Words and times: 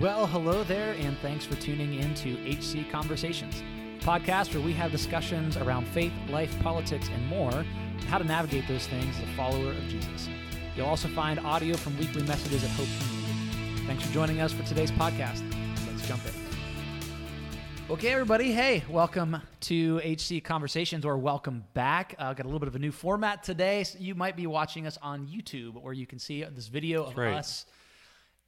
Well, 0.00 0.26
hello 0.26 0.64
there, 0.64 0.94
and 0.94 1.14
thanks 1.18 1.44
for 1.44 1.56
tuning 1.56 1.92
in 1.92 2.14
to 2.14 2.32
HC 2.48 2.90
Conversations, 2.90 3.62
a 4.00 4.02
podcast 4.02 4.54
where 4.54 4.64
we 4.64 4.72
have 4.72 4.90
discussions 4.90 5.58
around 5.58 5.86
faith, 5.88 6.14
life, 6.30 6.58
politics, 6.62 7.10
and 7.12 7.26
more, 7.26 7.52
and 7.52 8.04
how 8.04 8.16
to 8.16 8.24
navigate 8.24 8.66
those 8.66 8.86
things 8.86 9.14
as 9.18 9.24
a 9.24 9.32
follower 9.34 9.72
of 9.72 9.88
Jesus. 9.88 10.26
You'll 10.74 10.86
also 10.86 11.06
find 11.08 11.38
audio 11.40 11.76
from 11.76 11.98
weekly 11.98 12.22
messages 12.22 12.64
at 12.64 12.70
Hope 12.70 12.88
Community. 12.98 13.86
Thanks 13.86 14.02
for 14.06 14.10
joining 14.14 14.40
us 14.40 14.54
for 14.54 14.62
today's 14.62 14.90
podcast. 14.90 15.42
Let's 15.86 16.08
jump 16.08 16.22
in. 16.24 17.92
Okay, 17.92 18.08
everybody. 18.08 18.52
Hey, 18.52 18.82
welcome 18.88 19.36
to 19.60 19.98
HC 19.98 20.42
Conversations, 20.42 21.04
or 21.04 21.18
welcome 21.18 21.62
back. 21.74 22.14
Uh, 22.18 22.32
got 22.32 22.46
a 22.46 22.48
little 22.48 22.58
bit 22.58 22.68
of 22.68 22.74
a 22.74 22.78
new 22.78 22.90
format 22.90 23.42
today. 23.42 23.84
So 23.84 23.98
you 23.98 24.14
might 24.14 24.34
be 24.34 24.46
watching 24.46 24.86
us 24.86 24.96
on 25.02 25.26
YouTube, 25.26 25.74
where 25.74 25.92
you 25.92 26.06
can 26.06 26.18
see 26.18 26.42
this 26.42 26.68
video 26.68 27.04
of 27.04 27.18
right. 27.18 27.34
us, 27.34 27.66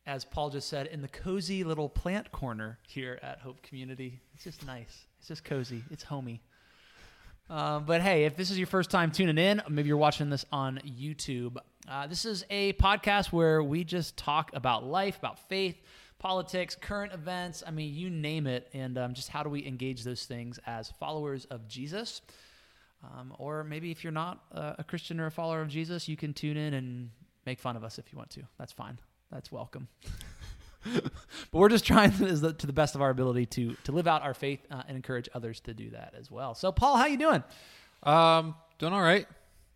as 0.07 0.25
Paul 0.25 0.51
just 0.51 0.69
said, 0.69 0.87
in 0.89 1.01
the 1.01 1.09
cozy 1.09 1.65
little 1.65 1.89
plant 1.89 2.33
corner 2.33 2.79
here 2.87 3.19
at 3.23 3.39
Hope 3.41 3.63
Community. 3.63 4.21
It's 4.35 4.45
just 4.45 4.67
nice. 4.67 5.07
It's 5.19 5.29
just 5.29 5.45
cozy. 5.45 5.85
It's 5.91 6.03
homey. 6.03 6.43
Uh, 7.49 7.81
but 7.81 8.01
hey, 8.01 8.25
if 8.25 8.37
this 8.37 8.51
is 8.51 8.59
your 8.59 8.67
first 8.67 8.91
time 8.91 9.11
tuning 9.11 9.39
in, 9.39 9.63
maybe 9.69 9.89
you're 9.89 9.97
watching 9.97 10.31
this 10.31 10.45
on 10.51 10.81
YouTube. 10.87 11.57
Uh, 11.89 12.07
this 12.07 12.25
is 12.25 12.45
a 12.51 12.73
podcast 12.75 13.33
where 13.33 13.63
we 13.63 13.85
just 13.85 14.17
talk 14.17 14.51
about 14.55 14.85
life, 14.85 15.19
about 15.19 15.39
faith, 15.49 15.77
politics, 16.19 16.75
current 16.75 17.13
events. 17.13 17.63
I 17.67 17.71
mean, 17.71 17.95
you 17.95 18.09
name 18.09 18.47
it, 18.47 18.69
and 18.73 18.97
um, 18.97 19.15
just 19.15 19.29
how 19.29 19.43
do 19.43 19.51
we 19.51 19.67
engage 19.67 20.03
those 20.03 20.25
things 20.25 20.59
as 20.67 20.91
followers 20.99 21.45
of 21.47 21.69
Jesus? 21.69 22.23
Um, 23.05 23.35
or 23.39 23.65
maybe 23.65 23.91
if 23.91 24.03
you're 24.05 24.13
not 24.13 24.43
uh, 24.55 24.75
a 24.79 24.85
Christian 24.85 25.21
or 25.21 25.27
a 25.27 25.31
follower 25.31 25.61
of 25.61 25.69
Jesus, 25.69 26.09
you 26.09 26.17
can 26.17 26.33
tune 26.33 26.57
in 26.57 26.75
and 26.75 27.11
make 27.45 27.59
fun 27.59 27.77
of 27.77 27.85
us 27.85 27.99
if 27.99 28.13
you 28.13 28.19
want 28.19 28.31
to. 28.31 28.43
That's 28.59 28.73
fine. 28.73 28.99
That's 29.33 29.51
welcome. 29.51 29.89
but 30.95 31.11
we're 31.53 31.69
just 31.69 31.87
trying 31.87 32.13
to, 32.13 32.35
the, 32.35 32.53
to 32.53 32.67
the 32.67 32.73
best 32.73 32.95
of 32.95 33.03
our 33.03 33.11
ability 33.11 33.47
to 33.47 33.75
to 33.85 33.93
live 33.93 34.07
out 34.07 34.23
our 34.23 34.35
faith 34.35 34.61
uh, 34.71 34.83
and 34.89 34.97
encourage 34.97 35.29
others 35.35 35.61
to 35.61 35.75
do 35.75 35.91
that 35.91 36.15
as 36.19 36.31
well. 36.31 36.55
So, 36.55 36.73
Paul, 36.73 36.97
how 36.97 37.07
you 37.07 37.17
doing? 37.17 37.43
Um, 38.03 38.55
doing 38.79 38.93
all 38.93 39.01
right. 39.03 39.27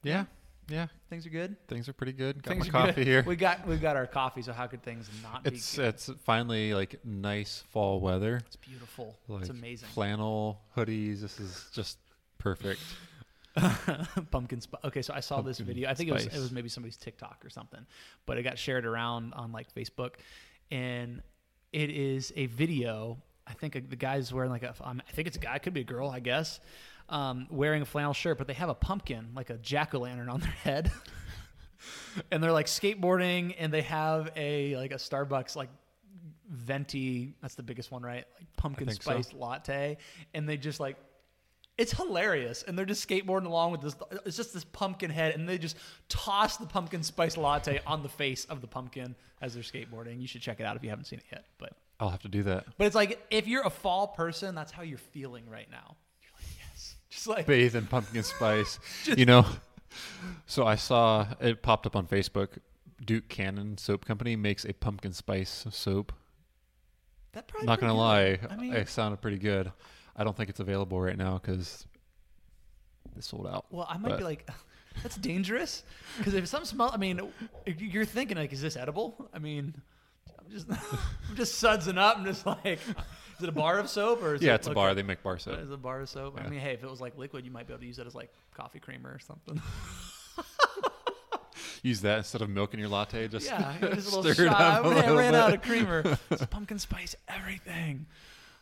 Yeah, 0.02 0.24
yeah. 0.68 0.88
Things 1.08 1.24
are 1.26 1.30
good. 1.30 1.56
Things 1.68 1.88
are 1.88 1.92
pretty 1.92 2.12
good. 2.12 2.42
Got 2.42 2.50
Things 2.54 2.72
my 2.72 2.80
coffee 2.86 2.92
good. 3.04 3.06
here. 3.06 3.22
We 3.26 3.36
got 3.36 3.66
we 3.66 3.76
got 3.76 3.96
our 3.96 4.06
coffee. 4.06 4.42
So 4.42 4.52
how 4.52 4.66
could 4.66 4.82
things 4.82 5.08
not 5.22 5.42
It's 5.46 5.76
be? 5.76 5.82
Good? 5.82 5.88
it's 5.94 6.10
finally 6.24 6.74
like 6.74 7.00
nice 7.04 7.62
fall 7.70 8.00
weather. 8.00 8.40
It's 8.46 8.56
beautiful. 8.56 9.16
Like 9.28 9.42
it's 9.42 9.50
amazing. 9.50 9.88
Flannel 9.90 10.60
hoodies. 10.76 11.20
This 11.20 11.38
is 11.40 11.66
just 11.72 11.98
perfect. 12.38 12.80
Pumpkin 14.30 14.60
spice. 14.60 14.80
Okay, 14.84 15.02
so 15.02 15.14
I 15.14 15.20
saw 15.20 15.40
this 15.40 15.58
video. 15.58 15.88
I 15.88 15.94
think 15.94 16.10
it 16.10 16.12
was 16.12 16.26
it 16.26 16.38
was 16.38 16.52
maybe 16.52 16.68
somebody's 16.68 16.96
TikTok 16.96 17.42
or 17.44 17.50
something, 17.50 17.86
but 18.26 18.38
it 18.38 18.42
got 18.42 18.58
shared 18.58 18.84
around 18.84 19.34
on 19.34 19.52
like 19.52 19.72
Facebook, 19.74 20.14
and 20.70 21.22
it 21.72 21.90
is 21.90 22.32
a 22.36 22.46
video. 22.46 23.18
I 23.46 23.54
think 23.54 23.74
the 23.74 23.96
guy's 23.96 24.32
wearing 24.32 24.50
like 24.50 24.62
a. 24.62 24.74
um, 24.82 25.00
I 25.08 25.12
think 25.12 25.28
it's 25.28 25.36
a 25.36 25.40
guy. 25.40 25.58
Could 25.58 25.74
be 25.74 25.80
a 25.80 25.84
girl. 25.84 26.10
I 26.10 26.20
guess. 26.20 26.60
Um, 27.08 27.46
wearing 27.50 27.82
a 27.82 27.86
flannel 27.86 28.12
shirt, 28.12 28.36
but 28.36 28.48
they 28.48 28.54
have 28.54 28.68
a 28.68 28.74
pumpkin, 28.74 29.28
like 29.34 29.50
a 29.50 29.58
jack 29.58 29.94
o' 29.94 30.00
lantern, 30.00 30.28
on 30.28 30.40
their 30.40 30.50
head, 30.50 30.90
and 32.32 32.42
they're 32.42 32.52
like 32.52 32.66
skateboarding, 32.66 33.54
and 33.58 33.72
they 33.72 33.82
have 33.82 34.32
a 34.36 34.76
like 34.76 34.90
a 34.90 34.96
Starbucks 34.96 35.56
like 35.56 35.70
venti. 36.50 37.34
That's 37.40 37.54
the 37.54 37.62
biggest 37.62 37.90
one, 37.90 38.02
right? 38.02 38.24
Like 38.38 38.56
pumpkin 38.56 38.90
spice 38.90 39.30
so. 39.30 39.38
latte, 39.38 39.98
and 40.34 40.48
they 40.48 40.56
just 40.56 40.80
like 40.80 40.96
it's 41.78 41.92
hilarious, 41.92 42.62
and 42.62 42.78
they're 42.78 42.86
just 42.86 43.06
skateboarding 43.06 43.46
along 43.46 43.72
with 43.72 43.80
this. 43.82 43.94
It's 44.24 44.36
just 44.36 44.54
this 44.54 44.64
pumpkin 44.64 45.10
head, 45.10 45.34
and 45.34 45.48
they 45.48 45.58
just 45.58 45.76
toss 46.08 46.56
the 46.56 46.66
pumpkin 46.66 47.02
spice 47.02 47.36
latte 47.36 47.80
on 47.86 48.02
the 48.02 48.08
face 48.08 48.44
of 48.46 48.60
the 48.60 48.66
pumpkin 48.66 49.14
as 49.42 49.54
they're 49.54 49.62
skateboarding. 49.62 50.20
You 50.20 50.26
should 50.26 50.40
check 50.42 50.58
it 50.60 50.64
out 50.64 50.76
if 50.76 50.82
you 50.82 50.88
haven't 50.90 51.04
seen 51.04 51.18
it 51.18 51.26
yet. 51.30 51.44
But 51.58 51.74
I'll 52.00 52.08
have 52.08 52.22
to 52.22 52.28
do 52.28 52.42
that. 52.44 52.64
but 52.78 52.86
it's 52.86 52.96
like 52.96 53.20
if 53.30 53.46
you're 53.46 53.64
a 53.66 53.70
fall 53.70 54.08
person, 54.08 54.54
that's 54.54 54.72
how 54.72 54.82
you're 54.82 54.96
feeling 54.98 55.48
right 55.50 55.70
now. 55.70 55.96
You're 56.22 56.30
like 56.38 56.46
yes, 56.72 56.96
just 57.10 57.26
like 57.26 57.46
Bathe 57.46 57.76
in 57.76 57.86
pumpkin 57.86 58.22
spice. 58.22 58.78
you 59.04 59.26
know. 59.26 59.44
So 60.46 60.66
I 60.66 60.74
saw 60.76 61.26
it 61.40 61.62
popped 61.62 61.86
up 61.86 61.96
on 61.96 62.06
Facebook. 62.06 62.58
Duke 63.04 63.28
Cannon 63.28 63.76
Soap 63.76 64.04
Company 64.06 64.36
makes 64.36 64.64
a 64.64 64.72
pumpkin 64.72 65.12
spice 65.12 65.66
soap. 65.70 66.12
that. 67.32 67.46
Probably 67.48 67.66
Not 67.66 67.80
gonna 67.80 67.94
lie, 67.94 68.38
I 68.48 68.56
mean- 68.56 68.72
it 68.72 68.88
sounded 68.88 69.20
pretty 69.20 69.38
good. 69.38 69.70
I 70.16 70.24
don't 70.24 70.36
think 70.36 70.48
it's 70.48 70.60
available 70.60 71.00
right 71.00 71.16
now 71.16 71.38
because 71.38 71.86
it's 73.16 73.28
sold 73.28 73.46
out. 73.46 73.66
Well, 73.70 73.86
I 73.88 73.96
might 73.98 74.10
But- 74.10 74.18
be 74.18 74.24
like, 74.24 74.48
that's 75.02 75.16
dangerous 75.16 75.82
because 76.18 76.34
if 76.34 76.46
some 76.48 76.64
smell, 76.64 76.90
I 76.92 76.96
mean, 76.96 77.20
you're 77.66 78.04
thinking 78.06 78.36
like, 78.38 78.52
is 78.52 78.62
this 78.62 78.76
edible? 78.76 79.28
I 79.34 79.38
mean, 79.38 79.74
I'm 80.38 80.50
just, 80.50 80.66
I'm 81.28 81.36
just 81.36 81.60
sudsing 81.62 81.98
up. 81.98 82.18
I'm 82.18 82.24
just 82.24 82.46
like, 82.46 82.78
is 83.36 83.42
it 83.42 83.48
a 83.48 83.52
bar 83.52 83.78
of 83.78 83.90
soap 83.90 84.22
or 84.22 84.34
is 84.36 84.42
Yeah, 84.42 84.52
it 84.52 84.56
it's 84.56 84.66
a 84.68 84.70
like 84.70 84.74
bar. 84.76 84.94
They 84.94 85.02
make 85.02 85.22
bar 85.22 85.36
Is 85.36 85.42
soap. 85.42 85.58
it 85.58 85.70
a 85.70 85.76
bar 85.76 86.00
of 86.00 86.08
soap? 86.08 86.40
I 86.42 86.48
mean, 86.48 86.60
hey, 86.60 86.72
if 86.72 86.82
it 86.82 86.90
was 86.90 87.00
like 87.00 87.18
liquid, 87.18 87.44
you 87.44 87.50
might 87.50 87.66
be 87.66 87.74
able 87.74 87.82
to 87.82 87.86
use 87.86 87.98
it 87.98 88.06
as 88.06 88.14
like 88.14 88.32
coffee 88.54 88.80
creamer 88.80 89.10
or 89.10 89.18
something. 89.18 89.60
Use 91.82 92.00
that 92.00 92.18
instead 92.18 92.42
of 92.42 92.50
milk 92.50 92.74
in 92.74 92.80
your 92.80 92.88
latte. 92.88 93.28
Just 93.28 93.46
yeah, 93.46 93.74
just 93.94 94.12
a 94.12 94.16
little 94.16 94.34
stir 94.34 94.46
it 94.46 94.48
shot. 94.48 94.84
I 94.84 94.90
ran, 94.90 95.14
ran 95.16 95.34
out 95.34 95.54
of 95.54 95.62
creamer. 95.62 96.18
It's 96.30 96.44
pumpkin 96.46 96.78
spice 96.78 97.14
everything. 97.28 98.06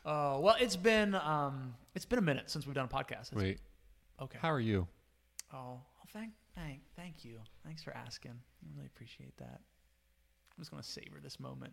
Uh, 0.05 0.39
well, 0.41 0.57
it's 0.61 0.77
been 0.77 1.15
um, 1.15 1.75
it's 1.95 2.05
been 2.05 2.19
a 2.19 2.23
minute 2.23 2.51
since 2.51 2.67
we've 2.67 2.75
done 2.75 2.87
a 2.91 2.95
podcast. 2.95 3.33
It's- 3.33 3.35
Wait, 3.35 3.59
okay. 4.21 4.39
how 4.41 4.51
are 4.51 4.61
you? 4.61 4.87
Oh, 5.53 5.57
well, 5.57 5.83
thank, 6.13 6.33
thank, 6.55 6.81
thank 6.97 7.25
you. 7.25 7.39
Thanks 7.65 7.83
for 7.83 7.93
asking. 7.97 8.33
I 8.33 8.67
really 8.77 8.87
appreciate 8.87 9.37
that. 9.39 9.61
I'm 9.61 10.61
just 10.61 10.71
gonna 10.71 10.83
savor 10.83 11.21
this 11.23 11.41
moment. 11.41 11.73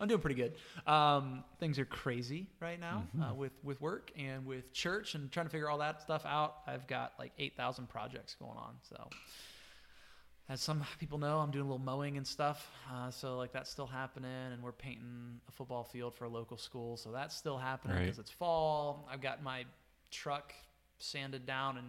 I'm 0.00 0.08
doing 0.08 0.20
pretty 0.20 0.34
good. 0.36 0.54
Um, 0.86 1.42
things 1.58 1.78
are 1.78 1.84
crazy 1.86 2.48
right 2.60 2.78
now 2.78 3.04
uh, 3.22 3.34
with 3.34 3.52
with 3.62 3.80
work 3.80 4.10
and 4.18 4.44
with 4.46 4.72
church 4.72 5.14
and 5.14 5.30
trying 5.32 5.46
to 5.46 5.50
figure 5.50 5.68
all 5.70 5.78
that 5.78 6.02
stuff 6.02 6.24
out. 6.26 6.56
I've 6.66 6.86
got 6.86 7.12
like 7.18 7.32
eight 7.38 7.56
thousand 7.56 7.88
projects 7.88 8.34
going 8.34 8.56
on. 8.58 8.74
So, 8.82 9.08
as 10.50 10.60
some 10.60 10.84
people 10.98 11.16
know, 11.18 11.38
I'm 11.38 11.50
doing 11.50 11.64
a 11.64 11.68
little 11.68 11.78
mowing 11.84 12.16
and 12.16 12.26
stuff. 12.26 12.70
Uh, 12.92 13.10
so 13.10 13.38
like 13.38 13.52
that's 13.52 13.70
still 13.70 13.86
happening, 13.86 14.30
and 14.52 14.62
we're 14.62 14.72
painting 14.72 15.40
a 15.48 15.52
football 15.52 15.84
field 15.84 16.14
for 16.14 16.24
a 16.24 16.28
local 16.28 16.56
school. 16.58 16.96
So 16.96 17.10
that's 17.12 17.34
still 17.36 17.56
happening 17.56 17.96
Right. 17.96 18.02
because 18.04 18.18
it's 18.18 18.30
fall. 18.30 19.08
I've 19.10 19.20
got 19.22 19.42
my 19.42 19.64
truck 20.10 20.52
sanded 20.98 21.46
down 21.46 21.78
and 21.78 21.86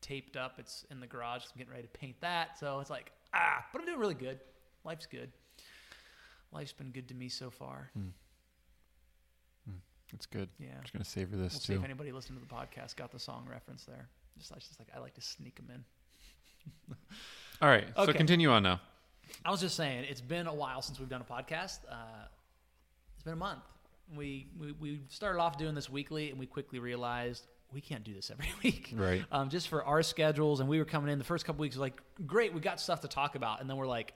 taped 0.00 0.36
up. 0.36 0.58
It's 0.58 0.86
in 0.90 1.00
the 1.00 1.06
garage. 1.06 1.42
I'm 1.42 1.58
getting 1.58 1.72
ready 1.72 1.82
to 1.82 1.98
paint 1.98 2.20
that. 2.20 2.58
So 2.58 2.78
it's 2.80 2.90
like, 2.90 3.10
ah, 3.34 3.66
but 3.72 3.80
I'm 3.80 3.86
doing 3.86 3.98
really 3.98 4.14
good. 4.14 4.38
Life's 4.84 5.06
good. 5.06 5.30
Life's 6.52 6.72
been 6.72 6.90
good 6.90 7.08
to 7.08 7.14
me 7.14 7.28
so 7.28 7.50
far. 7.50 7.90
It's 10.12 10.26
good. 10.26 10.48
Yeah. 10.58 10.70
I'm 10.76 10.82
just 10.82 10.92
gonna 10.92 11.04
savor 11.04 11.36
this 11.36 11.52
We'll 11.52 11.60
see 11.60 11.72
too. 11.74 11.78
if 11.78 11.84
anybody 11.84 12.10
listening 12.10 12.40
to 12.40 12.44
the 12.46 12.52
podcast 12.52 12.96
got 12.96 13.12
the 13.12 13.18
song 13.20 13.46
reference 13.48 13.84
there. 13.84 14.08
Just, 14.38 14.52
I 14.52 14.56
just 14.56 14.76
like 14.80 14.88
I 14.94 14.98
like 14.98 15.14
to 15.14 15.20
sneak 15.20 15.54
them 15.56 15.68
in. 15.72 16.96
All 17.60 17.68
right, 17.68 17.86
so 17.96 18.12
continue 18.12 18.50
on 18.50 18.62
now. 18.62 18.80
I 19.44 19.50
was 19.50 19.60
just 19.60 19.76
saying, 19.76 20.06
it's 20.08 20.20
been 20.20 20.46
a 20.46 20.54
while 20.54 20.82
since 20.82 20.98
we've 20.98 21.08
done 21.08 21.20
a 21.20 21.32
podcast. 21.32 21.80
Uh, 21.90 21.94
it's 23.14 23.24
been 23.24 23.34
a 23.34 23.36
month. 23.36 23.62
We, 24.16 24.48
we 24.58 24.72
we 24.72 25.00
started 25.08 25.38
off 25.40 25.56
doing 25.58 25.74
this 25.74 25.88
weekly, 25.88 26.30
and 26.30 26.38
we 26.38 26.46
quickly 26.46 26.78
realized 26.78 27.46
we 27.72 27.80
can't 27.80 28.02
do 28.02 28.14
this 28.14 28.30
every 28.32 28.48
week. 28.62 28.92
Right. 28.94 29.24
um, 29.30 29.50
just 29.50 29.68
for 29.68 29.84
our 29.84 30.02
schedules. 30.02 30.60
And 30.60 30.68
we 30.68 30.78
were 30.78 30.84
coming 30.84 31.12
in 31.12 31.18
the 31.18 31.24
first 31.24 31.44
couple 31.44 31.60
weeks, 31.62 31.76
like, 31.76 32.00
great, 32.26 32.52
we 32.52 32.60
got 32.60 32.80
stuff 32.80 33.00
to 33.02 33.08
talk 33.08 33.34
about. 33.34 33.60
And 33.60 33.68
then 33.68 33.76
we're 33.76 33.86
like, 33.86 34.14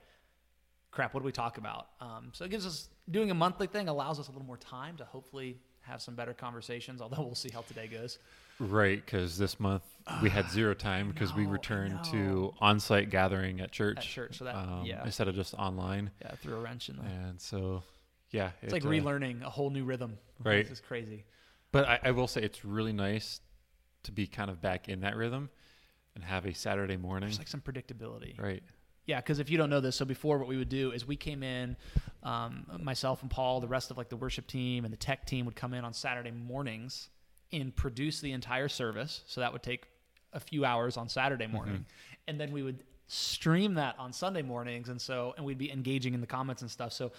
crap, 0.91 1.15
what 1.15 1.21
do 1.21 1.27
we 1.27 1.33
talk 1.33 1.59
about? 1.59 1.89
Um, 2.01 2.31
so 2.33 2.45
it 2.45 2.51
gives 2.51 2.67
us, 2.67 2.89
doing 3.11 3.31
a 3.31 3.35
monthly 3.35 3.67
thing 3.67 3.89
allows 3.89 4.19
us 4.19 4.29
a 4.29 4.31
little 4.33 4.47
more 4.47 4.57
time 4.57 4.97
to 4.97 5.05
hopefully 5.05 5.59
have 5.83 6.01
some 6.01 6.15
better 6.15 6.33
conversations, 6.33 7.01
although 7.01 7.23
we'll 7.23 7.35
see 7.35 7.51
how 7.53 7.61
today 7.61 7.87
goes. 7.89 8.19
Right, 8.61 9.05
because 9.05 9.37
this 9.37 9.59
month 9.59 9.83
we 10.23 10.31
had 10.31 10.51
zero 10.51 10.75
time 10.91 11.09
because 11.09 11.35
we 11.35 11.47
returned 11.47 12.03
to 12.05 12.53
on-site 12.61 13.11
gathering 13.11 13.61
at 13.61 13.73
church. 13.73 13.99
At 13.99 14.05
church, 14.05 14.39
so 14.39 14.45
that- 14.45 14.55
um, 14.55 14.85
yeah. 14.85 15.05
instead 15.05 15.29
of 15.29 15.35
just 15.35 15.55
online, 15.55 16.11
Yeah, 16.21 16.33
threw 16.43 16.57
a 16.57 16.61
wrench 16.61 16.89
in 16.89 16.97
the. 16.97 17.03
and 17.03 17.41
so 17.41 17.83
yeah, 18.31 18.51
It's 18.63 18.73
it, 18.73 18.77
like 18.77 18.85
uh, 18.85 18.89
relearning 18.89 19.43
a 19.43 19.51
whole 19.51 19.71
new 19.71 19.85
rhythm. 19.85 20.19
Right. 20.43 20.65
This 20.65 20.79
is 20.79 20.81
crazy. 20.81 21.25
But 21.73 21.89
I, 21.89 21.99
I 22.05 22.11
will 22.13 22.29
say 22.29 22.43
it's 22.43 22.65
really 22.65 22.93
nice 22.93 23.41
to 24.05 24.13
be 24.13 24.27
kind 24.27 24.51
of 24.51 24.61
back 24.61 24.89
in 24.89 25.01
that 25.01 25.17
rhythm 25.17 25.51
and 26.15 26.23
have 26.23 26.47
a 26.47 26.55
Saturday 26.55 26.97
morning. 26.97 27.29
There's 27.29 27.39
like 27.39 27.49
some 27.49 27.61
predictability. 27.61 28.41
right. 28.41 28.63
Yeah, 29.07 29.21
because 29.21 29.39
if 29.39 29.51
you 29.51 29.59
don't 29.59 29.69
know 29.69 29.81
this, 29.81 29.97
so 29.97 30.07
before 30.07 30.39
what 30.39 30.49
we 30.49 30.57
would 30.57 30.71
do 30.71 30.91
is 30.93 31.07
we 31.07 31.17
came 31.17 31.43
in, 31.43 31.77
um, 32.23 32.65
myself 32.81 33.21
and 33.21 33.31
Paul, 33.31 33.61
the 33.61 33.69
rest 33.69 33.91
of 33.91 33.99
like 33.99 34.09
the 34.09 34.17
worship 34.17 34.47
team 34.47 34.85
and 34.85 34.93
the 34.93 34.97
tech 34.97 35.27
team 35.27 35.45
would 35.45 35.57
come 35.57 35.75
in 35.75 35.85
on 35.85 35.93
Saturday 35.93 36.31
mornings 36.31 37.11
and 37.55 37.75
produce 37.75 38.21
the 38.21 38.33
entire 38.33 38.69
service. 38.69 39.23
So 39.27 39.41
that 39.41 39.53
would 39.53 39.63
take 39.63 39.85
a 40.33 40.41
few 40.41 40.65
hours 40.65 40.97
on 40.97 41.09
Saturday 41.09 41.45
mm-hmm. 41.45 41.55
morning, 41.55 41.87
and 42.27 42.41
then 42.41 42.53
we 42.53 42.63
would 42.63 42.83
stream 43.07 43.75
that 43.75 43.97
on 43.99 44.13
Sunday 44.13 44.43
mornings, 44.43 44.89
and 44.89 45.01
so 45.01 45.35
and 45.37 45.45
we'd 45.45 45.59
be 45.59 45.71
engaging 45.71 46.15
in 46.15 46.21
the 46.21 46.27
comments 46.27 46.63
and 46.63 46.71
stuff. 46.71 46.93
So 46.93 47.13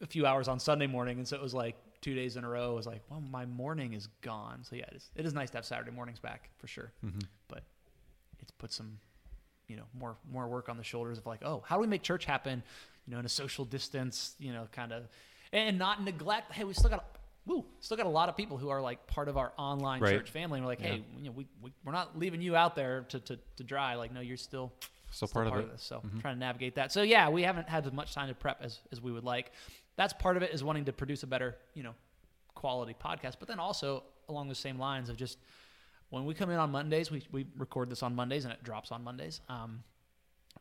a 0.00 0.06
few 0.06 0.26
hours 0.26 0.48
on 0.48 0.58
Sunday 0.58 0.86
morning, 0.86 1.18
and 1.18 1.26
so 1.26 1.36
it 1.36 1.42
was 1.42 1.54
like 1.54 1.76
two 2.00 2.14
days 2.14 2.36
in 2.36 2.44
a 2.44 2.48
row. 2.48 2.72
It 2.72 2.76
was 2.76 2.86
like, 2.86 3.02
well, 3.10 3.20
my 3.20 3.46
morning 3.46 3.94
is 3.94 4.06
gone. 4.22 4.60
So 4.62 4.76
yeah, 4.76 4.84
it 4.90 4.96
is, 4.96 5.10
it 5.16 5.26
is 5.26 5.34
nice 5.34 5.50
to 5.50 5.58
have 5.58 5.64
Saturday 5.64 5.90
mornings 5.90 6.18
back 6.18 6.50
for 6.58 6.66
sure, 6.66 6.92
mm-hmm. 7.04 7.18
but 7.48 7.62
it's 8.40 8.52
put 8.52 8.72
some 8.72 8.98
you 9.68 9.76
know 9.76 9.84
more 9.98 10.16
more 10.30 10.48
work 10.48 10.68
on 10.68 10.76
the 10.76 10.84
shoulders 10.84 11.18
of 11.18 11.26
like 11.26 11.40
oh 11.44 11.62
how 11.66 11.76
do 11.76 11.82
we 11.82 11.86
make 11.86 12.02
church 12.02 12.24
happen 12.24 12.62
you 13.06 13.12
know 13.12 13.18
in 13.18 13.26
a 13.26 13.28
social 13.28 13.66
distance 13.66 14.34
you 14.38 14.50
know 14.50 14.66
kind 14.72 14.92
of 14.92 15.02
and 15.52 15.78
not 15.78 16.02
neglect. 16.02 16.52
Hey, 16.52 16.64
we 16.64 16.74
still 16.74 16.90
got. 16.90 17.04
Woo, 17.48 17.64
still 17.80 17.96
got 17.96 18.06
a 18.06 18.10
lot 18.10 18.28
of 18.28 18.36
people 18.36 18.58
who 18.58 18.68
are 18.68 18.80
like 18.80 19.06
part 19.08 19.26
of 19.28 19.36
our 19.36 19.52
online 19.58 20.00
Right. 20.00 20.12
church 20.16 20.30
family. 20.30 20.58
And 20.58 20.64
we're 20.66 20.70
like, 20.72 20.80
hey, 20.82 21.02
you 21.18 21.24
know, 21.24 21.30
we, 21.32 21.46
we 21.62 21.72
we're 21.84 21.92
not 21.92 22.16
leaving 22.16 22.40
you 22.42 22.54
out 22.54 22.76
there 22.76 23.06
to, 23.08 23.18
to, 23.20 23.38
to 23.56 23.64
dry. 23.64 23.94
Like, 23.96 24.12
no, 24.12 24.20
you're 24.20 24.36
still 24.36 24.72
Still 25.10 25.26
still 25.26 25.42
part 25.42 25.54
of 25.54 25.64
it. 25.64 25.72
this. 25.72 25.82
So 25.82 26.02
trying 26.20 26.34
to 26.36 26.38
navigate 26.40 26.74
that. 26.76 26.92
So 26.92 27.00
yeah, 27.02 27.28
we 27.30 27.42
haven't 27.42 27.66
had 27.68 27.86
as 27.86 27.92
much 27.92 28.14
time 28.14 28.28
to 28.28 28.34
prep 28.34 28.58
as, 28.62 28.78
as 28.92 29.00
we 29.00 29.10
would 29.10 29.24
like. 29.24 29.50
That's 29.96 30.12
part 30.12 30.36
of 30.36 30.42
it 30.42 30.52
is 30.52 30.62
wanting 30.62 30.84
to 30.84 30.92
produce 30.92 31.22
a 31.22 31.26
better, 31.26 31.56
you 31.74 31.82
know, 31.82 31.94
quality 32.54 32.94
podcast. 33.02 33.36
But 33.40 33.48
then 33.48 33.58
also 33.58 34.04
along 34.28 34.48
the 34.48 34.54
same 34.54 34.78
lines 34.78 35.08
of 35.08 35.16
just 35.16 35.38
when 36.10 36.26
we 36.26 36.34
come 36.34 36.50
in 36.50 36.58
on 36.58 36.70
Mondays, 36.70 37.10
we, 37.10 37.22
we 37.32 37.46
record 37.56 37.88
this 37.88 38.02
on 38.02 38.14
Mondays 38.14 38.44
and 38.44 38.52
it 38.52 38.62
drops 38.62 38.92
on 38.92 39.02
Mondays. 39.02 39.40
Um, 39.48 39.82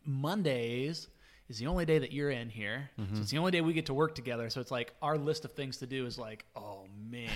Mondays 0.05 1.07
is 1.49 1.57
the 1.59 1.67
only 1.67 1.85
day 1.85 1.99
that 1.99 2.11
you're 2.11 2.29
in 2.29 2.49
here. 2.49 2.89
So 2.97 3.03
mm-hmm. 3.03 3.21
it's 3.21 3.31
the 3.31 3.37
only 3.37 3.51
day 3.51 3.61
we 3.61 3.73
get 3.73 3.85
to 3.87 3.93
work 3.93 4.15
together. 4.15 4.49
So 4.49 4.59
it's 4.59 4.71
like 4.71 4.93
our 5.01 5.17
list 5.17 5.45
of 5.45 5.53
things 5.53 5.77
to 5.77 5.87
do 5.87 6.05
is 6.05 6.17
like, 6.17 6.45
oh 6.55 6.85
man. 7.09 7.29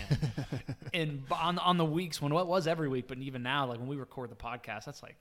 and 0.93 1.23
on 1.31 1.57
on 1.59 1.77
the 1.77 1.85
weeks 1.85 2.21
when 2.21 2.33
what 2.33 2.47
was 2.47 2.67
every 2.67 2.89
week, 2.89 3.07
but 3.07 3.17
even 3.19 3.43
now, 3.43 3.65
like 3.67 3.79
when 3.79 3.87
we 3.87 3.95
record 3.95 4.29
the 4.29 4.35
podcast, 4.35 4.85
that's 4.85 5.01
like 5.01 5.15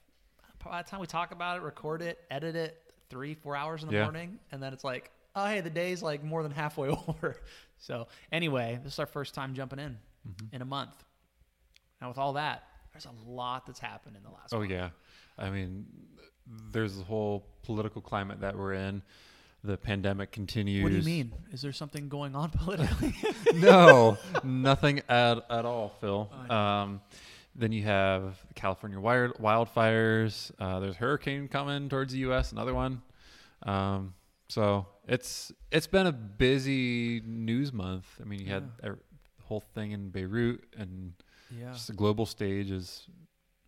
by 0.65 0.83
the 0.83 0.89
time 0.89 1.01
we 1.01 1.07
talk 1.07 1.33
about 1.33 1.57
it, 1.57 1.63
record 1.63 2.03
it, 2.03 2.19
edit 2.31 2.57
it, 2.57 2.93
three, 3.09 3.35
four 3.35 3.57
hours 3.57 3.83
in 3.83 3.89
the 3.89 3.95
Yeah. 3.95 4.05
morning, 4.05 4.39
and 4.53 4.63
then 4.63 4.73
it's 4.73 4.85
like, 4.85 5.11
oh 5.37 5.47
hey, 5.47 5.61
the 5.61 5.71
day's 5.71 6.03
like 6.03 6.25
more 6.25 6.43
than 6.43 6.53
halfway 6.53 6.89
over. 7.09 7.37
So 7.79 8.09
anyway, 8.33 8.81
this 8.83 8.95
is 8.95 8.99
our 8.99 9.07
first 9.07 9.35
time 9.35 9.55
jumping 9.55 9.79
in 9.79 9.99
mm-hmm. 10.29 10.55
in 10.55 10.63
a 10.63 10.67
month. 10.67 11.05
Now 12.01 12.09
with 12.09 12.19
all 12.19 12.33
that, 12.35 12.65
there's 12.93 13.07
a 13.07 13.31
lot 13.31 13.67
that's 13.67 13.79
happened 13.79 14.17
in 14.17 14.23
the 14.23 14.31
last. 14.31 14.53
Oh 14.53 14.59
month. 14.59 14.71
yeah, 14.71 14.91
I 15.39 15.51
mean, 15.51 15.87
there's 16.73 16.97
the 16.97 17.05
whole 17.05 17.47
political 17.63 18.01
climate 18.01 18.41
that 18.41 18.57
we're 18.57 18.75
in. 18.75 19.03
The 19.63 19.77
pandemic 19.77 20.33
continues. 20.33 20.83
What 20.83 20.91
do 20.91 20.99
you 20.99 21.05
mean? 21.05 21.33
Is 21.53 21.61
there 21.61 21.73
something 21.73 22.09
going 22.09 22.35
on 22.35 22.51
politically? 22.55 23.15
no, 23.55 24.17
nothing 24.43 25.03
at 25.09 25.45
at 25.51 25.65
all, 25.65 25.95
Phil. 26.01 26.31
Oh, 26.49 26.55
Um, 26.55 27.01
then 27.55 27.73
you 27.73 27.83
have 27.83 28.39
California 28.55 28.99
wild, 28.99 29.35
wildfires. 29.35 30.51
Uh, 30.59 30.81
there's 30.81 30.95
a 30.95 30.99
hurricane 30.99 31.49
coming 31.49 31.89
towards 31.89 32.13
the 32.13 32.21
U.S. 32.21 32.53
Another 32.53 32.73
one. 32.73 33.03
Um, 33.65 34.15
so 34.49 34.87
it's 35.07 35.53
it's 35.71 35.87
been 35.87 36.07
a 36.07 36.13
busy 36.13 37.21
news 37.27 37.73
month. 37.73 38.07
I 38.21 38.25
mean, 38.25 38.41
you 38.41 38.47
had 38.47 38.71
a, 38.83 38.91
the 38.91 38.99
whole 39.45 39.61
thing 39.75 39.93
in 39.93 40.09
Beirut, 40.11 40.65
and 40.79 41.13
yeah. 41.51 41.73
just 41.73 41.89
the 41.89 41.93
global 41.93 42.25
stage 42.25 42.71
is 42.71 43.07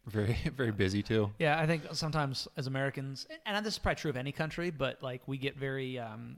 very 0.07 0.37
very 0.57 0.73
busy 0.73 1.03
too. 1.03 1.31
Yeah, 1.39 1.59
I 1.59 1.67
think 1.67 1.83
sometimes 1.93 2.49
as 2.57 2.67
Americans, 2.67 3.27
and 3.47 3.65
this 3.65 3.75
is 3.75 3.79
probably 3.79 3.97
true 4.01 4.11
of 4.11 4.17
any 4.17 4.33
country, 4.33 4.71
but 4.71 5.03
like 5.03 5.23
we 5.27 5.39
get 5.39 5.57
very 5.57 5.99
um, 5.99 6.37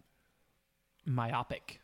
myopic. 1.07 1.81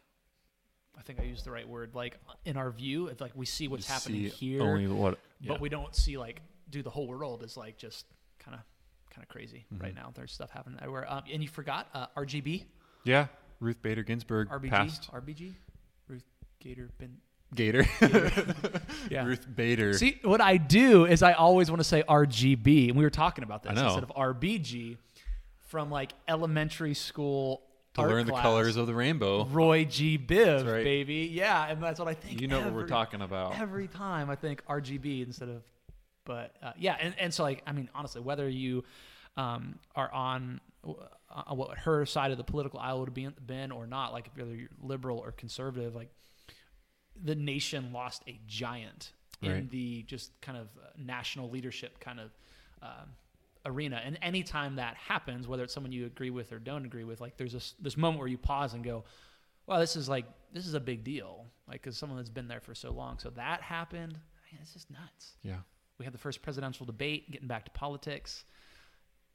I 0.99 1.03
think 1.03 1.19
I 1.21 1.23
used 1.23 1.45
the 1.47 1.51
right 1.51 1.67
word. 1.69 1.95
Like 1.95 2.19
in 2.45 2.57
our 2.57 2.71
view, 2.71 3.07
it's 3.07 3.21
like 3.21 3.33
we 3.35 3.47
see 3.47 3.69
what's 3.69 3.89
You 3.89 3.93
happening 3.95 4.31
see 4.31 4.53
here, 4.53 4.63
Only 4.63 4.87
what, 4.89 5.19
but 5.47 5.61
we 5.61 5.69
don't 5.69 5.95
see 5.95 6.19
like 6.19 6.43
do 6.69 6.83
the 6.83 6.91
whole 6.91 7.07
world 7.07 7.43
is 7.43 7.57
like 7.57 7.79
just 7.79 8.05
kind 8.39 8.55
of 8.55 8.61
kind 9.11 9.23
of 9.23 9.29
crazy 9.29 9.65
Mm-hmm. 9.73 9.83
right 9.83 9.95
now. 9.95 10.13
There's 10.15 10.33
stuff 10.33 10.51
happening 10.51 10.79
everywhere. 10.81 11.11
Um, 11.11 11.23
and 11.33 11.43
you 11.43 11.49
forgot 11.49 11.89
uh, 11.95 12.07
RGB, 12.17 12.65
yeah. 13.05 13.27
Ruth 13.61 13.81
Bader 13.83 14.03
Ginsburg 14.03 14.49
RBG, 14.49 14.71
passed 14.71 15.11
RBG, 15.13 15.55
Ruth 16.09 16.25
Gator 16.61 16.91
Bin. 16.99 17.17
Gator. 17.55 17.87
Yeah. 19.11 19.25
Ruth 19.25 19.47
Bader. 19.53 19.95
See, 19.95 20.21
what 20.23 20.41
I 20.41 20.57
do 20.57 21.05
is 21.05 21.23
I 21.23 21.33
always 21.33 21.69
want 21.69 21.81
to 21.81 21.85
say 21.85 22.05
RGB, 22.09 22.89
and 22.89 22.97
we 22.97 23.03
were 23.03 23.11
talking 23.11 23.43
about 23.43 23.65
this 23.65 23.73
instead 23.73 24.05
of 24.05 24.11
RBG 24.11 24.99
from 25.67 25.91
like 25.91 26.13
elementary 26.29 26.95
school 26.95 27.63
to 27.95 28.03
learn 28.03 28.27
the 28.27 28.33
class. 28.33 28.43
colors 28.43 28.77
of 28.77 28.87
the 28.87 28.95
rainbow. 28.95 29.47
Roy 29.47 29.85
G. 29.85 30.17
Biv, 30.17 30.71
right. 30.71 30.85
baby. 30.85 31.29
Yeah, 31.33 31.67
and 31.67 31.83
that's 31.83 31.99
what 31.99 32.09
I 32.09 32.15
think. 32.15 32.41
You 32.41 32.47
know 32.47 32.61
what 32.61 32.73
we're 32.73 32.87
talking 32.87 33.21
about. 33.21 33.59
Every 33.59 33.89
time 33.89 34.31
I 34.31 34.37
think 34.37 34.65
RGB 34.67 35.27
instead 35.27 35.49
of, 35.49 35.63
but 36.25 36.55
uh, 36.63 36.73
yeah, 36.79 36.97
and, 37.01 37.15
and 37.19 37.35
so 37.35 37.43
like 37.43 37.63
I 37.67 37.73
mean 37.73 37.89
honestly, 37.95 38.21
whether 38.21 38.49
you 38.49 38.85
um, 39.37 39.79
are 39.97 40.13
on 40.13 40.61
uh, 40.85 41.55
what 41.55 41.79
her 41.79 42.07
side 42.07 42.31
of 42.31 42.39
the 42.39 42.45
political 42.45 42.79
aisle 42.79 43.01
would 43.01 43.09
have 43.09 43.15
been, 43.15 43.35
been 43.45 43.73
or 43.73 43.87
not, 43.87 44.13
like 44.13 44.31
whether 44.35 44.55
you're 44.55 44.69
liberal 44.83 45.19
or 45.19 45.33
conservative, 45.33 45.95
like 45.95 46.11
the 47.23 47.35
nation 47.35 47.93
lost 47.93 48.23
a 48.27 48.39
giant 48.47 49.13
in 49.43 49.53
Right. 49.53 49.71
the 49.71 50.03
just 50.03 50.39
kind 50.43 50.59
of 50.59 50.69
uh, 50.77 50.89
national 50.99 51.49
leadership 51.51 51.99
kind 52.01 52.21
of 52.21 52.31
um, 52.83 53.09
arena. 53.65 54.01
And 54.05 54.19
anytime 54.23 54.77
that 54.77 54.97
happens, 54.97 55.49
whether 55.49 55.65
it's 55.65 55.73
someone 55.73 55.93
you 55.93 56.07
agree 56.07 56.31
with 56.31 56.53
or 56.53 56.59
don't 56.59 56.85
agree 56.85 57.05
with, 57.05 57.21
like 57.21 57.37
there's 57.37 57.53
this 57.53 57.75
this 57.81 57.97
moment 57.97 58.19
where 58.19 58.29
you 58.29 58.39
pause 58.39 58.75
and 58.75 58.85
go, 58.85 59.05
"Wow, 59.67 59.79
this 59.79 59.97
is 59.97 60.09
like 60.09 60.27
this 60.53 60.67
is 60.67 60.75
a 60.75 60.81
big 60.81 61.05
deal," 61.05 61.47
like 61.69 61.83
because 61.83 61.97
someone 61.97 62.19
that's 62.19 62.29
been 62.31 62.49
there 62.49 62.61
for 62.61 62.75
so 62.75 62.91
long. 62.91 63.19
So 63.19 63.31
that 63.31 63.63
happened. 63.63 64.13
Man, 64.13 64.61
it's 64.63 64.73
just 64.73 64.91
nuts. 64.91 65.33
Yeah. 65.43 65.59
We 65.99 66.05
had 66.05 66.13
the 66.15 66.19
first 66.19 66.43
presidential 66.43 66.85
debate, 66.87 67.31
getting 67.31 67.47
back 67.49 67.65
to 67.67 67.71
politics, 67.73 68.45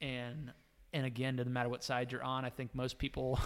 and 0.00 0.52
and 0.92 1.04
again, 1.04 1.36
doesn't 1.36 1.52
matter 1.52 1.68
what 1.68 1.84
side 1.84 2.12
you're 2.12 2.22
on. 2.22 2.44
I 2.44 2.50
think 2.50 2.74
most 2.74 2.98
people. 2.98 3.38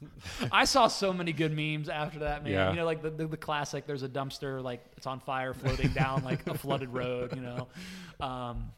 I 0.52 0.64
saw 0.64 0.88
so 0.88 1.12
many 1.12 1.32
good 1.32 1.54
memes 1.54 1.88
after 1.88 2.20
that, 2.20 2.44
man. 2.44 2.52
Yeah. 2.52 2.70
You 2.70 2.76
know, 2.76 2.84
like 2.84 3.02
the, 3.02 3.10
the 3.10 3.26
the 3.26 3.36
classic. 3.36 3.86
There's 3.86 4.02
a 4.02 4.08
dumpster, 4.08 4.62
like 4.62 4.84
it's 4.96 5.06
on 5.06 5.20
fire, 5.20 5.54
floating 5.54 5.88
down 5.92 6.24
like 6.24 6.46
a 6.46 6.56
flooded 6.56 6.88
road. 6.88 7.34
You 7.34 7.42
know, 7.42 7.68
um, 8.20 8.70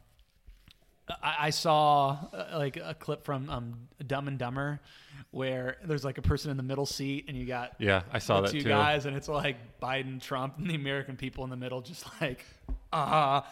I, 1.09 1.35
I 1.39 1.49
saw 1.51 2.17
uh, 2.33 2.57
like 2.57 2.77
a 2.77 2.93
clip 2.93 3.23
from 3.23 3.49
um, 3.49 3.87
Dumb 4.05 4.27
and 4.27 4.37
Dumber, 4.37 4.81
where 5.31 5.77
there's 5.85 6.03
like 6.03 6.17
a 6.17 6.21
person 6.21 6.51
in 6.51 6.57
the 6.57 6.63
middle 6.63 6.85
seat, 6.85 7.25
and 7.27 7.37
you 7.37 7.45
got 7.45 7.73
Yeah, 7.79 8.01
I 8.11 8.19
saw 8.19 8.41
that 8.41 8.51
two 8.51 8.61
too. 8.61 8.69
guys, 8.69 9.05
and 9.05 9.15
it's 9.15 9.29
like 9.29 9.57
Biden, 9.81 10.21
Trump, 10.21 10.57
and 10.57 10.69
the 10.69 10.75
American 10.75 11.15
people 11.15 11.43
in 11.43 11.49
the 11.49 11.55
middle, 11.57 11.81
just 11.81 12.05
like, 12.21 12.43
ah. 12.91 13.47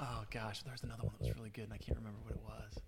oh 0.00 0.24
gosh, 0.30 0.62
there's 0.62 0.82
another 0.84 1.02
one 1.02 1.12
that 1.18 1.26
was 1.26 1.36
really 1.36 1.50
good, 1.50 1.64
and 1.64 1.72
I 1.72 1.78
can't 1.78 1.98
remember 1.98 2.18
what 2.24 2.34
it 2.34 2.42
was. 2.44 2.82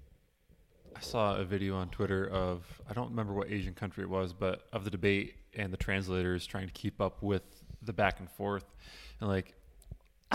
I 0.96 1.00
saw 1.00 1.37
a 1.37 1.44
video 1.44 1.76
on 1.76 1.88
Twitter 1.88 2.29
of 2.29 2.64
I 2.88 2.93
don't 2.93 3.11
remember 3.11 3.32
what 3.32 3.50
Asian 3.50 3.75
country 3.75 4.02
it 4.05 4.08
was, 4.11 4.32
but 4.32 4.67
of 4.73 4.85
the 4.85 4.91
debate 4.91 5.35
and 5.55 5.73
the 5.73 5.76
translators 5.76 6.46
trying 6.46 6.67
to 6.67 6.73
keep 6.73 7.00
up 7.00 7.23
with 7.23 7.43
the 7.82 7.93
back 7.93 8.20
and 8.20 8.31
forth, 8.31 8.64
and 9.20 9.29
like 9.29 9.55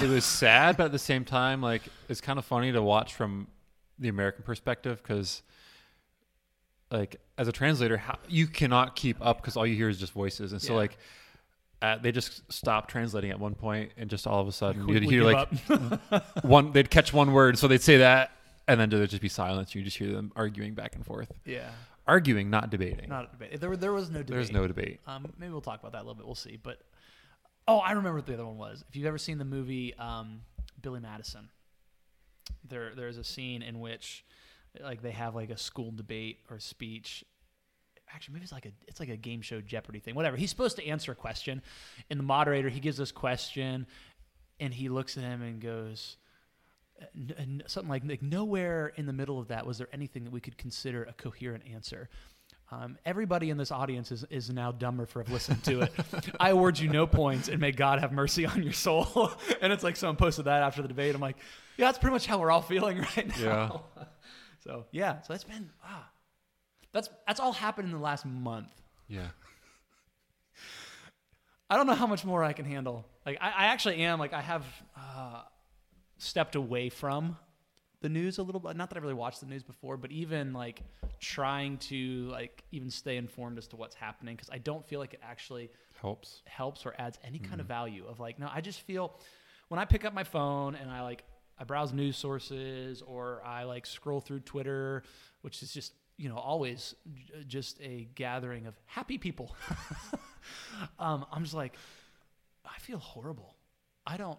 it 0.02 0.08
was 0.10 0.26
sad, 0.44 0.78
but 0.78 0.86
at 0.86 0.92
the 0.92 1.00
same 1.00 1.26
time, 1.26 1.62
like 1.62 1.84
it's 2.08 2.22
kind 2.22 2.38
of 2.40 2.46
funny 2.46 2.72
to 2.72 2.82
watch 2.82 3.14
from 3.14 3.48
the 3.98 4.10
American 4.10 4.44
perspective 4.44 5.02
because. 5.02 5.42
Like 6.92 7.18
as 7.38 7.48
a 7.48 7.52
translator, 7.52 7.98
how, 7.98 8.18
you 8.28 8.48
cannot 8.48 8.96
keep 8.96 9.18
up 9.24 9.40
because 9.40 9.56
all 9.56 9.68
you 9.68 9.76
hear 9.76 9.90
is 9.90 10.00
just 10.00 10.12
voices, 10.12 10.54
and 10.54 10.60
so 10.62 10.74
Yeah. 10.74 10.80
like 10.80 10.98
uh, 11.84 11.98
they 12.00 12.12
just 12.12 12.52
stopped 12.52 12.90
translating 12.90 13.30
at 13.30 13.40
one 13.40 13.54
point, 13.54 13.92
and 13.96 14.10
just 14.10 14.26
all 14.26 14.42
of 14.42 14.48
a 14.48 14.52
sudden 14.52 14.88
We- 14.88 14.96
you'd 14.96 15.04
hear 15.04 15.24
like 15.24 15.48
one 16.44 16.72
they'd 16.72 16.90
catch 16.90 17.14
one 17.14 17.32
word 17.32 17.60
so 17.60 17.68
they'd 17.68 17.84
say 17.84 17.98
that 17.98 18.32
and 18.70 18.80
then 18.80 18.90
there'd 18.90 19.10
just 19.10 19.22
be 19.22 19.28
silence 19.28 19.76
you 19.76 19.82
just 19.84 19.98
hear 19.98 20.12
them 20.12 20.32
arguing 20.36 20.74
back 20.74 20.96
and 20.96 21.06
forth 21.06 21.32
yeah, 21.46 21.72
arguing 22.08 22.50
not 22.50 22.70
debating 22.70 23.10
not 23.10 23.26
a 23.26 23.32
debate. 23.32 23.60
There, 23.60 23.76
there 23.76 23.92
was 23.92 24.10
no 24.10 24.20
debate. 24.20 24.28
there's 24.28 24.52
no 24.52 24.68
debate 24.68 25.00
Um, 25.08 25.34
maybe 25.38 25.52
we'll 25.52 25.62
talk 25.62 25.80
about 25.80 25.92
that 25.94 26.00
a 26.00 26.06
little 26.06 26.16
bit. 26.16 26.26
We'll 26.26 26.36
see. 26.36 26.58
But 26.62 26.80
oh, 27.68 27.80
I 27.80 27.92
remember 27.92 28.18
what 28.20 28.26
the 28.26 28.34
other 28.34 28.46
one 28.46 28.58
was. 28.58 28.84
If 28.90 28.96
you've 28.96 29.06
ever 29.06 29.18
seen 29.18 29.38
the 29.38 29.46
movie 29.46 29.94
um, 29.96 30.42
Billy 30.82 31.00
Madison, 31.00 31.50
there 32.68 32.94
there's 32.96 33.18
a 33.18 33.24
scene 33.24 33.62
in 33.62 33.80
which 33.80 34.26
like 34.82 35.02
they 35.02 35.12
have 35.12 35.36
like 35.36 35.50
a 35.50 35.58
school 35.58 35.92
debate 35.92 36.40
or 36.50 36.60
speech. 36.60 37.24
Actually, 38.12 38.34
maybe 38.34 38.44
it's 38.44 38.52
like 38.52 38.66
a 38.66 38.72
it's 38.88 39.00
like 39.00 39.10
a 39.10 39.18
game 39.18 39.42
show 39.42 39.62
Jeopardy 39.62 40.00
thing. 40.00 40.16
Whatever. 40.16 40.36
He's 40.38 40.50
supposed 40.50 40.78
to 40.78 40.88
answer 40.88 41.12
a 41.12 41.16
question, 41.16 41.62
and 42.10 42.20
the 42.20 42.24
moderator 42.24 42.70
he 42.70 42.80
gives 42.80 42.98
this 42.98 43.12
question, 43.12 43.86
and 44.60 44.74
he 44.74 44.90
looks 44.90 45.18
at 45.18 45.24
him 45.24 45.42
and 45.42 45.60
goes. 45.62 46.18
"N- 47.16 47.34
n- 47.38 47.64
Something 47.68 47.90
like, 47.90 48.04
like 48.06 48.22
nowhere 48.22 48.88
in 48.96 49.06
the 49.06 49.14
middle 49.14 49.40
of 49.40 49.48
that 49.50 49.66
was 49.66 49.78
there 49.78 49.88
anything 49.94 50.24
that 50.26 50.32
we 50.32 50.40
could 50.40 50.58
consider 50.58 51.04
a 51.04 51.14
coherent 51.14 51.64
answer. 51.72 52.10
Um, 52.72 52.98
everybody 53.04 53.50
in 53.50 53.58
this 53.58 53.72
audience 53.72 54.12
is, 54.12 54.24
is 54.30 54.50
now 54.52 54.72
dumber 54.72 55.08
for 55.08 55.24
have 55.24 55.32
listened 55.32 55.64
to 55.64 55.82
it. 55.82 55.92
I 56.40 56.52
award 56.52 56.78
you 56.78 56.88
no 56.88 57.08
points, 57.08 57.48
and 57.48 57.60
may 57.60 57.72
God 57.72 58.00
have 58.00 58.12
mercy 58.12 58.46
on 58.46 58.62
your 58.62 58.74
soul. 58.74 59.32
and 59.62 59.74
it's 59.74 59.84
like 59.84 59.96
someone 59.96 60.18
posted 60.18 60.46
that 60.46 60.62
after 60.62 60.82
the 60.84 60.88
debate. 60.88 61.16
I'm 61.16 61.22
like, 61.22 61.38
yeah, 61.78 61.86
that's 61.88 61.98
pretty 61.98 62.14
much 62.14 62.28
how 62.28 62.38
we're 62.40 62.52
all 62.52 62.62
feeling 62.62 63.00
right 63.18 63.28
now. 63.40 63.86
Yeah. 63.98 64.04
so 64.64 64.86
yeah, 64.92 65.22
so 65.22 65.34
that's 65.34 65.44
been 65.46 65.70
ah, 65.84 66.08
that's 66.92 67.10
that's 67.26 67.40
all 67.40 67.54
happened 67.54 67.88
in 67.88 67.94
the 67.94 68.02
last 68.04 68.26
month. 68.26 68.68
yeah 69.08 69.28
I 71.72 71.76
don't 71.78 71.86
know 71.88 71.94
how 71.94 72.08
much 72.08 72.26
more 72.26 72.44
I 72.44 72.54
can 72.54 72.66
handle. 72.66 73.06
Like 73.26 73.38
I, 73.42 73.50
I 73.50 73.66
actually 73.66 73.98
am 73.98 74.18
like 74.20 74.34
I 74.34 74.42
have 74.42 74.66
uh, 74.98 75.42
stepped 76.20 76.56
away 76.56 76.90
from 76.90 77.38
the 78.02 78.10
news 78.10 78.38
a 78.38 78.44
little 78.44 78.62
bit. 78.62 78.76
Not 78.78 78.90
that 78.90 78.98
I 78.98 79.02
really 79.02 79.16
watched 79.16 79.42
the 79.42 79.48
news 79.48 79.64
before, 79.64 79.98
but 79.98 80.12
even 80.12 80.54
like 80.54 80.84
trying 81.20 81.78
to 81.78 82.30
like 82.30 82.64
even 82.72 82.90
stay 82.92 83.18
informed 83.18 83.58
as 83.58 83.68
to 83.70 83.76
what's 83.76 83.96
happening 83.96 84.36
because 84.36 84.50
I 84.52 84.60
don't 84.60 84.86
feel 84.88 85.00
like 85.00 85.14
it 85.14 85.20
actually 85.24 85.70
helps 86.00 86.44
helps 86.46 86.86
or 86.86 86.94
adds 86.98 87.20
any 87.26 87.40
kind 87.40 87.60
of 87.60 87.68
value 87.68 88.06
of 88.08 88.22
like 88.22 88.40
no 88.40 88.50
i 88.54 88.62
just 88.62 88.80
feel 88.80 89.20
when 89.68 89.78
i 89.82 89.84
pick 89.84 90.06
up 90.06 90.14
my 90.14 90.24
phone 90.24 90.74
and 90.76 90.90
i 90.90 91.02
like 91.02 91.26
i 91.58 91.66
browse 91.66 91.92
news 91.92 92.16
sources 92.16 93.02
or 93.02 93.42
i 93.44 93.64
like 93.66 93.86
scroll 93.86 94.22
through 94.22 94.40
twitter 94.40 95.04
which 95.42 95.62
is 95.62 95.74
just 95.74 95.92
you 96.16 96.30
know 96.30 96.38
always 96.38 96.96
j- 97.14 97.44
just 97.46 97.82
a 97.82 98.08
gathering 98.16 98.66
of 98.66 98.76
happy 98.86 99.18
people 99.18 99.54
um, 101.00 101.26
I'm 101.32 101.44
just 101.44 101.56
like, 101.56 101.74
I 102.66 102.78
feel 102.80 102.98
horrible. 102.98 103.56
I 104.06 104.18
don't. 104.18 104.38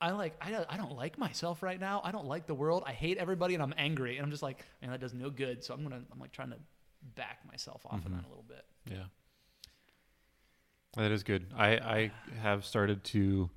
I 0.00 0.10
like 0.10 0.34
I 0.40 0.50
don't, 0.50 0.66
I 0.68 0.76
don't 0.76 0.94
like 0.96 1.18
myself 1.18 1.62
right 1.62 1.80
now. 1.80 2.00
I 2.04 2.12
don't 2.12 2.26
like 2.26 2.46
the 2.46 2.54
world. 2.54 2.82
I 2.86 2.92
hate 2.92 3.16
everybody 3.18 3.54
and 3.54 3.62
I'm 3.62 3.74
angry. 3.78 4.16
And 4.16 4.24
I'm 4.24 4.30
just 4.30 4.42
like, 4.42 4.58
man, 4.82 4.90
that 4.90 5.00
does 5.00 5.14
no 5.14 5.30
good. 5.30 5.64
So 5.64 5.72
I'm 5.74 5.82
gonna 5.82 6.02
I'm 6.12 6.18
like 6.20 6.32
trying 6.32 6.50
to 6.50 6.58
back 7.14 7.38
myself 7.46 7.82
off 7.86 8.04
of 8.04 8.10
Mhm. 8.10 8.16
that 8.16 8.26
a 8.26 8.28
little 8.28 8.44
bit. 8.46 8.64
Yeah. 8.90 9.04
That 10.96 11.12
is 11.12 11.22
good. 11.22 11.46
I, 11.56 11.68
I 11.76 12.10
have 12.40 12.64
started 12.64 13.04
to 13.04 13.50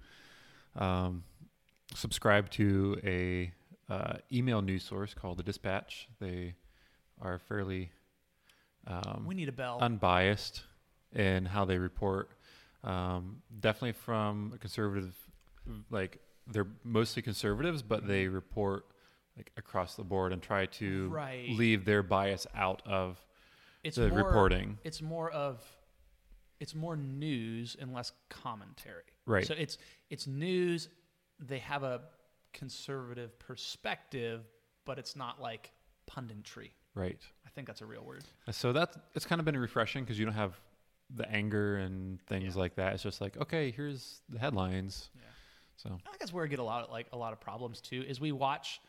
um, 0.76 1.24
subscribe 1.96 2.50
to 2.52 3.00
a 3.04 3.52
uh, 3.90 4.18
email 4.32 4.62
news 4.62 4.84
source 4.84 5.14
called 5.14 5.38
the 5.38 5.44
Dispatch. 5.44 6.10
They 6.20 6.56
are 7.22 7.40
fairly 7.40 7.92
um, 8.88 9.24
we 9.26 9.36
need 9.36 9.50
a 9.50 9.54
bell. 9.54 9.80
unbiased 9.82 10.64
in 11.14 11.46
how 11.46 11.66
they 11.66 11.78
report. 11.78 12.30
Um, 12.84 13.42
definitely 13.60 13.94
from 13.94 14.52
a 14.56 14.58
conservative, 14.58 15.16
like 15.90 16.20
they're 16.52 16.68
mostly 16.84 17.22
conservatives, 17.22 17.82
but 17.82 18.08
they 18.08 18.26
mm-hmm. 18.26 18.36
report 18.36 18.86
like 19.38 19.52
across 19.58 19.96
the 19.96 20.04
board 20.04 20.34
and 20.34 20.42
try 20.42 20.66
to 20.66 21.08
Right. 21.10 21.50
leave 21.50 21.86
their 21.86 22.04
bias 22.04 22.46
out 22.54 22.82
of 22.86 23.24
it's 23.84 23.96
the 23.96 24.10
more, 24.10 24.18
reporting. 24.18 24.78
It's 24.84 25.02
more 25.02 25.32
of 25.32 25.64
it's 26.60 26.76
more 26.76 26.98
news 26.98 27.78
and 27.80 27.94
less 27.94 28.12
commentary. 28.30 29.04
Right. 29.26 29.48
So 29.48 29.54
it's 29.58 29.78
it's 30.10 30.28
news. 30.28 30.90
They 31.40 31.60
have 31.60 31.84
a 31.84 32.02
conservative 32.54 33.38
perspective, 33.40 34.42
but 34.86 35.00
it's 35.00 35.16
not 35.16 35.42
like 35.42 35.72
punditry. 36.10 36.72
Right. 36.96 37.22
I 37.46 37.50
think 37.50 37.68
that's 37.68 37.82
a 37.82 37.86
real 37.86 38.04
word. 38.04 38.26
Uh, 38.48 38.52
so 38.52 38.74
that's 38.74 38.98
it's 39.16 39.26
kind 39.26 39.40
of 39.40 39.46
been 39.46 39.58
refreshing 39.58 40.04
because 40.04 40.20
you 40.20 40.26
don't 40.26 40.36
have 40.36 40.60
the 41.16 41.30
anger 41.32 41.78
and 41.78 42.22
things 42.24 42.56
Yeah. 42.56 42.62
like 42.62 42.76
that. 42.76 42.94
It's 42.94 43.04
just 43.04 43.22
like 43.22 43.38
okay, 43.38 43.72
here's 43.72 44.22
the 44.28 44.40
headlines. 44.40 45.10
Yeah. 45.16 45.22
So 45.82 45.90
I 46.06 46.10
think 46.10 46.20
that's 46.20 46.34
where 46.34 46.44
we 46.44 46.50
get 46.50 46.60
a 46.60 46.64
lot 46.64 46.84
of 46.86 46.92
like 46.92 47.08
a 47.14 47.18
lot 47.18 47.32
of 47.34 47.40
problems 47.40 47.80
too. 47.82 48.04
Is 48.08 48.20
we 48.20 48.32
watch 48.32 48.82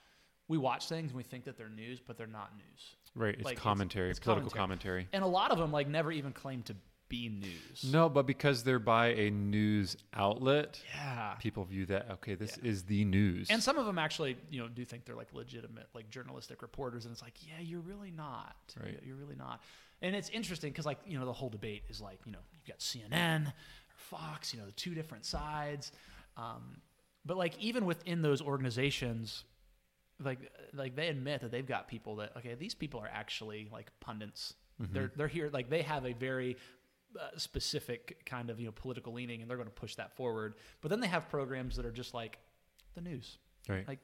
we 0.49 0.59
watch 0.59 0.89
things 0.89 1.11
and 1.11 1.17
we 1.17 1.23
think 1.23 1.45
that 1.45 1.57
they're 1.57 1.69
news, 1.69 2.01
but 2.05 2.17
they're 2.19 2.27
not 2.27 2.51
news. 2.57 2.97
right, 3.15 3.35
it's 3.35 3.45
Like, 3.45 3.57
commentary, 3.57 4.11
it's 4.11 4.19
political 4.19 4.51
commentary. 4.51 5.07
And 5.13 5.23
a 5.23 5.27
lot 5.29 5.53
of 5.53 5.59
them 5.59 5.71
like 5.71 5.87
never 5.87 6.11
even 6.11 6.33
claim 6.33 6.63
to 6.65 6.75
be 7.09 7.29
news. 7.29 7.85
No, 7.93 8.09
but 8.09 8.27
because 8.27 8.65
they're 8.65 8.79
by 8.81 9.09
a 9.09 9.31
news 9.31 9.97
outlet, 10.15 10.81
Yeah. 10.95 11.35
people 11.39 11.65
view 11.65 11.87
that 11.87 12.11
okay, 12.13 12.35
this 12.35 12.59
Yeah. 12.61 12.69
is 12.71 12.85
the 12.85 13.05
news. 13.05 13.49
And 13.51 13.63
some 13.63 13.79
of 13.79 13.87
them 13.87 13.99
actually, 13.99 14.37
you 14.51 14.61
know, 14.61 14.67
do 14.69 14.85
think 14.85 15.05
they're 15.05 15.15
like 15.17 15.33
legitimate, 15.33 15.89
like 15.95 16.11
journalistic 16.11 16.63
reporters, 16.63 17.05
and 17.05 17.13
it's 17.13 17.23
like, 17.23 17.35
yeah, 17.47 17.61
you're 17.61 17.81
really 17.81 18.11
not. 18.11 18.57
Right. 18.81 18.99
You're 19.05 19.17
really 19.17 19.37
not. 19.37 19.63
And 20.03 20.17
it's 20.17 20.31
interesting 20.31 20.71
because, 20.73 20.87
like, 20.87 20.99
you 21.07 21.19
know, 21.19 21.27
the 21.27 21.33
whole 21.33 21.51
debate 21.51 21.83
is 21.89 22.01
like, 22.01 22.21
you 22.25 22.33
know, 22.33 22.39
you've 22.53 22.65
got 22.65 22.79
CNN 22.79 23.49
or 23.49 23.53
Fox, 23.97 24.53
you 24.55 24.59
know, 24.59 24.67
the 24.67 24.73
two 24.73 24.95
different 24.95 25.25
sides. 25.27 25.93
Um, 26.37 26.79
but 27.25 27.37
like, 27.37 27.59
even 27.59 27.85
within 27.85 28.23
those 28.23 28.41
organizations, 28.41 29.45
like, 30.23 30.39
like 30.73 30.97
they 30.97 31.09
admit 31.09 31.41
that 31.43 31.51
they've 31.51 31.67
got 31.67 31.89
people 31.89 32.17
that 32.17 32.37
okay, 32.39 32.55
these 32.55 32.75
people 32.75 33.01
are 33.01 33.11
actually 33.13 33.69
like 33.73 33.91
pundits. 34.01 34.55
Mm-hmm. 34.81 34.95
They're 34.95 35.13
they're 35.17 35.29
here 35.29 35.51
like 35.53 35.69
they 35.69 35.83
have 35.83 36.07
a 36.07 36.13
very 36.13 36.57
uh, 37.19 37.37
specific 37.37 38.25
kind 38.25 38.51
of 38.51 38.59
you 38.61 38.67
know 38.67 38.73
political 38.73 39.13
leaning, 39.13 39.43
and 39.43 39.51
they're 39.51 39.57
going 39.59 39.69
to 39.69 39.75
push 39.75 39.97
that 39.97 40.17
forward. 40.17 40.55
But 40.81 40.89
then 40.91 41.01
they 41.01 41.09
have 41.09 41.29
programs 41.29 41.77
that 41.77 41.85
are 41.85 41.91
just 41.93 42.15
like 42.15 42.39
the 42.95 43.01
news. 43.01 43.39
right. 43.69 43.87
Like 43.87 43.99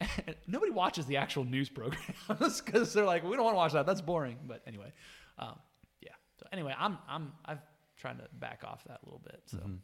nobody 0.46 0.70
watches 0.70 1.06
the 1.06 1.16
actual 1.16 1.44
news 1.44 1.68
programs 1.68 2.60
because 2.64 2.92
they're 2.92 3.04
like, 3.04 3.24
we 3.24 3.34
don't 3.34 3.44
want 3.44 3.54
to 3.54 3.58
watch 3.58 3.72
that. 3.72 3.86
That's 3.86 4.00
boring. 4.00 4.38
But 4.46 4.62
anyway, 4.66 4.92
um, 5.38 5.58
yeah. 6.00 6.12
So 6.38 6.46
anyway, 6.52 6.74
I'm 6.78 6.98
I'm 7.08 7.32
I'm 7.44 7.58
trying 7.96 8.18
to 8.18 8.28
back 8.38 8.62
off 8.64 8.84
that 8.84 9.00
a 9.02 9.06
little 9.06 9.22
bit. 9.24 9.42
So 9.46 9.58
Mhm. 9.58 9.78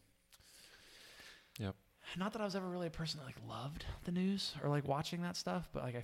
Not 2.17 2.33
that 2.33 2.43
I 2.43 2.45
was 2.45 2.55
ever 2.55 2.69
really 2.69 2.87
a 2.87 2.91
person 2.91 3.19
that 3.21 3.27
like 3.27 3.37
loved 3.49 3.85
the 4.05 4.13
news 4.13 4.55
or 4.63 4.69
like 4.69 4.87
watching 4.87 5.23
that 5.23 5.37
stuff, 5.37 5.69
but 5.73 5.83
like 5.83 5.97
I, 5.97 6.03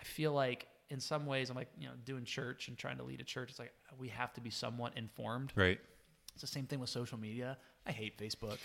I 0.00 0.04
feel 0.04 0.32
like 0.32 0.66
in 0.90 1.00
some 1.00 1.26
ways 1.26 1.50
I'm 1.50 1.56
like 1.56 1.68
you 1.78 1.86
know 1.88 1.94
doing 2.04 2.24
church 2.24 2.68
and 2.68 2.78
trying 2.78 2.96
to 2.98 3.02
lead 3.02 3.20
a 3.20 3.24
church. 3.24 3.50
It's 3.50 3.58
like 3.58 3.72
we 3.98 4.08
have 4.08 4.32
to 4.34 4.40
be 4.40 4.50
somewhat 4.50 4.92
informed. 4.96 5.52
Right. 5.56 5.78
It's 6.34 6.42
the 6.42 6.46
same 6.46 6.66
thing 6.66 6.78
with 6.80 6.90
social 6.90 7.18
media. 7.18 7.58
I 7.86 7.90
hate 7.92 8.16
Facebook. 8.18 8.58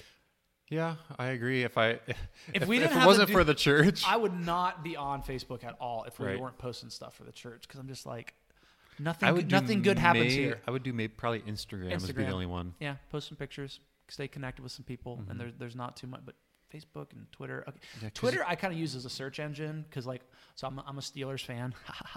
Yeah, 0.69 0.95
I 1.19 1.27
agree. 1.27 1.63
If 1.63 1.77
I 1.77 1.99
if, 2.53 2.67
we 2.67 2.77
if 2.77 2.83
didn't 2.83 2.97
if 2.97 3.03
it 3.03 3.07
wasn't 3.07 3.29
new- 3.29 3.33
for 3.35 3.43
the 3.43 3.55
church, 3.55 4.03
I 4.07 4.15
would 4.15 4.33
not 4.33 4.83
be 4.83 4.95
on 4.95 5.23
Facebook 5.23 5.63
at 5.63 5.75
all 5.79 6.03
if 6.05 6.19
we 6.19 6.27
Right. 6.27 6.39
weren't 6.39 6.57
posting 6.57 6.89
stuff 6.89 7.15
for 7.15 7.23
the 7.23 7.31
church 7.31 7.63
because 7.67 7.79
I'm 7.79 7.87
just 7.87 8.05
like 8.05 8.33
nothing. 8.99 9.27
I 9.29 9.31
good- 9.33 9.47
do 9.47 9.55
nothing 9.55 9.81
good 9.81 9.97
happens 9.97 10.33
here. 10.33 10.61
I 10.67 10.71
would 10.71 10.83
do 10.83 10.93
maybe 10.93 11.13
probably 11.17 11.41
Instagram, 11.41 11.99
would 12.01 12.15
be 12.15 12.23
the 12.23 12.31
only 12.31 12.45
one. 12.45 12.75
Yeah, 12.79 12.95
post 13.09 13.27
some 13.29 13.37
pictures, 13.37 13.79
stay 14.09 14.27
connected 14.27 14.61
with 14.61 14.71
some 14.71 14.85
people, 14.85 15.17
Mhm. 15.17 15.31
and 15.31 15.39
there's 15.39 15.53
there's 15.57 15.75
not 15.75 15.97
too 15.97 16.07
much. 16.07 16.21
But 16.25 16.35
Facebook 16.73 17.11
and 17.13 17.31
Twitter, 17.31 17.63
okay. 17.67 17.79
Yeah, 18.01 18.09
Twitter 18.13 18.43
I 18.47 18.55
kind 18.55 18.73
of 18.73 18.79
use 18.79 18.95
as 18.95 19.05
a 19.05 19.09
search 19.09 19.39
engine 19.39 19.85
because 19.89 20.05
like 20.07 20.21
so 20.55 20.67
I'm 20.67 20.79
a, 20.79 20.83
I'm 20.87 20.97
a 20.97 21.01
Steelers 21.01 21.43
fan, 21.45 21.73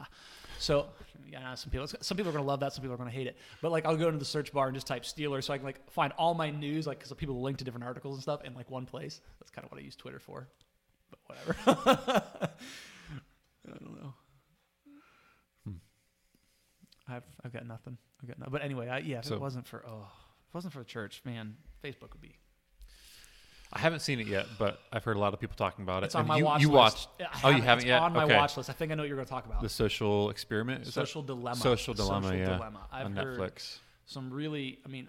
so 0.58 0.86
yeah 1.30 1.54
some 1.54 1.70
people 1.70 1.86
some 1.86 2.16
people 2.16 2.30
are 2.30 2.34
gonna 2.34 2.46
love 2.46 2.60
that, 2.60 2.72
some 2.72 2.82
people 2.82 2.94
are 2.94 2.98
gonna 2.98 3.10
hate 3.10 3.26
it. 3.26 3.36
But 3.60 3.72
like 3.72 3.84
I'll 3.84 3.96
go 3.96 4.06
into 4.06 4.18
the 4.18 4.25
search 4.25 4.52
bar 4.52 4.66
and 4.66 4.75
just 4.75 4.86
type 4.86 5.02
Steelers 5.04 5.44
so 5.44 5.52
I 5.52 5.58
can 5.58 5.66
like 5.66 5.90
find 5.90 6.12
all 6.18 6.34
my 6.34 6.50
news 6.50 6.86
like 6.86 6.98
because 6.98 7.12
people 7.14 7.40
link 7.42 7.58
to 7.58 7.64
different 7.64 7.84
articles 7.84 8.16
and 8.16 8.22
stuff 8.22 8.44
in 8.44 8.54
like 8.54 8.70
one 8.70 8.86
place. 8.86 9.20
That's 9.40 9.50
kind 9.50 9.64
of 9.64 9.70
what 9.72 9.80
I 9.80 9.84
use 9.84 9.96
Twitter 9.96 10.18
for. 10.18 10.48
But 11.10 11.18
whatever. 11.26 11.56
I 13.66 13.70
don't 13.70 14.02
know. 14.02 14.14
Hmm. 15.64 15.72
I've 17.08 17.25
I've 17.44 17.52
got 17.52 17.66
nothing. 17.66 17.98
I've 18.22 18.28
got 18.28 18.38
no, 18.38 18.46
but 18.50 18.62
anyway, 18.62 18.88
I, 18.88 18.98
yeah. 18.98 19.18
If 19.18 19.26
So- 19.26 19.34
it 19.34 19.40
wasn't 19.40 19.66
for 19.66 19.84
oh, 19.86 20.06
if 20.08 20.48
it 20.48 20.54
wasn't 20.54 20.72
for 20.72 20.78
the 20.80 20.84
church, 20.84 21.22
man, 21.25 21.56
Facebook 21.84 22.12
would 22.12 22.20
be. 22.20 22.36
I 23.73 23.78
haven't 23.80 24.00
seen 24.00 24.20
it 24.20 24.26
yet, 24.28 24.46
but 24.58 24.78
I've 24.92 25.02
heard 25.04 25.16
a 25.16 25.20
lot 25.20 25.35
of 25.35 25.40
people 25.40 25.56
talking 25.56 25.82
about 25.82 26.02
it. 26.02 26.06
It's 26.06 26.14
on 26.14 26.20
And 26.20 26.28
my 26.28 26.38
you, 26.38 26.44
watch 26.44 26.61
you 26.62 26.68
list. 26.68 27.08
watched 27.20 27.44
Oh, 27.44 27.49
you 27.50 27.62
haven't. 27.62 27.78
It's 27.85 27.88
yet? 27.88 28.00
On 28.00 28.12
my 28.12 28.25
Okay. 28.25 28.37
watch 28.37 28.56
list. 28.56 28.70
I 28.70 28.73
think 28.73 28.92
I 28.92 28.94
know 28.94 29.02
what 29.02 29.08
you're 29.08 29.16
going 29.16 29.26
to 29.26 29.30
talk 29.32 29.44
about. 29.46 29.61
the 29.61 29.68
social 29.68 30.30
experiment. 30.30 30.82
Is 30.82 30.88
that 30.88 30.92
social 30.92 31.23
dilemma. 31.23 31.56
Social 31.56 31.92
Dilemma, 31.94 32.28
Social 32.28 32.38
yeah, 32.38 32.56
dilemma. 32.56 32.87
I've 32.92 33.06
on 33.06 33.16
heard 33.16 33.38
Netflix? 33.40 33.78
some 34.06 34.32
really. 34.32 34.78
I 34.85 34.88
mean, 34.88 35.08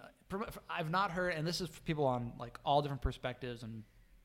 I've 0.69 0.89
not 0.89 1.11
heard, 1.11 1.33
and 1.35 1.45
this 1.47 1.61
is 1.61 1.69
for 1.69 1.81
people 1.81 2.05
on 2.05 2.33
like 2.39 2.59
all 2.65 2.81
different 2.81 3.01
perspectives 3.01 3.61
and 3.63 3.83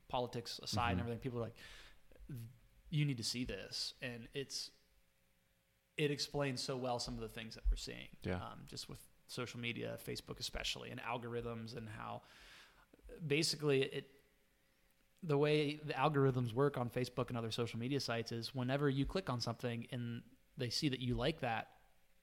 politics 0.08 0.58
aside 0.62 0.92
and 0.92 0.98
Mhm. 0.98 1.02
everything. 1.02 1.20
People 1.20 1.38
are 1.38 1.42
like, 1.42 1.56
you 2.90 3.04
need 3.04 3.18
to 3.18 3.24
see 3.24 3.44
this, 3.44 3.94
and 4.02 4.28
it's 4.34 4.70
it 5.98 6.10
explains 6.10 6.62
so 6.62 6.74
well 6.74 6.98
some 6.98 7.14
of 7.14 7.20
the 7.20 7.28
things 7.28 7.54
that 7.54 7.64
we're 7.70 7.76
seeing. 7.76 8.08
Yeah. 8.22 8.36
Um, 8.36 8.62
just 8.66 8.88
with 8.88 8.98
social 9.26 9.60
media, 9.60 9.98
Facebook 10.06 10.40
especially, 10.40 10.90
and 10.90 10.98
algorithms, 11.02 11.76
and 11.76 11.86
how 11.88 12.22
basically 13.26 13.82
it 13.82 14.10
the 15.22 15.38
way 15.38 15.80
the 15.84 15.92
algorithms 15.94 16.52
work 16.52 16.76
on 16.76 16.90
Facebook 16.90 17.28
and 17.28 17.38
other 17.38 17.50
social 17.50 17.78
media 17.78 18.00
sites 18.00 18.32
is 18.32 18.54
whenever 18.54 18.88
you 18.88 19.06
click 19.06 19.30
on 19.30 19.40
something 19.40 19.86
and 19.92 20.22
they 20.56 20.68
see 20.68 20.88
that 20.88 21.00
you 21.00 21.14
like 21.14 21.40
that, 21.40 21.68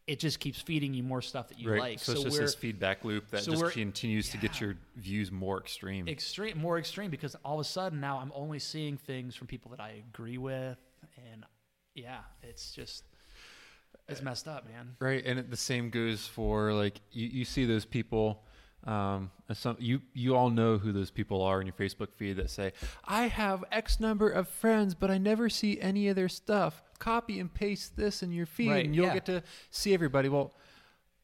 it 0.07 0.19
just 0.19 0.39
keeps 0.39 0.59
feeding 0.59 0.93
you 0.93 1.03
more 1.03 1.21
stuff 1.21 1.47
that 1.49 1.59
you 1.59 1.71
right. 1.71 1.79
like. 1.79 1.99
So, 1.99 2.13
it's 2.13 2.23
just 2.23 2.37
this 2.39 2.55
feedback 2.55 3.05
loop 3.05 3.29
that 3.29 3.43
so 3.43 3.51
just 3.51 3.73
continues 3.73 4.29
to 4.29 4.37
get 4.37 4.59
your 4.59 4.75
views 4.95 5.31
more 5.31 5.59
extreme. 5.59 6.07
extreme, 6.07 6.57
more 6.57 6.79
extreme 6.79 7.11
because 7.11 7.35
all 7.45 7.59
of 7.59 7.61
a 7.61 7.69
sudden 7.69 7.99
now 7.99 8.17
I'm 8.17 8.31
only 8.33 8.59
seeing 8.59 8.97
things 8.97 9.35
from 9.35 9.47
people 9.47 9.69
that 9.71 9.79
I 9.79 10.03
agree 10.09 10.39
with, 10.39 10.79
and 11.31 11.45
yeah, 11.93 12.19
it's 12.41 12.71
just 12.71 13.03
it's 14.07 14.21
messed 14.21 14.47
up, 14.47 14.67
man. 14.67 14.95
Right, 14.99 15.23
and 15.23 15.37
it, 15.37 15.51
the 15.51 15.57
same 15.57 15.91
goes 15.91 16.25
for 16.25 16.73
like 16.73 16.99
you, 17.11 17.27
you 17.27 17.45
see 17.45 17.65
those 17.65 17.85
people. 17.85 18.43
Um, 18.85 19.31
and 19.47 19.57
some 19.57 19.75
you 19.79 20.01
you 20.13 20.35
all 20.35 20.49
know 20.49 20.77
who 20.77 20.91
those 20.91 21.11
people 21.11 21.41
are 21.41 21.59
in 21.59 21.67
your 21.67 21.73
Facebook 21.73 22.13
feed 22.15 22.37
that 22.37 22.49
say, 22.49 22.71
"I 23.05 23.23
have 23.27 23.63
X 23.71 23.99
number 23.99 24.29
of 24.29 24.47
friends, 24.47 24.95
but 24.95 25.11
I 25.11 25.17
never 25.17 25.49
see 25.49 25.79
any 25.81 26.07
of 26.07 26.15
their 26.15 26.29
stuff. 26.29 26.81
Copy 26.97 27.39
and 27.39 27.53
paste 27.53 27.97
this 27.97 28.23
in 28.23 28.31
your 28.31 28.45
feed, 28.45 28.69
Right, 28.69 28.85
and 28.85 28.95
you'll 28.95 29.07
yeah. 29.07 29.13
get 29.15 29.25
to 29.25 29.43
see 29.69 29.93
everybody." 29.93 30.29
Well, 30.29 30.53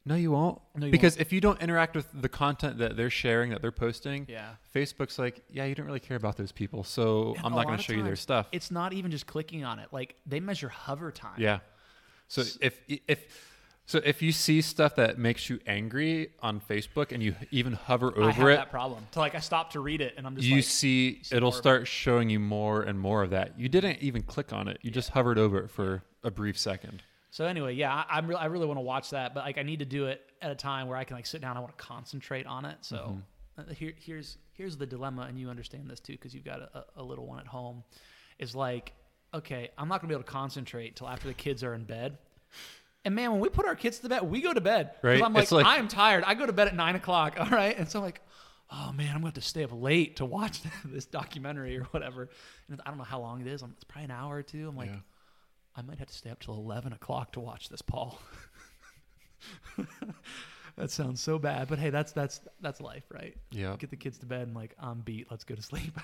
no, 0.06 0.16
you 0.16 0.32
won't, 0.32 0.62
No, 0.76 0.86
you 0.86 0.92
because 0.92 1.18
if 1.18 1.34
you 1.34 1.42
don't 1.42 1.60
interact 1.62 1.96
with 1.96 2.08
the 2.14 2.30
content 2.30 2.78
that 2.78 2.96
they're 2.96 3.10
sharing, 3.10 3.50
that 3.52 3.62
they're 3.62 3.72
posting, 3.72 4.28
Yeah. 4.30 4.56
Facebook's 4.74 5.18
like, 5.18 5.44
"Yeah, 5.50 5.66
you 5.66 5.74
don't 5.74 5.88
really 5.88 6.00
care 6.00 6.18
about 6.18 6.38
those 6.38 6.52
people, 6.52 6.84
so 6.84 7.34
And 7.38 7.46
I'm 7.46 7.54
not 7.54 7.66
going 7.66 7.78
to 7.78 7.84
show 7.84 7.94
you 7.94 8.04
their 8.04 8.16
stuff." 8.16 8.48
It's 8.52 8.70
not 8.70 8.94
even 8.94 9.12
just 9.12 9.26
clicking 9.28 9.64
on 9.64 9.80
it; 9.80 9.88
like 9.92 10.16
they 10.26 10.40
measure 10.40 10.70
hover 10.70 11.12
time. 11.12 11.40
Yeah. 11.40 11.60
So 12.28 12.44
if 12.62 12.80
if 12.88 13.55
so 13.86 14.02
if 14.04 14.22
you 14.22 14.32
see 14.32 14.62
stuff 14.62 14.96
that 14.96 15.18
makes 15.20 15.50
you 15.50 15.60
angry 15.68 16.30
on 16.42 16.60
Facebook 16.60 17.12
and 17.12 17.22
you 17.22 17.36
even 17.52 17.74
hover 17.74 18.08
over 18.18 18.24
I 18.30 18.32
have 18.32 18.48
it, 18.48 18.56
that 18.56 18.72
problem. 18.72 19.06
To 19.12 19.20
like, 19.20 19.36
I 19.36 19.40
stop 19.40 19.72
to 19.74 19.80
read 19.80 20.02
it, 20.02 20.16
and 20.18 20.26
I'm 20.26 20.36
just 20.36 20.48
you 20.48 20.56
like, 20.56 20.64
see 20.64 21.20
see 21.24 21.36
it'll 21.36 21.50
of 21.50 21.56
it. 21.56 21.58
start 21.60 21.88
showing 21.88 22.30
you 22.30 22.40
more 22.40 22.82
and 22.82 23.00
more 23.00 23.22
of 23.24 23.30
that. 23.30 23.60
You 23.60 23.70
didn't 23.70 24.00
even 24.00 24.24
click 24.24 24.52
on 24.54 24.68
it. 24.68 24.80
You 24.82 24.90
just 24.92 25.10
hovered 25.12 25.38
over 25.38 25.60
it 25.60 25.70
for 25.70 26.04
a 26.24 26.32
brief 26.32 26.58
second. 26.58 27.04
So 27.30 27.46
anyway, 27.46 27.74
yeah, 27.76 27.94
I, 27.94 28.18
I'm 28.18 28.28
re- 28.28 28.36
I 28.36 28.46
really 28.46 28.66
want 28.66 28.78
to 28.78 28.82
watch 28.82 29.10
that, 29.12 29.34
but 29.36 29.44
like 29.46 29.58
I 29.58 29.64
need 29.64 29.80
to 29.80 29.86
do 29.86 30.08
it 30.08 30.22
at 30.42 30.52
a 30.52 30.56
time 30.56 30.88
where 30.88 30.98
I 30.98 31.04
can 31.04 31.16
like 31.18 31.26
sit 31.26 31.42
down. 31.42 31.58
I 31.58 31.60
want 31.60 31.78
to 31.78 31.84
concentrate 31.84 32.46
on 32.48 32.66
it. 32.66 32.78
So 32.82 33.18
Mm-hmm. 33.58 33.70
uh, 33.70 33.74
here, 33.74 33.94
here's 33.98 34.38
here's 34.54 34.78
the 34.78 34.86
dilemma, 34.86 35.24
and 35.24 35.38
you 35.40 35.50
understand 35.50 35.90
this 35.90 36.00
too 36.00 36.14
because 36.14 36.34
you've 36.34 36.46
got 36.46 36.60
a, 36.62 36.86
a 36.98 37.04
little 37.04 37.28
one 37.28 37.40
at 37.40 37.48
home. 37.48 37.84
Is 38.40 38.56
like, 38.56 38.94
okay, 39.34 39.70
I'm 39.78 39.88
not 39.90 40.02
gonna 40.02 40.10
be 40.10 40.16
able 40.16 40.24
to 40.24 40.32
concentrate 40.32 40.96
till 40.96 41.08
after 41.08 41.28
the 41.28 41.34
kids 41.34 41.64
are 41.64 41.74
in 41.76 41.84
bed. 41.84 42.18
And 43.06 43.16
man, 43.16 43.32
when 43.32 43.40
we 43.40 43.50
put 43.50 43.66
our 43.66 43.76
kids 43.76 44.00
to 44.00 44.10
bed, 44.10 44.24
we 44.24 44.42
go 44.42 44.52
to 44.54 44.60
bed. 44.62 44.92
Right. 45.02 45.22
I'm 45.22 45.32
like, 45.34 45.50
like- 45.52 45.66
I'm 45.66 45.88
tired. 45.88 46.24
I 46.26 46.34
go 46.34 46.46
to 46.46 46.52
bed 46.54 46.68
at 46.68 46.76
nine 46.76 46.96
o'clock. 46.96 47.36
All 47.40 47.48
right. 47.50 47.78
And 47.78 47.88
so 47.88 48.00
I'm 48.00 48.06
like, 48.06 48.20
oh 48.72 48.92
man, 48.94 49.10
I'm 49.16 49.22
going 49.22 49.22
to 49.22 49.28
have 49.28 49.34
to 49.36 49.42
stay 49.42 49.64
up 49.64 49.70
late 49.72 50.16
to 50.18 50.26
watch 50.26 50.60
this 50.86 51.06
documentary 51.06 51.78
or 51.78 51.84
whatever. 51.92 52.30
And 52.68 52.82
I 52.86 52.90
don't 52.90 52.98
know 52.98 53.04
how 53.04 53.20
long 53.22 53.40
it 53.42 53.48
is. 53.48 53.62
It's 53.62 53.84
probably 53.84 54.06
an 54.06 54.12
hour 54.12 54.36
or 54.38 54.44
two. 54.44 54.68
I'm 54.68 54.76
like, 54.76 54.90
Yeah. 54.90 54.98
I 55.78 55.82
might 55.84 56.00
have 56.00 56.08
to 56.08 56.14
stay 56.14 56.30
up 56.32 56.40
till 56.40 56.56
11 56.56 56.94
o'clock 56.94 57.34
to 57.34 57.40
watch 57.40 57.70
this, 57.70 57.82
Paul. 57.82 58.20
that 60.78 60.90
sounds 60.92 61.22
so 61.22 61.38
bad, 61.38 61.68
but 61.68 61.80
hey, 61.80 61.90
that's 61.90 62.12
that's 62.12 62.42
that's 62.62 62.82
life, 62.82 63.04
right? 63.14 63.36
Yeah. 63.52 63.76
Get 63.78 63.90
the 63.90 63.96
kids 63.98 64.18
to 64.20 64.26
bed 64.26 64.48
and 64.48 64.56
like 64.56 64.76
I'm 64.80 65.02
beat. 65.02 65.28
Let's 65.30 65.44
go 65.44 65.56
to 65.56 65.62
sleep. 65.62 65.98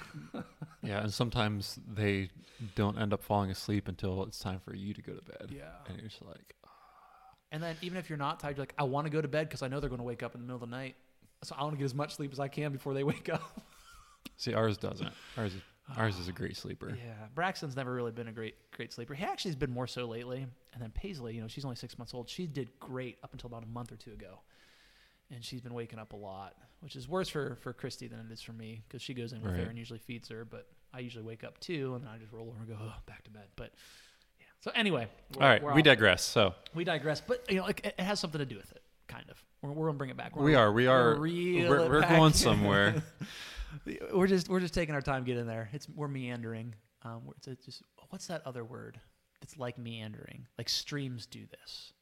Yeah. 0.84 1.01
And 1.03 1.13
sometimes 1.13 1.79
they 1.88 2.29
don't 2.75 2.98
end 2.98 3.13
up 3.13 3.24
falling 3.24 3.50
asleep 3.51 3.88
until 3.88 4.24
it's 4.24 4.39
time 4.39 4.60
for 4.60 4.75
you 4.75 4.93
to 4.93 5.01
go 5.01 5.13
to 5.13 5.22
bed. 5.24 5.51
yeah. 5.55 5.63
And 5.88 5.98
you're 6.00 6.10
just 6.10 6.22
like, 6.24 6.55
And 7.51 7.62
then 7.62 7.75
even 7.81 7.98
if 7.98 8.10
you're 8.10 8.17
not 8.17 8.39
tired, 8.39 8.58
you're 8.58 8.63
like, 8.63 8.74
I 8.77 8.84
want 8.84 9.05
to 9.05 9.12
go 9.12 9.22
to 9.22 9.27
bed 9.27 9.50
because 9.50 9.62
I 9.62 9.67
know 9.67 9.79
they're 9.79 9.89
going 9.89 10.00
to 10.00 10.05
wake 10.05 10.24
up 10.24 10.36
in 10.36 10.41
the 10.41 10.48
middle 10.48 10.63
of 10.63 10.70
the 10.70 10.75
night. 10.75 10.96
So 11.43 11.55
I 11.58 11.63
want 11.63 11.74
to 11.74 11.77
get 11.77 11.86
as 11.86 11.96
much 11.96 12.15
sleep 12.15 12.31
as 12.31 12.39
I 12.39 12.48
can 12.48 12.72
before 12.72 12.93
they 12.93 13.03
wake 13.13 13.29
up. 13.29 13.62
see, 14.38 14.53
ours 14.53 14.77
doesn't. 14.77 15.12
Ours 15.38 15.53
is, 15.55 15.62
ours 15.98 16.17
is 16.17 16.27
a 16.27 16.31
great 16.31 16.55
sleeper. 16.55 16.89
Yeah, 16.89 17.13
Braxton's 17.36 17.75
never 17.75 17.93
really 17.93 18.12
been 18.12 18.27
a 18.27 18.31
great 18.31 18.55
great 18.72 18.93
sleeper. 18.93 19.13
He 19.13 19.24
actually 19.24 19.50
has 19.50 19.55
been 19.58 19.72
more 19.72 19.88
so 19.88 20.05
lately. 20.05 20.46
And 20.74 20.81
then 20.81 20.91
Paisley, 20.91 21.36
you 21.36 21.41
know, 21.41 21.48
she's 21.48 21.65
only 21.65 21.75
six 21.75 21.98
months 21.98 22.13
old. 22.13 22.29
She 22.29 22.48
did 22.48 22.70
great 22.79 23.17
up 23.24 23.34
until 23.34 23.48
about 23.48 23.63
a 23.63 23.67
month 23.67 23.91
or 23.91 23.98
two 23.98 24.13
ago, 24.13 24.39
and 25.29 25.43
she's 25.43 25.60
been 25.60 25.74
waking 25.74 26.00
up 26.00 26.13
a 26.13 26.15
lot, 26.15 26.55
which 26.79 26.96
is 26.96 27.10
worse 27.10 27.27
for 27.27 27.58
for 27.62 27.74
Christy 27.74 28.08
than 28.08 28.20
it 28.20 28.31
is 28.31 28.41
for 28.41 28.53
me 28.53 28.84
because 28.88 29.01
she 29.01 29.13
goes 29.13 29.34
in 29.34 29.41
with 29.41 29.55
her 29.55 29.63
and 29.63 29.77
usually 29.77 30.00
feeds 30.00 30.29
her, 30.29 30.46
but 30.46 30.67
I 30.93 31.00
usually 31.00 31.25
wake 31.25 31.43
up 31.43 31.60
too, 31.60 31.96
and 31.96 32.05
then 32.05 32.12
I 32.13 32.17
just 32.17 32.31
roll 32.31 32.48
over 32.48 32.60
and 32.60 32.67
go 32.67 32.77
oh, 32.79 32.93
back 33.05 33.24
to 33.24 33.31
bed. 33.31 33.48
But. 33.58 33.74
So 34.62 34.72
anyway, 34.75 35.08
All 35.36 35.41
right. 35.41 35.62
we're 35.62 35.74
We 35.74 35.82
off- 35.82 35.86
digress. 35.86 36.24
So 36.24 36.53
we 36.74 36.84
digress. 36.84 37.20
But 37.22 37.46
you 37.50 37.58
know, 37.58 37.63
like, 37.63 37.86
it, 37.86 37.96
it 37.98 38.03
has 38.03 38.20
something 38.20 38.39
to 38.39 38.46
do 38.46 38.56
with 38.58 38.72
it, 38.72 38.82
kind 39.08 39.25
of. 39.30 39.44
We're, 39.62 39.72
we're 39.72 39.88
gonna 39.88 39.98
bring 39.98 40.10
it 40.12 40.18
back. 40.18 40.36
We're 40.36 40.44
we 40.46 40.51
gonna- 40.53 40.63
are. 40.65 40.72
We 40.74 40.86
we're 40.88 41.68
gonna 41.68 41.70
We're, 41.70 41.89
we're 42.01 42.08
going 42.08 42.34
somewhere. 42.34 43.03
we're 44.13 44.27
just 44.27 44.50
we're 44.50 44.60
just 44.60 44.74
taking 44.74 44.96
our 44.96 45.01
time 45.01 45.24
getting 45.24 45.48
there. 45.48 45.70
It's 45.74 45.88
we're 45.89 46.08
meandering. 46.08 46.75
Um, 47.03 47.24
it's 47.38 47.48
a, 47.48 47.56
just 47.56 47.82
what's 48.10 48.27
that 48.27 48.44
other 48.46 48.63
word? 48.63 49.00
It's 49.41 49.58
like 49.58 49.77
meandering. 49.77 50.46
Like 50.58 50.70
streams 50.70 51.25
do 51.25 51.41
this. 51.50 51.94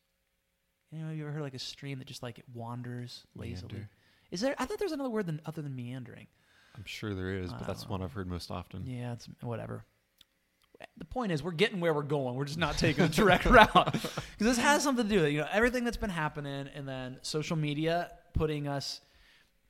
You 0.91 0.99
know, 0.99 1.11
you 1.11 1.23
ever 1.23 1.31
heard 1.31 1.41
like 1.41 1.53
a 1.53 1.59
stream 1.59 1.99
that 1.99 2.07
just 2.07 2.23
like 2.23 2.39
it 2.39 2.45
wanders 2.53 3.23
lazily? 3.35 3.73
Meander. 3.73 3.89
Is 4.31 4.41
there? 4.41 4.55
I 4.57 4.65
thought 4.65 4.79
there's 4.79 4.91
another 4.91 5.09
word 5.09 5.27
than 5.27 5.39
other 5.45 5.61
than 5.61 5.75
meandering. 5.75 6.27
I'm 6.75 6.83
sure 6.85 7.15
there 7.15 7.33
is, 7.35 7.51
but 7.53 7.65
that's 7.67 7.85
I 7.85 7.89
one 7.89 8.01
I've 8.01 8.13
heard 8.13 8.27
most 8.27 8.51
often. 8.51 8.85
Yeah, 8.85 9.13
it's 9.13 9.27
whatever. 9.41 9.85
The 10.97 11.05
point 11.05 11.31
is, 11.31 11.43
we're 11.43 11.51
getting 11.51 11.79
where 11.79 11.93
we're 11.93 12.03
going. 12.03 12.35
We're 12.35 12.45
just 12.45 12.59
not 12.59 12.77
taking 12.77 13.03
a 13.03 13.09
direct 13.09 13.45
route 13.45 13.91
because 13.91 14.11
this 14.37 14.57
has 14.57 14.83
something 14.83 15.05
to 15.05 15.09
do 15.09 15.17
with 15.17 15.25
it. 15.25 15.31
You 15.31 15.39
know, 15.39 15.47
everything 15.51 15.83
that's 15.83 15.97
been 15.97 16.09
happening, 16.09 16.69
and 16.73 16.87
then 16.87 17.17
social 17.21 17.57
media 17.57 18.11
putting 18.33 18.67
us 18.67 19.01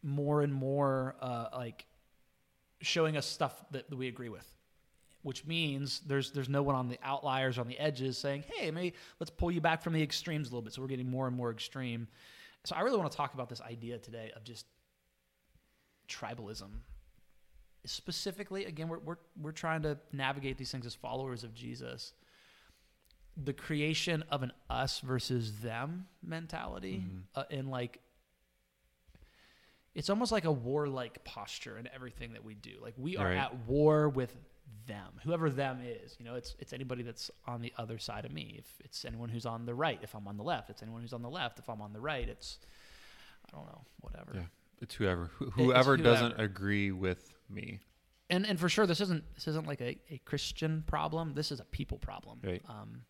more 0.04 0.42
and 0.42 0.54
more 0.54 1.16
uh, 1.22 1.48
like 1.54 1.86
showing 2.82 3.18
us 3.18 3.26
stuff 3.26 3.64
that, 3.72 3.90
that 3.90 3.96
we 3.96 4.08
agree 4.08 4.30
with, 4.30 4.48
which 5.24 5.46
means 5.46 6.02
there's 6.06 6.32
there's 6.32 6.50
no 6.50 6.62
one 6.62 6.76
on 6.76 6.88
the 6.88 7.00
outliers 7.04 7.58
on 7.58 7.68
the 7.68 7.78
edges 7.80 8.18
saying, 8.18 8.44
"Hey, 8.56 8.70
maybe 8.70 8.96
let's 9.20 9.32
pull 9.32 9.52
you 9.52 9.62
back 9.62 9.82
from 9.82 9.94
the 9.94 10.04
extremes 10.04 10.48
a 10.48 10.52
little 10.52 10.62
bit." 10.62 10.74
So 10.74 10.82
we're 10.82 10.88
getting 10.88 11.10
more 11.10 11.28
and 11.28 11.36
more 11.36 11.52
extreme. 11.52 12.08
So 12.66 12.76
I 12.76 12.82
really 12.82 12.98
want 12.98 13.10
to 13.12 13.18
talk 13.18 13.34
about 13.34 13.50
this 13.50 13.62
idea 13.62 13.98
today 13.98 14.32
of 14.36 14.44
just 14.44 14.66
tribalism 16.08 16.70
specifically 17.90 18.66
again 18.66 18.88
we're, 18.88 19.00
we're, 19.00 19.18
we're 19.42 19.52
trying 19.52 19.82
to 19.82 19.98
navigate 20.14 20.58
these 20.58 20.72
things 20.72 20.86
as 20.86 20.94
followers 20.94 21.44
of 21.44 21.54
jesus 21.54 22.14
the 23.42 23.54
creation 23.54 24.24
of 24.30 24.44
an 24.44 24.52
us 24.70 25.00
versus 25.00 25.60
them 25.62 26.06
mentality 26.22 27.04
Mhm. 27.06 27.22
uh, 27.36 27.44
and 27.50 27.70
like 27.70 28.00
it's 29.96 30.10
almost 30.10 30.32
like 30.32 30.46
a 30.46 30.52
warlike 30.52 31.24
posture 31.24 31.78
in 31.78 31.88
everything 31.94 32.34
that 32.34 32.44
we 32.44 32.54
do 32.54 32.72
like 32.82 32.94
we 32.98 33.18
are 33.18 33.26
Right. 33.28 33.38
at 33.38 33.56
war 33.68 34.10
with 34.10 34.36
them 34.86 35.14
whoever 35.24 35.50
them 35.50 35.80
is 35.84 36.16
you 36.20 36.26
know 36.26 36.36
it's 36.36 36.56
it's 36.60 36.74
anybody 36.74 37.02
that's 37.04 37.32
on 37.48 37.62
the 37.62 37.74
other 37.78 37.98
side 37.98 38.26
of 38.26 38.32
me 38.32 38.56
if 38.60 38.66
it's 38.84 39.04
anyone 39.06 39.30
who's 39.30 39.46
on 39.46 39.66
the 39.66 39.74
right 39.74 40.00
if 40.04 40.14
i'm 40.16 40.28
on 40.28 40.38
the 40.38 40.44
left 40.44 40.70
it's 40.70 40.82
anyone 40.84 41.02
who's 41.02 41.14
on 41.14 41.22
the 41.24 41.30
left 41.30 41.58
if 41.60 41.70
i'm 41.70 41.82
on 41.82 41.92
the 41.94 42.00
right 42.00 42.30
it's 42.30 42.60
i 43.48 43.56
don't 43.56 43.66
know 43.66 43.82
whatever 44.02 44.32
Yeah. 44.36 44.42
It's 44.82 44.96
whoever. 44.96 45.30
Wh- 45.40 45.44
It's 45.44 45.56
Whoever 45.56 45.98
doesn't 45.98 46.40
agree 46.40 46.92
with 46.94 47.34
me. 47.50 47.80
and 48.30 48.46
and 48.46 48.60
for 48.60 48.70
sure 48.70 48.86
this 48.86 49.02
isn't 49.02 49.24
this 49.36 49.48
isn't 49.48 49.68
like 49.68 49.82
a, 49.82 49.98
a 50.10 50.20
christian 50.26 50.84
problem 50.88 51.34
this 51.34 51.52
is 51.52 51.60
a 51.60 51.66
people 51.66 51.98
problem 51.98 52.40
Right. 52.44 52.62
um, 52.70 53.02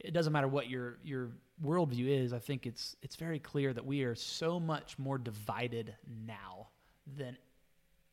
it 0.00 0.12
doesn't 0.12 0.32
matter 0.32 0.48
what 0.48 0.68
your 0.68 0.98
your 1.02 1.30
worldview 1.64 2.08
is 2.08 2.32
i 2.32 2.38
think 2.38 2.66
it's 2.66 2.96
it's 3.02 3.16
very 3.16 3.38
clear 3.38 3.72
that 3.72 3.84
we 3.84 4.02
are 4.04 4.14
so 4.14 4.60
much 4.60 4.98
more 4.98 5.18
divided 5.18 5.94
now 6.26 6.68
than 7.16 7.36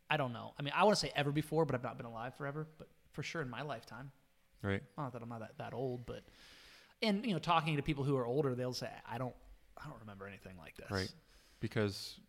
i 0.10 0.18
don't 0.18 0.34
know 0.34 0.54
i 0.58 0.62
mean 0.64 0.74
i 0.76 0.84
want 0.84 0.96
to 0.96 1.00
say 1.00 1.12
ever 1.16 1.32
before 1.32 1.66
but 1.66 1.76
i've 1.76 1.84
not 1.84 1.98
been 1.98 2.06
alive 2.06 2.34
forever 2.36 2.68
but 2.78 2.88
for 3.12 3.24
sure 3.24 3.42
in 3.42 3.50
my 3.50 3.62
lifetime 3.62 4.12
Right. 4.62 4.82
not 4.98 5.12
that 5.14 5.22
i'm 5.22 5.30
not 5.30 5.40
that, 5.42 5.58
that 5.58 5.74
old 5.74 6.06
but 6.06 6.24
and 7.02 7.26
you 7.26 7.34
know 7.34 7.40
talking 7.40 7.76
to 7.76 7.82
people 7.84 8.04
who 8.06 8.16
are 8.16 8.26
older 8.26 8.56
they'll 8.56 8.74
say 8.74 8.90
i 9.10 9.18
don't 9.18 9.36
i 9.78 9.88
don't 9.90 10.00
remember 10.00 10.26
anything 10.28 10.54
like 10.58 10.76
this 10.78 10.90
Right. 10.92 11.12
Because 11.60 12.20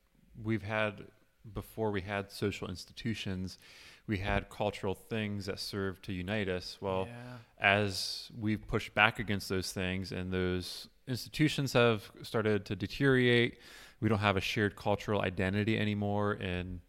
we've 0.42 0.62
had 0.62 1.02
before 1.52 1.90
we 1.90 2.00
had 2.00 2.30
social 2.30 2.68
institutions, 2.68 3.58
we 4.06 4.18
had 4.18 4.48
cultural 4.50 4.94
things 4.94 5.46
that 5.46 5.58
served 5.58 6.04
to 6.04 6.12
unite 6.12 6.48
us. 6.48 6.78
Well, 6.80 7.06
yeah. 7.08 7.36
as 7.58 8.30
we've 8.38 8.66
pushed 8.66 8.94
back 8.94 9.18
against 9.18 9.48
those 9.48 9.72
things 9.72 10.12
and 10.12 10.32
those 10.32 10.88
institutions 11.06 11.72
have 11.72 12.10
started 12.22 12.64
to 12.66 12.76
deteriorate, 12.76 13.58
we 14.00 14.08
don't 14.08 14.18
have 14.18 14.36
a 14.36 14.40
shared 14.40 14.76
cultural 14.76 15.22
identity 15.22 15.78
anymore 15.78 16.34
in 16.34 16.80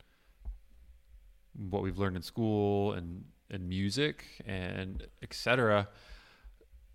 what 1.69 1.81
we've 1.81 1.97
learned 1.97 2.17
in 2.17 2.21
school 2.21 2.93
and 2.93 3.23
in 3.49 3.67
music 3.69 4.25
and 4.45 5.05
etc. 5.21 5.87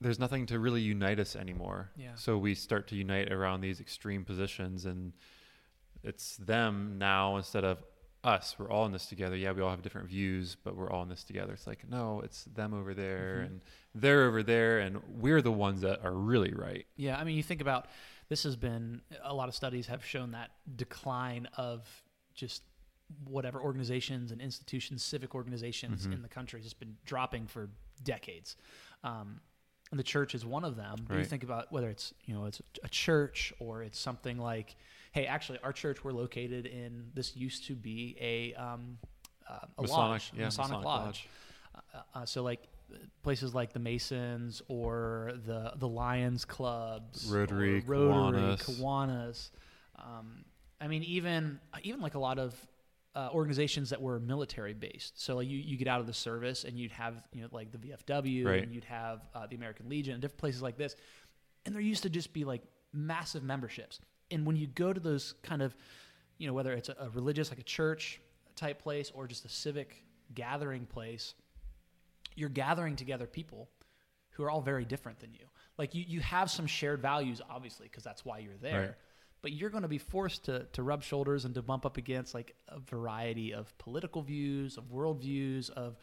There's 0.00 0.18
nothing 0.18 0.46
to 0.46 0.58
really 0.58 0.80
unite 0.82 1.20
us 1.20 1.36
anymore. 1.36 1.90
Yeah. 1.96 2.14
So 2.14 2.36
we 2.36 2.54
start 2.54 2.88
to 2.88 2.96
unite 2.96 3.32
around 3.32 3.60
these 3.60 3.80
extreme 3.80 4.24
positions 4.24 4.84
and 4.86 5.12
it's 6.02 6.36
them 6.36 6.96
now 6.98 7.36
instead 7.36 7.64
of 7.64 7.82
us. 8.22 8.56
We're 8.58 8.70
all 8.70 8.84
in 8.86 8.92
this 8.92 9.06
together. 9.06 9.36
Yeah, 9.36 9.52
we 9.52 9.62
all 9.62 9.70
have 9.70 9.82
different 9.82 10.08
views, 10.08 10.56
but 10.62 10.76
we're 10.76 10.90
all 10.90 11.02
in 11.02 11.08
this 11.08 11.24
together. 11.24 11.52
It's 11.54 11.66
like, 11.66 11.88
no, 11.88 12.20
it's 12.20 12.44
them 12.44 12.74
over 12.74 12.92
there 12.94 13.38
Mhm. 13.42 13.46
and 13.46 13.60
they're 13.94 14.24
over 14.24 14.42
there 14.42 14.80
and 14.80 15.02
we're 15.20 15.40
the 15.42 15.50
ones 15.52 15.80
that 15.80 16.04
are 16.04 16.12
really 16.12 16.52
right. 16.52 16.86
Yeah, 16.96 17.18
I 17.18 17.24
mean, 17.24 17.36
you 17.36 17.42
think 17.42 17.60
about 17.62 17.88
this 18.28 18.42
has 18.42 18.56
been 18.56 19.00
a 19.22 19.32
lot 19.34 19.48
of 19.48 19.54
studies 19.54 19.86
have 19.86 20.04
shown 20.04 20.32
that 20.32 20.50
decline 20.76 21.46
of 21.56 21.88
just 22.34 22.62
whatever 23.24 23.60
organizations 23.60 24.30
and 24.30 24.40
institutions, 24.40 25.02
civic 25.02 25.34
organizations 25.34 26.06
Mhm. 26.06 26.12
in 26.12 26.22
the 26.22 26.28
country 26.28 26.62
has 26.62 26.74
been 26.74 26.96
dropping 27.04 27.46
for 27.46 27.70
decades. 28.04 28.56
Um, 29.02 29.40
and 29.90 29.98
the 29.98 30.04
church 30.04 30.34
is 30.34 30.44
one 30.44 30.62
of 30.64 30.76
them. 30.76 31.04
But 31.08 31.18
You 31.18 31.24
think 31.24 31.42
about 31.42 31.72
whether 31.72 31.88
it's 31.90 32.14
you 32.24 32.34
know 32.34 32.44
it's 32.44 32.60
a 32.84 32.88
church 32.88 33.52
or 33.58 33.82
it's 33.82 33.98
something 33.98 34.38
like, 34.38 34.76
hey, 35.12 35.26
actually, 35.26 35.58
our 35.62 35.72
church 35.72 36.02
we're 36.04 36.12
located 36.12 36.66
in. 36.66 37.10
This 37.14 37.36
used 37.36 37.66
to 37.66 37.74
be 37.74 38.16
a 38.20 38.54
um, 38.54 38.98
uh, 39.48 39.58
a 39.78 39.82
Masonic- 39.82 39.90
lodge, 39.98 40.32
yeah, 40.36 40.44
Masonic, 40.46 40.70
Masonic 40.70 40.84
lodge. 40.84 41.04
lodge. 41.04 41.28
Uh, 42.14 42.18
uh, 42.18 42.24
so 42.26 42.42
like 42.42 42.60
places 43.22 43.54
like 43.54 43.72
the 43.72 43.78
Masons 43.78 44.62
or 44.68 45.32
the 45.46 45.72
the 45.76 45.88
Lions 45.88 46.44
clubs, 46.44 47.26
Rotary, 47.26 47.80
Rotary, 47.80 48.40
Kiwanis. 48.56 48.80
Kiwanis. 48.80 49.50
Um, 49.96 50.44
I 50.80 50.88
mean, 50.88 51.02
even 51.04 51.60
even 51.82 52.00
like 52.00 52.14
a 52.14 52.18
lot 52.18 52.38
of 52.38 52.54
uh, 53.14 53.28
organizations 53.32 53.90
that 53.90 54.00
were 54.00 54.18
military 54.20 54.72
based. 54.72 55.20
So 55.20 55.36
like 55.36 55.48
you 55.48 55.58
you 55.58 55.76
get 55.76 55.88
out 55.88 56.00
of 56.00 56.06
the 56.06 56.12
service 56.12 56.64
and 56.64 56.78
you'd 56.78 56.92
have 56.92 57.22
you 57.32 57.42
know 57.42 57.48
like 57.52 57.70
the 57.72 57.78
VFW 57.78 58.44
Right. 58.46 58.62
and 58.62 58.72
you'd 58.72 58.84
have 58.84 59.20
uh, 59.34 59.46
the 59.48 59.56
American 59.56 59.88
Legion 59.88 60.14
and 60.14 60.22
different 60.22 60.38
places 60.38 60.62
like 60.62 60.76
this, 60.76 60.94
and 61.66 61.74
there 61.74 61.82
used 61.82 62.02
to 62.04 62.10
just 62.10 62.32
be 62.32 62.44
like 62.44 62.62
massive 62.92 63.42
memberships. 63.42 64.00
And 64.30 64.46
when 64.46 64.56
you 64.56 64.66
go 64.66 64.92
to 64.92 65.00
those 65.00 65.34
kind 65.42 65.62
of 65.62 65.74
you 66.38 66.46
know 66.46 66.54
whether 66.54 66.72
it's 66.72 66.88
a, 66.88 66.96
a 67.00 67.10
religious 67.10 67.50
like 67.50 67.58
a 67.58 67.64
church 67.64 68.20
type 68.56 68.82
place 68.82 69.10
or 69.14 69.26
just 69.26 69.44
a 69.44 69.48
civic 69.48 70.04
gathering 70.34 70.86
place 70.86 71.34
you're 72.34 72.48
gathering 72.48 72.96
together 72.96 73.26
people 73.26 73.68
who 74.30 74.42
are 74.42 74.50
all 74.50 74.60
very 74.62 74.84
different 74.84 75.20
than 75.20 75.32
you. 75.32 75.46
Like 75.78 75.94
you, 75.94 76.04
you 76.06 76.20
have 76.20 76.50
some 76.50 76.66
shared 76.66 77.00
values, 77.00 77.40
obviously, 77.50 77.86
because 77.86 78.04
that's 78.04 78.24
why 78.24 78.38
you're 78.38 78.56
there. 78.60 78.80
Right. 78.80 78.94
But 79.42 79.52
you're 79.52 79.70
going 79.70 79.82
to 79.82 79.88
be 79.88 79.98
forced 79.98 80.44
to, 80.46 80.66
to 80.72 80.82
rub 80.82 81.02
shoulders 81.02 81.44
and 81.44 81.54
to 81.54 81.62
bump 81.62 81.86
up 81.86 81.96
against 81.96 82.34
like 82.34 82.54
a 82.68 82.78
variety 82.78 83.54
of 83.54 83.76
political 83.78 84.22
views, 84.22 84.76
of 84.76 84.84
worldviews, 84.84 85.70
of 85.70 85.98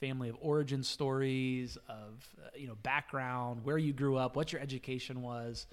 family 0.00 0.28
of 0.28 0.36
origin 0.40 0.82
stories, 0.82 1.76
of 1.88 2.26
uh, 2.42 2.48
you 2.56 2.66
know 2.66 2.76
background, 2.82 3.60
where 3.64 3.78
you 3.78 3.92
grew 3.92 4.16
up, 4.16 4.36
what 4.36 4.52
your 4.52 4.62
education 4.62 5.22
was. 5.22 5.66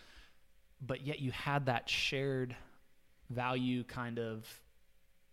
But 0.81 1.05
yet 1.05 1.19
you 1.19 1.31
had 1.31 1.67
that 1.67 1.89
shared 1.89 2.55
value 3.29 3.83
kind 3.83 4.19
of 4.19 4.47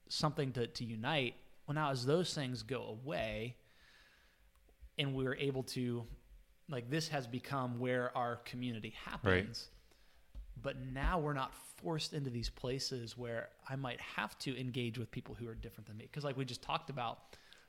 something 0.09 0.52
to, 0.52 0.66
to 0.66 0.85
unite. 0.85 1.35
Well, 1.66 1.74
now 1.74 1.90
as 1.90 2.07
those 2.07 2.35
things 2.35 2.62
go 2.62 2.85
away, 2.85 3.57
and 4.98 5.14
we're 5.14 5.35
able 5.37 5.62
to 5.62 6.05
like 6.68 6.90
this 6.90 7.09
has 7.09 7.26
become 7.26 7.78
where 7.78 8.16
our 8.16 8.37
community 8.37 8.94
happens. 9.05 9.68
But 10.61 10.76
now 10.92 11.18
we're 11.18 11.33
not 11.33 11.52
forced 11.83 12.12
into 12.12 12.31
these 12.31 12.48
places 12.48 13.16
where 13.18 13.48
I 13.68 13.76
might 13.76 14.00
have 14.00 14.38
to 14.40 14.59
engage 14.59 14.96
with 14.96 15.11
people 15.11 15.35
who 15.35 15.48
are 15.48 15.55
different 15.55 15.88
than 15.88 15.96
me. 15.96 16.05
Because 16.05 16.24
like 16.24 16.37
we 16.37 16.44
just 16.44 16.62
talked 16.62 16.88
about, 16.88 17.18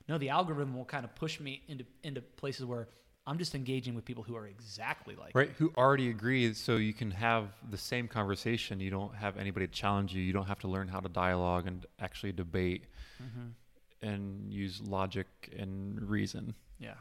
no, 0.08 0.16
the 0.16 0.28
algorithm 0.28 0.76
will 0.76 0.84
kind 0.84 1.04
of 1.04 1.14
push 1.14 1.40
me 1.40 1.62
into 1.68 1.84
into 2.02 2.20
places 2.20 2.64
where 2.64 2.88
I'm 3.26 3.38
just 3.38 3.54
engaging 3.54 3.94
with 3.94 4.04
people 4.04 4.22
who 4.22 4.36
are 4.36 4.46
exactly 4.46 5.16
like 5.16 5.32
right 5.34 5.50
who 5.58 5.72
already 5.76 6.10
agree 6.10 6.52
so 6.54 6.76
you 6.76 6.92
can 6.92 7.10
have 7.10 7.48
the 7.70 7.78
same 7.78 8.06
conversation 8.08 8.80
you 8.80 8.90
don't 8.90 9.14
have 9.14 9.36
anybody 9.38 9.66
to 9.66 9.72
challenge 9.72 10.12
you 10.14 10.22
you 10.22 10.32
don't 10.32 10.46
have 10.46 10.58
to 10.60 10.68
learn 10.68 10.88
how 10.88 11.00
to 11.00 11.08
dialogue 11.08 11.66
and 11.66 11.86
actually 12.00 12.32
debate 12.32 12.84
Mm-hmm. 13.22 14.06
and 14.08 14.52
use 14.52 14.80
logic 14.82 15.26
and 15.56 16.02
reason 16.02 16.54
Yeah, 16.78 16.94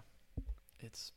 it's 0.80 1.12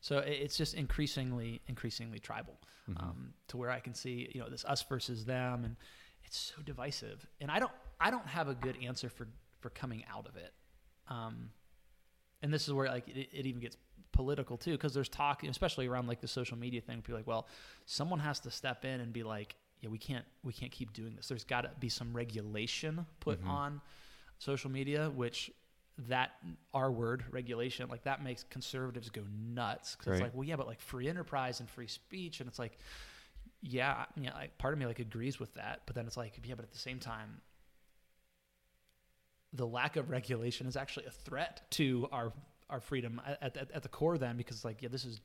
so 0.00 0.18
it's 0.18 0.56
just 0.56 0.74
increasingly 0.74 1.60
increasingly 1.66 2.18
tribal 2.18 2.58
Mhm. 2.90 3.00
um, 3.02 3.34
to 3.48 3.56
where 3.56 3.70
I 3.70 3.80
can 3.80 3.94
see 3.94 4.28
you 4.34 4.40
know 4.40 4.48
this 4.50 4.64
us 4.64 4.82
versus 4.82 5.24
them, 5.24 5.64
and 5.64 5.76
it's 6.24 6.36
so 6.36 6.60
divisive. 6.62 7.24
And 7.40 7.50
I 7.50 7.58
don't 7.60 7.72
I 8.00 8.10
don't 8.10 8.26
have 8.26 8.48
a 8.48 8.54
good 8.54 8.76
answer 8.82 9.08
for 9.08 9.26
for 9.60 9.70
coming 9.70 10.04
out 10.12 10.26
of 10.26 10.36
it. 10.36 10.52
Um, 11.08 11.50
and 12.42 12.52
this 12.52 12.66
is 12.66 12.74
where 12.74 12.88
like 12.88 13.08
it, 13.08 13.28
it 13.32 13.46
even 13.46 13.60
gets 13.60 13.76
political 14.12 14.56
too, 14.56 14.72
because 14.72 14.94
there's 14.94 15.08
talk, 15.08 15.42
especially 15.44 15.86
around 15.86 16.06
like 16.06 16.20
the 16.20 16.28
social 16.28 16.56
media 16.58 16.80
thing. 16.80 16.98
People 17.02 17.14
are 17.14 17.18
like, 17.18 17.26
well, 17.26 17.46
someone 17.86 18.20
has 18.20 18.40
to 18.40 18.50
step 18.50 18.84
in 18.84 19.00
and 19.00 19.12
be 19.12 19.22
like, 19.22 19.56
yeah, 19.80 19.88
we 19.90 19.98
can't 19.98 20.24
we 20.44 20.52
can't 20.52 20.70
keep 20.70 20.92
doing 20.92 21.14
this. 21.16 21.28
There's 21.28 21.44
got 21.44 21.62
to 21.62 21.70
be 21.80 21.88
some 21.88 22.12
regulation 22.14 23.04
put 23.20 23.42
Mhm. 23.42 23.48
on 23.48 23.80
social 24.38 24.70
media, 24.70 25.10
which 25.10 25.50
that 25.98 26.32
R 26.72 26.90
word 26.90 27.24
regulation 27.30 27.88
like 27.88 28.04
that 28.04 28.22
makes 28.22 28.44
conservatives 28.44 29.10
go 29.10 29.22
nuts 29.30 29.94
because 29.96 30.06
Right. 30.08 30.14
it's 30.16 30.22
like, 30.22 30.34
well, 30.34 30.44
yeah, 30.44 30.56
but 30.56 30.66
like 30.66 30.80
free 30.80 31.08
enterprise 31.08 31.60
and 31.60 31.68
free 31.68 31.86
speech, 31.86 32.40
and 32.40 32.48
it's 32.48 32.58
like, 32.58 32.78
yeah, 33.60 34.06
yeah, 34.16 34.34
like 34.34 34.56
part 34.58 34.72
of 34.72 34.78
me 34.78 34.86
like 34.86 34.98
agrees 35.00 35.38
with 35.38 35.52
that, 35.54 35.82
but 35.86 35.94
then 35.94 36.06
it's 36.06 36.16
like, 36.16 36.40
yeah, 36.44 36.54
but 36.54 36.64
at 36.64 36.72
the 36.72 36.78
same 36.78 36.98
time, 36.98 37.40
the 39.52 39.66
lack 39.66 39.96
of 39.96 40.08
regulation 40.10 40.66
is 40.66 40.76
actually 40.76 41.04
a 41.06 41.10
threat 41.10 41.60
to 41.72 42.08
our 42.10 42.32
our 42.72 42.80
freedom 42.80 43.20
at, 43.26 43.56
at, 43.56 43.70
at 43.70 43.82
the 43.82 43.88
core. 43.88 44.18
Then 44.18 44.36
because 44.36 44.56
it's 44.56 44.64
like, 44.64 44.82
yeah, 44.82 44.88
this 44.88 45.04
is 45.04 45.20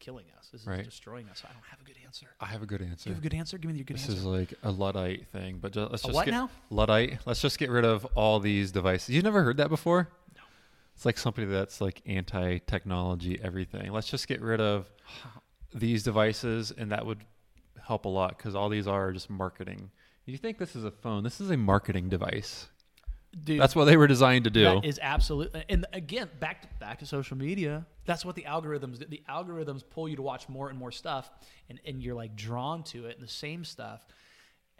killing 0.00 0.24
us. 0.38 0.48
This 0.52 0.62
is 0.62 0.66
Right. 0.66 0.84
destroying 0.84 1.28
us. 1.28 1.42
I 1.48 1.52
don't 1.52 1.64
have 1.70 1.80
a 1.80 1.84
good 1.84 1.96
answer. 2.04 2.26
I 2.40 2.46
have 2.46 2.62
a 2.62 2.66
good 2.66 2.82
answer 2.82 3.08
you 3.10 3.14
have 3.14 3.22
a 3.24 3.28
good 3.28 3.34
answer? 3.36 3.58
Give 3.58 3.70
me 3.70 3.76
your 3.78 3.84
good 3.84 3.94
answer. 3.96 4.12
this 4.12 4.24
answer. 4.24 4.30
is 4.42 4.48
like 4.50 4.54
a 4.62 4.70
luddite 4.70 5.26
thing 5.28 5.58
but 5.60 5.72
just, 5.72 5.90
let's 5.90 6.04
a 6.04 6.06
just 6.08 6.14
what 6.14 6.24
get 6.24 6.30
now? 6.30 6.48
luddite 6.70 7.18
let's 7.26 7.40
just 7.40 7.58
get 7.58 7.68
rid 7.68 7.84
of 7.84 8.04
all 8.14 8.38
these 8.38 8.70
devices 8.70 9.08
you've 9.12 9.24
never 9.24 9.42
heard 9.42 9.56
that 9.56 9.68
before 9.68 10.08
No. 10.36 10.42
it's 10.94 11.04
like 11.04 11.18
somebody 11.18 11.48
that's 11.48 11.80
like 11.80 12.00
anti-technology 12.06 13.40
everything 13.42 13.90
let's 13.92 14.08
just 14.08 14.28
get 14.28 14.40
rid 14.40 14.60
of 14.60 14.88
these 15.74 16.02
devices 16.04 16.70
and 16.76 16.92
that 16.92 17.04
would 17.04 17.24
help 17.84 18.04
a 18.04 18.08
lot 18.08 18.36
because 18.38 18.54
all 18.54 18.68
these 18.68 18.86
are 18.86 19.12
just 19.12 19.28
marketing 19.28 19.90
you 20.26 20.36
think 20.38 20.58
this 20.58 20.76
is 20.76 20.84
a 20.84 20.90
phone 20.90 21.24
this 21.24 21.40
is 21.40 21.50
a 21.50 21.56
marketing 21.56 22.08
device 22.08 22.68
Dude, 23.44 23.60
that's 23.60 23.76
what 23.76 23.84
they 23.84 23.96
were 23.96 24.06
designed 24.06 24.44
to 24.44 24.50
do 24.50 24.64
That 24.64 24.84
is 24.84 24.98
absolutely, 25.02 25.62
and 25.68 25.86
again, 25.92 26.28
back 26.40 26.62
to, 26.62 26.68
back 26.80 26.98
to 27.00 27.06
social 27.06 27.36
media. 27.36 27.86
That's 28.06 28.24
what 28.24 28.34
the 28.34 28.42
algorithms 28.42 28.98
do. 28.98 29.04
The 29.04 29.22
algorithms 29.28 29.82
pull 29.88 30.08
you 30.08 30.16
to 30.16 30.22
watch 30.22 30.48
more 30.48 30.70
and 30.70 30.78
more 30.78 30.90
stuff, 30.90 31.30
and, 31.68 31.78
and 31.84 32.02
you're 32.02 32.14
like 32.14 32.36
drawn 32.36 32.82
to 32.84 33.06
it, 33.06 33.18
and 33.18 33.26
the 33.26 33.30
same 33.30 33.64
stuff. 33.64 34.06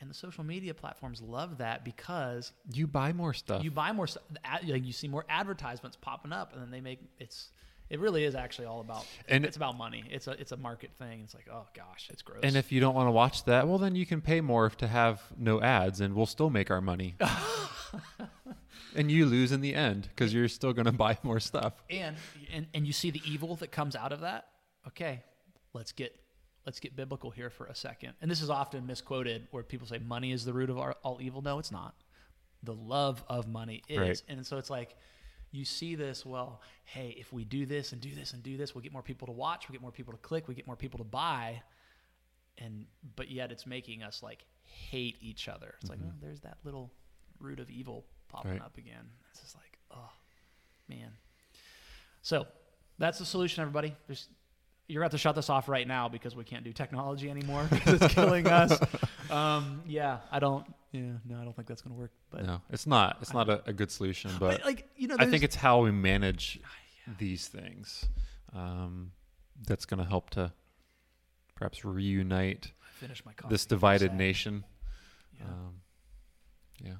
And 0.00 0.08
the 0.08 0.14
social 0.14 0.44
media 0.44 0.74
platforms 0.74 1.20
love 1.20 1.58
that 1.58 1.84
because 1.84 2.52
you 2.72 2.86
buy 2.86 3.12
more 3.12 3.34
stuff 3.34 3.64
you 3.64 3.70
buy 3.72 3.90
more 3.92 4.06
stuff. 4.06 4.22
Like 4.66 4.84
you 4.84 4.92
see 4.92 5.08
more 5.08 5.24
advertisements 5.28 5.96
popping 6.00 6.32
up, 6.32 6.52
and 6.52 6.62
then 6.62 6.70
they 6.70 6.80
make 6.80 7.00
it's. 7.18 7.50
It 7.90 8.00
really 8.00 8.24
is 8.24 8.34
actually 8.34 8.66
all 8.66 8.80
about, 8.80 9.06
And- 9.28 9.44
it's 9.46 9.56
about 9.56 9.76
money. 9.78 10.04
It's 10.10 10.26
a 10.26 10.32
it's 10.32 10.52
a 10.52 10.56
market 10.56 10.90
thing. 10.98 11.22
It's 11.24 11.34
like, 11.34 11.48
oh 11.50 11.66
gosh, 11.74 12.08
it's 12.12 12.22
gross. 12.22 12.40
and 12.42 12.54
if 12.56 12.70
you 12.72 12.80
don't 12.80 12.94
want 12.94 13.06
to 13.06 13.12
watch 13.12 13.44
that 13.44 13.66
well 13.66 13.78
then 13.78 13.94
you 13.96 14.04
can 14.06 14.20
pay 14.20 14.40
more 14.40 14.68
to 14.70 14.86
have 14.86 15.22
no 15.38 15.60
ads 15.62 16.00
and 16.00 16.14
we'll 16.14 16.26
still 16.26 16.50
make 16.50 16.70
our 16.70 16.80
money 16.80 17.14
and 18.94 19.10
you 19.10 19.26
lose 19.26 19.52
in 19.52 19.60
the 19.60 19.74
end 19.74 20.08
because 20.14 20.32
you're 20.32 20.48
still 20.48 20.72
going 20.72 20.86
to 20.86 20.92
buy 20.92 21.16
more 21.22 21.40
stuff 21.40 21.82
and 21.90 22.16
and 22.52 22.66
and 22.74 22.86
you 22.86 22.92
see 22.92 23.10
the 23.10 23.20
evil 23.26 23.56
that 23.56 23.70
comes 23.70 23.94
out 23.96 24.12
of 24.12 24.20
that 24.20 24.46
okay 24.86 25.22
let's 25.72 25.92
get 25.92 26.14
let's 26.66 26.80
get 26.80 26.94
biblical 26.96 27.30
here 27.30 27.50
for 27.50 27.66
a 27.66 27.74
second 27.74 28.12
and 28.20 28.30
this 28.30 28.40
is 28.42 28.50
often 28.50 28.86
misquoted 28.86 29.46
where 29.50 29.62
people 29.62 29.86
say 29.86 29.98
money 29.98 30.32
is 30.32 30.44
the 30.44 30.52
root 30.52 30.70
of 30.70 30.78
our, 30.78 30.94
all 31.02 31.18
evil 31.20 31.42
no 31.42 31.58
it's 31.58 31.72
not 31.72 31.94
the 32.62 32.74
love 32.74 33.22
of 33.28 33.46
money 33.46 33.82
is 33.88 33.98
Right. 33.98 34.22
and 34.28 34.46
so 34.46 34.58
it's 34.58 34.70
like 34.70 34.96
you 35.50 35.64
see 35.64 35.94
this 35.94 36.26
well 36.26 36.60
hey 36.84 37.14
if 37.18 37.32
we 37.32 37.44
do 37.44 37.64
this 37.66 37.92
and 37.92 38.00
do 38.00 38.14
this 38.14 38.32
and 38.34 38.42
do 38.42 38.56
this 38.56 38.74
we'll 38.74 38.82
get 38.82 38.92
more 38.92 39.02
people 39.02 39.26
to 39.26 39.32
watch 39.32 39.68
we 39.68 39.72
get 39.72 39.80
more 39.82 39.90
people 39.92 40.12
to 40.12 40.18
click 40.18 40.46
we 40.48 40.54
get 40.54 40.66
more 40.66 40.76
people 40.76 40.98
to 40.98 41.04
buy 41.04 41.60
and 42.58 42.84
but 43.16 43.30
yet 43.30 43.50
it's 43.52 43.66
making 43.66 44.02
us 44.02 44.22
like 44.22 44.44
hate 44.62 45.16
each 45.20 45.48
other 45.48 45.74
it's 45.80 45.88
like 45.90 46.00
Mhm. 46.00 46.10
oh, 46.10 46.14
there's 46.20 46.40
that 46.40 46.58
little 46.64 46.90
root 47.40 47.60
of 47.60 47.70
evil 47.70 48.04
popping 48.28 48.52
Right. 48.52 48.60
up 48.62 48.76
again 48.76 49.08
it's 49.30 49.40
just 49.40 49.54
like 49.56 49.78
oh 49.90 50.10
man 50.88 51.12
so 52.22 52.46
that's 52.98 53.18
the 53.20 53.24
solution, 53.24 53.62
everybody. 53.62 53.94
There's, 54.08 54.28
you're 54.88 55.00
going 55.02 55.08
to 55.10 55.14
to 55.16 55.18
shut 55.18 55.36
this 55.36 55.48
off 55.48 55.68
right 55.68 55.86
now 55.86 56.08
because 56.08 56.34
we 56.34 56.42
can't 56.42 56.64
do 56.64 56.72
technology 56.72 57.30
anymore 57.30 57.64
because 57.70 58.02
it's 58.02 58.12
killing 58.12 58.46
us. 58.48 58.76
Um, 59.30 59.82
yeah, 59.86 60.18
I 60.32 60.38
don't. 60.40 60.66
Yeah, 60.92 61.12
no, 61.26 61.38
I 61.40 61.44
don't 61.44 61.54
think 61.54 61.68
that's 61.68 61.82
going 61.82 61.94
to 61.94 62.00
work. 62.00 62.12
But 62.30 62.44
no 62.46 62.60
it's 62.70 62.86
not 62.86 63.18
it's 63.20 63.32
not 63.34 63.48
a, 63.48 63.62
a 63.66 63.72
good 63.72 63.90
solution 63.90 64.30
but 64.40 64.64
like 64.64 64.88
you 64.96 65.08
know, 65.08 65.16
i 65.18 65.26
think 65.26 65.42
it's 65.42 65.56
how 65.56 65.80
we 65.82 65.90
manage 65.90 66.60
Yeah. 67.06 67.14
these 67.18 67.48
things 67.48 68.04
um, 68.54 69.12
that's 69.66 69.86
going 69.86 70.02
to 70.02 70.08
help 70.08 70.28
to 70.30 70.52
perhaps 71.54 71.84
reunite 71.84 72.72
finish 72.96 73.24
my 73.24 73.32
coffee. 73.32 73.52
this 73.54 73.64
divided 73.66 74.12
nation 74.14 74.64
Yeah. 75.38 75.46
um, 75.46 75.74
yeah 76.84 76.92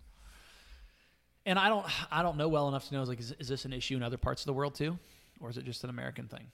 and 1.46 1.58
I 1.58 1.68
don't, 1.70 1.86
I 2.12 2.22
don't 2.22 2.36
know 2.36 2.48
well 2.48 2.68
enough 2.68 2.88
to 2.88 2.94
know 2.94 3.00
is 3.02 3.08
like, 3.08 3.20
is, 3.20 3.32
is 3.38 3.48
this 3.48 3.64
an 3.64 3.72
issue 3.72 3.96
in 3.96 4.02
other 4.02 4.18
parts 4.18 4.42
of 4.42 4.46
the 4.46 4.52
world 4.52 4.74
too, 4.74 4.98
or 5.40 5.48
is 5.48 5.56
it 5.56 5.64
just 5.64 5.82
an 5.82 5.88
American 5.88 6.28
thing? 6.28 6.46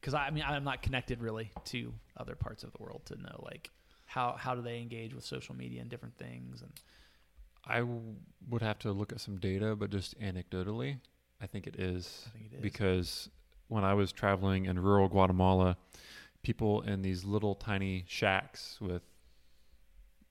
Because 0.00 0.14
I, 0.14 0.26
I 0.28 0.30
mean, 0.30 0.44
I'm 0.46 0.64
not 0.64 0.80
connected 0.82 1.20
really 1.20 1.50
to 1.66 1.92
other 2.16 2.34
parts 2.34 2.64
of 2.64 2.72
the 2.72 2.82
world 2.82 3.02
to 3.06 3.16
know 3.16 3.42
like 3.44 3.70
how 4.12 4.34
how 4.38 4.54
do 4.54 4.60
they 4.60 4.78
engage 4.78 5.14
with 5.14 5.24
social 5.24 5.54
media 5.54 5.80
and 5.80 5.88
different 5.88 6.16
things 6.18 6.60
and 6.60 6.70
I 7.64 7.78
w- 7.78 8.16
would 8.48 8.60
have 8.60 8.80
to 8.80 8.90
look 8.90 9.12
at 9.12 9.20
some 9.20 9.36
data, 9.38 9.76
but 9.76 9.90
just 9.90 10.18
anecdotally, 10.20 10.98
I 11.40 11.46
think 11.46 11.68
it 11.68 11.76
is 11.78 12.28
think 12.32 12.52
it 12.52 12.56
is. 12.56 12.62
because 12.62 13.28
when 13.68 13.84
I 13.84 13.94
was 13.94 14.10
traveling 14.12 14.66
in 14.66 14.78
rural 14.80 15.08
Guatemala, 15.08 15.76
people 16.42 16.82
in 16.82 17.02
these 17.02 17.24
little 17.24 17.54
tiny 17.54 18.04
shacks 18.08 18.78
with 18.80 19.02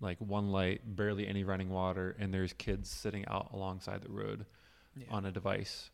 like 0.02 0.18
one 0.20 0.52
light, 0.52 0.82
barely 0.96 1.28
any 1.28 1.44
running 1.44 1.70
water, 1.70 2.16
and 2.20 2.34
there's 2.34 2.54
kids 2.54 2.90
sitting 2.90 3.26
out 3.28 3.50
alongside 3.54 4.02
the 4.02 4.12
road 4.12 4.46
yeah. 4.96 5.06
on 5.10 5.26
a 5.26 5.32
device. 5.32 5.90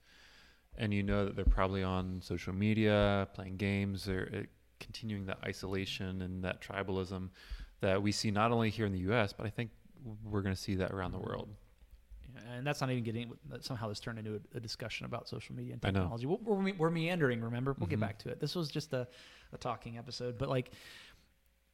And 0.78 0.93
you 0.93 1.04
know 1.04 1.26
that 1.26 1.36
they're 1.36 1.45
probably 1.45 1.84
on 1.84 2.21
social 2.21 2.54
media, 2.54 3.28
playing 3.34 3.58
games, 3.58 4.06
they're 4.06 4.30
uh, 4.34 4.43
continuing 4.80 5.26
that 5.28 5.39
isolation 5.45 6.21
and 6.21 6.43
that 6.43 6.62
tribalism 6.62 7.30
that 7.81 8.01
we 8.01 8.11
see 8.11 8.31
not 8.31 8.51
only 8.51 8.69
here 8.69 8.85
in 8.85 8.91
the 8.91 8.99
US, 9.11 9.33
but 9.33 9.45
I 9.45 9.49
think 9.49 9.71
we're 10.23 10.41
going 10.41 10.55
to 10.55 10.61
see 10.61 10.75
that 10.75 10.91
around 10.91 11.11
the 11.11 11.19
world. 11.19 11.49
Yeah, 12.33 12.53
and 12.53 12.65
that's 12.67 12.81
not 12.81 12.89
even 12.91 13.03
getting 13.03 13.31
somehow 13.61 13.87
this 13.89 13.99
turned 13.99 14.19
into 14.19 14.35
a, 14.53 14.57
a 14.57 14.59
discussion 14.59 15.05
about 15.05 15.27
social 15.27 15.55
media 15.55 15.73
and 15.73 15.81
technology. 15.81 16.25
We're, 16.25 16.37
we're, 16.43 16.73
we're 16.77 16.89
meandering. 16.89 17.41
Remember, 17.41 17.75
we'll 17.79 17.87
get 17.87 17.97
Mhm. 17.97 18.01
back 18.01 18.19
to 18.19 18.29
it. 18.29 18.39
This 18.39 18.55
was 18.55 18.69
just 18.69 18.93
a, 18.93 19.07
a 19.53 19.57
talking 19.57 19.97
episode, 19.97 20.37
but 20.37 20.49
like 20.49 20.71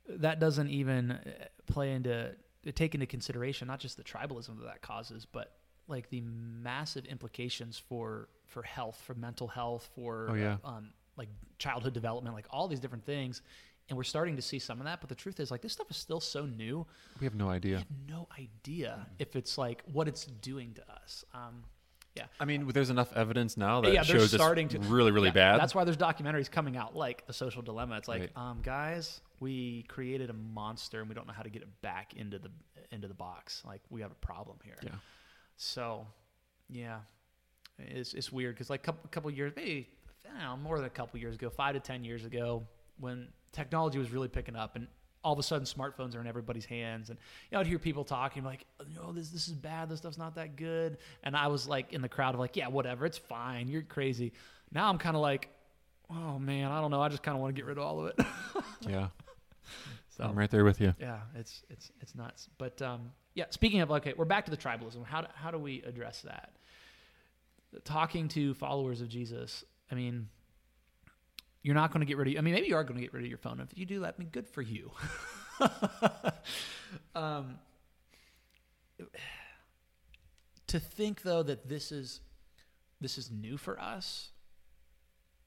that 0.07 0.39
doesn't 0.39 0.69
even 0.69 1.11
uh, 1.11 1.21
play 1.67 1.93
into 1.93 2.35
take 2.75 2.93
into 2.93 3.05
consideration 3.05 3.67
not 3.67 3.79
just 3.79 3.97
the 3.97 4.03
tribalism 4.03 4.57
that 4.59 4.65
that 4.65 4.81
causes, 4.81 5.25
but 5.25 5.57
like 5.87 6.09
the 6.09 6.21
massive 6.21 7.05
implications 7.05 7.77
for 7.77 8.29
for 8.45 8.63
health, 8.63 9.01
for 9.05 9.13
mental 9.15 9.47
health, 9.47 9.89
for 9.95 10.27
Oh, 10.31 10.33
yeah. 10.33 10.57
uh, 10.63 10.67
um, 10.69 10.89
like 11.17 11.29
childhood 11.57 11.93
development, 11.93 12.35
like 12.35 12.45
all 12.49 12.67
these 12.67 12.79
different 12.79 13.05
things. 13.05 13.41
And 13.89 13.97
we're 13.97 14.03
starting 14.03 14.37
to 14.37 14.41
see 14.41 14.59
some 14.59 14.79
of 14.79 14.85
that, 14.85 15.01
but 15.01 15.09
the 15.09 15.15
truth 15.15 15.39
is, 15.41 15.51
like, 15.51 15.61
this 15.61 15.73
stuff 15.73 15.91
is 15.91 15.97
still 15.97 16.21
so 16.21 16.45
new. 16.45 16.85
We 17.19 17.25
have 17.25 17.35
no 17.35 17.49
I 17.49 17.55
idea. 17.55 17.79
have 17.79 17.87
no 18.07 18.27
idea 18.39 19.07
if 19.19 19.35
it's 19.35 19.57
like 19.57 19.83
what 19.91 20.07
it's 20.07 20.25
doing 20.25 20.73
to 20.75 20.89
us. 20.91 21.25
Um, 21.33 21.63
yeah. 22.15 22.25
I 22.39 22.45
mean, 22.45 22.67
there's 22.69 22.89
enough 22.89 23.11
evidence 23.13 23.57
now 23.57 23.81
that 23.81 23.91
Yeah, 23.91 24.03
they're 24.03 24.19
shows 24.19 24.31
starting 24.31 24.67
it's 24.67 24.75
to- 24.75 24.79
really, 24.93 25.11
really 25.11 25.27
Yeah, 25.29 25.33
bad. 25.53 25.59
That's 25.59 25.75
why 25.75 25.83
there's 25.83 25.97
documentaries 25.97 26.49
coming 26.49 26.77
out 26.77 26.95
like 26.95 27.27
The 27.27 27.33
Social 27.33 27.61
Dilemma. 27.61 27.97
It's 27.97 28.07
like, 28.07 28.21
Right. 28.21 28.37
um, 28.37 28.61
guys, 28.61 29.19
we 29.41 29.83
created 29.89 30.29
a 30.29 30.33
monster 30.33 31.01
and 31.01 31.09
we 31.09 31.15
don't 31.15 31.27
know 31.27 31.33
how 31.33 31.43
to 31.43 31.49
get 31.49 31.61
it 31.63 31.81
back 31.81 32.13
into 32.15 32.39
the 32.39 32.51
into 32.91 33.07
the 33.09 33.13
box. 33.15 33.63
Like 33.65 33.81
we 33.89 33.99
have 34.01 34.11
a 34.11 34.15
problem 34.25 34.57
here. 34.63 34.77
yeah. 34.83 34.91
So, 35.57 36.07
yeah, 36.69 36.99
it's 37.79 38.13
it's 38.13 38.31
weird 38.31 38.55
because 38.55 38.69
like 38.69 38.81
a 38.81 38.83
couple, 38.83 39.09
couple 39.11 39.31
years, 39.31 39.51
maybe 39.55 39.89
I 40.25 40.29
don't 40.29 40.39
know, 40.39 40.57
more 40.57 40.77
than 40.77 40.85
a 40.85 40.89
couple 40.91 41.19
years 41.19 41.35
ago, 41.35 41.49
five 41.49 41.73
to 41.73 41.79
ten 41.79 42.03
years 42.05 42.23
ago, 42.25 42.65
when 43.03 43.27
technology 43.51 43.99
was 43.99 44.11
really 44.11 44.27
picking 44.27 44.55
up 44.55 44.75
and 44.75 44.87
all 45.23 45.33
of 45.33 45.39
a 45.39 45.43
sudden 45.43 45.65
smartphones 45.65 46.15
are 46.15 46.21
in 46.21 46.27
everybody's 46.27 46.65
hands 46.65 47.09
and 47.09 47.19
you 47.49 47.55
know, 47.55 47.59
I'd 47.61 47.67
hear 47.67 47.79
people 47.79 48.03
talking 48.03 48.43
like, 48.43 48.65
"Oh, 49.01 49.11
this 49.11 49.29
this 49.29 49.47
is 49.47 49.53
bad. 49.53 49.89
This 49.89 49.99
stuff's 49.99 50.17
not 50.17 50.35
that 50.35 50.55
good." 50.55 50.97
And 51.23 51.35
I 51.37 51.47
was 51.47 51.67
like 51.67 51.93
in 51.93 52.01
the 52.01 52.09
crowd 52.09 52.33
of 52.33 52.39
like, 52.39 52.55
"Yeah, 52.55 52.67
whatever. 52.67 53.05
It's 53.05 53.17
fine. 53.17 53.67
You're 53.67 53.83
crazy." 53.83 54.33
Now 54.71 54.89
I'm 54.89 54.97
kind 54.97 55.15
of 55.15 55.21
like, 55.21 55.49
oh 56.09 56.39
man, 56.39 56.71
I 56.71 56.81
don't 56.81 56.91
know. 56.91 57.01
I 57.01 57.09
just 57.09 57.23
kind 57.23 57.35
of 57.35 57.41
want 57.41 57.55
to 57.55 57.59
get 57.59 57.65
rid 57.67 57.77
of 57.77 57.83
all 57.83 58.05
of 58.05 58.07
it. 58.07 58.25
Yeah, 58.81 59.07
so 60.09 60.25
I'm 60.25 60.37
right 60.37 60.51
there 60.51 60.65
with 60.65 60.81
you. 60.81 60.93
yeah, 60.99 61.19
it's 61.35 61.63
it's 61.69 61.89
it's 62.01 62.15
nuts. 62.15 62.49
But 62.57 62.81
um, 62.81 63.11
yeah, 63.33 63.45
speaking 63.49 63.79
of 63.79 63.91
okay, 63.91 64.13
we're 64.17 64.25
back 64.25 64.43
to 64.45 64.51
the 64.51 64.57
tribalism. 64.57 65.05
How 65.05 65.21
do, 65.21 65.27
how 65.33 65.51
do 65.51 65.57
we 65.57 65.81
address 65.83 66.21
that? 66.23 66.51
Talking 67.85 68.27
to 68.29 68.53
followers 68.55 68.99
of 68.99 69.07
Jesus, 69.07 69.63
I 69.89 69.95
mean, 69.95 70.27
you're 71.63 71.75
not 71.75 71.91
going 71.91 72.01
to 72.01 72.05
get 72.05 72.17
rid 72.17 72.27
of. 72.27 72.37
I 72.37 72.41
mean, 72.41 72.53
maybe 72.53 72.67
you 72.67 72.75
are 72.75 72.83
going 72.83 72.97
to 72.97 73.01
get 73.01 73.13
rid 73.13 73.23
of 73.23 73.29
your 73.29 73.37
phone. 73.37 73.59
If 73.59 73.77
you 73.77 73.85
do 73.85 74.01
that, 74.01 74.15
I 74.17 74.21
mean, 74.21 74.29
good 74.29 74.47
for 74.47 74.61
you. 74.61 74.91
um, 77.15 77.55
to 80.67 80.79
think 80.79 81.21
though 81.21 81.43
that 81.43 81.67
this 81.67 81.91
is 81.91 82.19
this 82.99 83.17
is 83.17 83.31
new 83.31 83.57
for 83.57 83.79
us 83.79 84.31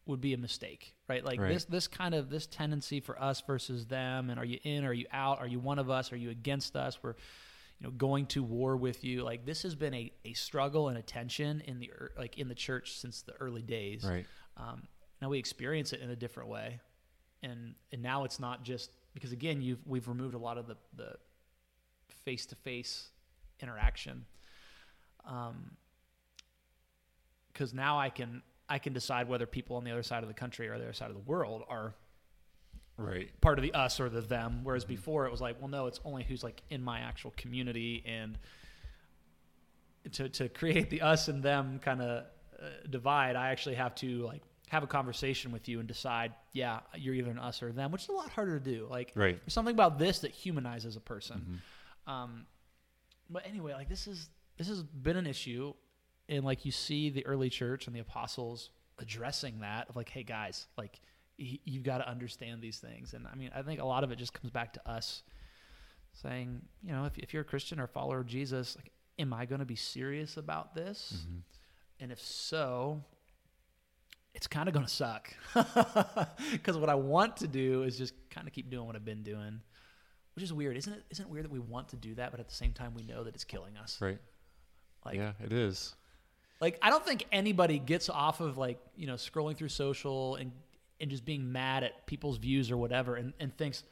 would 0.06 0.20
be 0.20 0.34
a 0.34 0.38
mistake, 0.38 0.94
right? 1.08 1.24
Like 1.24 1.40
Right. 1.40 1.52
this 1.52 1.64
this 1.64 1.88
kind 1.88 2.14
of 2.14 2.30
this 2.30 2.46
tendency 2.46 3.00
for 3.00 3.20
us 3.20 3.42
versus 3.46 3.86
them, 3.86 4.30
and 4.30 4.38
are 4.38 4.44
you 4.44 4.58
in? 4.62 4.84
Are 4.84 4.92
you 4.92 5.06
out? 5.12 5.38
Are 5.40 5.48
you 5.48 5.58
one 5.58 5.78
of 5.78 5.90
us? 5.90 6.12
Are 6.12 6.16
you 6.16 6.30
against 6.30 6.76
us? 6.76 6.98
We're 7.02 7.14
you 7.80 7.86
know 7.86 7.90
going 7.90 8.26
to 8.26 8.42
war 8.42 8.76
with 8.76 9.04
you. 9.04 9.22
Like 9.22 9.44
this 9.44 9.64
has 9.64 9.74
been 9.74 9.94
a, 9.94 10.12
a 10.24 10.32
struggle 10.34 10.88
and 10.88 10.96
a 10.96 11.02
tension 11.02 11.60
in 11.60 11.80
the 11.80 11.90
like 12.16 12.38
in 12.38 12.48
the 12.48 12.54
church 12.54 12.98
since 12.98 13.22
the 13.22 13.34
early 13.34 13.62
days. 13.62 14.04
Right. 14.08 14.26
Um, 14.56 14.84
now 15.20 15.28
we 15.28 15.38
experience 15.38 15.92
it 15.92 16.00
in 16.00 16.10
a 16.10 16.16
different 16.16 16.48
way, 16.48 16.80
and 17.42 17.74
and 17.92 18.02
now 18.02 18.24
it's 18.24 18.38
not 18.38 18.64
just 18.64 18.90
because 19.14 19.32
again 19.32 19.60
you've 19.62 19.86
we've 19.86 20.08
removed 20.08 20.34
a 20.34 20.38
lot 20.38 20.58
of 20.58 20.66
the 20.66 20.76
the 20.96 21.16
face 22.24 22.46
to 22.46 22.54
face 22.56 23.08
interaction. 23.60 24.24
Um, 25.24 25.76
because 27.52 27.72
now 27.72 27.98
I 27.98 28.10
can 28.10 28.42
I 28.68 28.78
can 28.78 28.92
decide 28.92 29.28
whether 29.28 29.46
people 29.46 29.76
on 29.76 29.84
the 29.84 29.90
other 29.90 30.02
side 30.02 30.22
of 30.22 30.28
the 30.28 30.34
country 30.34 30.68
or 30.68 30.76
the 30.76 30.84
other 30.84 30.92
side 30.92 31.08
of 31.10 31.14
the 31.16 31.22
world 31.22 31.62
are 31.68 31.94
Right. 32.98 33.30
part 33.42 33.58
of 33.58 33.62
the 33.62 33.74
us 33.74 34.00
or 34.00 34.08
the 34.08 34.22
them. 34.22 34.60
Whereas 34.62 34.84
before 34.84 35.26
it 35.26 35.30
was 35.30 35.40
like, 35.40 35.60
well, 35.60 35.68
no, 35.68 35.86
it's 35.86 36.00
only 36.04 36.22
who's 36.24 36.42
like 36.42 36.62
in 36.70 36.82
my 36.82 37.00
actual 37.00 37.32
community, 37.36 38.02
and 38.06 38.38
to 40.12 40.28
to 40.30 40.48
create 40.48 40.90
the 40.90 41.02
us 41.02 41.28
and 41.28 41.42
them 41.42 41.78
kind 41.78 42.00
of 42.00 42.24
uh, 42.60 42.66
divide, 42.88 43.36
I 43.36 43.50
actually 43.50 43.74
have 43.74 43.94
to 43.96 44.22
like 44.22 44.42
have 44.68 44.82
a 44.82 44.86
conversation 44.86 45.52
with 45.52 45.68
you 45.68 45.78
and 45.78 45.86
decide, 45.86 46.32
yeah, 46.52 46.80
you're 46.96 47.14
either 47.14 47.30
an 47.30 47.38
us 47.38 47.62
or 47.62 47.70
them, 47.72 47.92
which 47.92 48.02
is 48.02 48.08
a 48.08 48.12
lot 48.12 48.28
harder 48.30 48.58
to 48.58 48.64
do. 48.64 48.86
Like, 48.90 49.12
Right. 49.14 49.38
there's 49.40 49.52
something 49.52 49.74
about 49.74 49.98
this 49.98 50.20
that 50.20 50.32
humanizes 50.32 50.96
a 50.96 51.00
person. 51.00 51.62
Um, 52.06 52.46
but 53.30 53.46
anyway, 53.46 53.72
like 53.74 53.88
this 53.88 54.06
is 54.06 54.28
this 54.56 54.68
has 54.68 54.82
been 54.82 55.16
an 55.16 55.26
issue, 55.26 55.74
and 56.28 56.44
like 56.44 56.64
you 56.64 56.72
see 56.72 57.10
the 57.10 57.24
early 57.26 57.50
church 57.50 57.86
and 57.86 57.94
the 57.94 58.00
apostles 58.00 58.70
addressing 58.98 59.60
that 59.60 59.88
of 59.88 59.96
like, 59.96 60.08
hey 60.08 60.22
guys, 60.22 60.66
like 60.78 61.00
y- 61.38 61.58
you've 61.64 61.82
got 61.84 61.98
to 61.98 62.08
understand 62.08 62.62
these 62.62 62.78
things. 62.78 63.12
And 63.14 63.26
I 63.30 63.34
mean, 63.36 63.50
I 63.54 63.62
think 63.62 63.80
a 63.80 63.84
lot 63.84 64.02
of 64.04 64.10
it 64.12 64.16
just 64.16 64.32
comes 64.32 64.50
back 64.50 64.72
to 64.74 64.88
us 64.90 65.22
saying, 66.12 66.62
you 66.82 66.92
know, 66.92 67.04
if 67.04 67.18
if 67.18 67.32
you're 67.32 67.42
a 67.42 67.44
Christian 67.46 67.78
or 67.80 67.84
a 67.84 67.88
follower 67.88 68.20
of 68.20 68.26
Jesus, 68.26 68.76
like, 68.76 68.90
am 69.18 69.32
I 69.32 69.46
going 69.46 69.58
to 69.60 69.66
be 69.66 69.76
serious 69.76 70.36
about 70.36 70.74
this? 70.74 71.12
Mm-hmm. 71.16 71.38
And 72.00 72.12
if 72.12 72.20
so, 72.20 73.02
it's 74.36 74.46
kind 74.46 74.68
of 74.68 74.74
going 74.74 74.86
to 74.86 74.92
suck. 74.92 75.32
Because 76.52 76.76
what 76.76 76.88
I 76.88 76.94
want 76.94 77.38
to 77.38 77.48
do 77.48 77.82
is 77.82 77.96
just 77.98 78.14
kind 78.30 78.46
of 78.46 78.52
keep 78.52 78.70
doing 78.70 78.86
what 78.86 78.94
I've 78.94 79.04
been 79.04 79.22
doing, 79.22 79.60
which 80.34 80.44
is 80.44 80.52
weird. 80.52 80.76
Isn't 80.76 80.92
it? 80.92 81.02
Isn't 81.10 81.24
it 81.26 81.30
weird 81.30 81.44
that 81.46 81.50
we 81.52 81.58
want 81.58 81.88
to 81.88 81.96
do 81.96 82.14
that, 82.16 82.30
but 82.30 82.38
at 82.40 82.48
the 82.48 82.54
same 82.54 82.72
time 82.72 82.94
we 82.94 83.02
know 83.02 83.24
that 83.24 83.34
it's 83.34 83.44
killing 83.44 83.76
us? 83.76 83.98
Right. 84.00 84.18
Like, 85.04 85.16
yeah, 85.16 85.32
it 85.42 85.52
is. 85.52 85.94
like 86.60 86.78
I 86.82 86.90
don't 86.90 87.04
think 87.04 87.26
anybody 87.32 87.78
gets 87.78 88.08
off 88.08 88.40
of 88.40 88.56
like 88.58 88.78
you 88.96 89.06
know 89.06 89.14
scrolling 89.14 89.56
through 89.56 89.68
social 89.70 90.36
and 90.36 90.52
and 91.00 91.10
just 91.10 91.24
being 91.24 91.52
mad 91.52 91.84
at 91.84 92.06
people's 92.06 92.38
views 92.38 92.70
or 92.70 92.76
whatever, 92.76 93.16
and, 93.16 93.32
and 93.40 93.56
thinks 93.56 93.82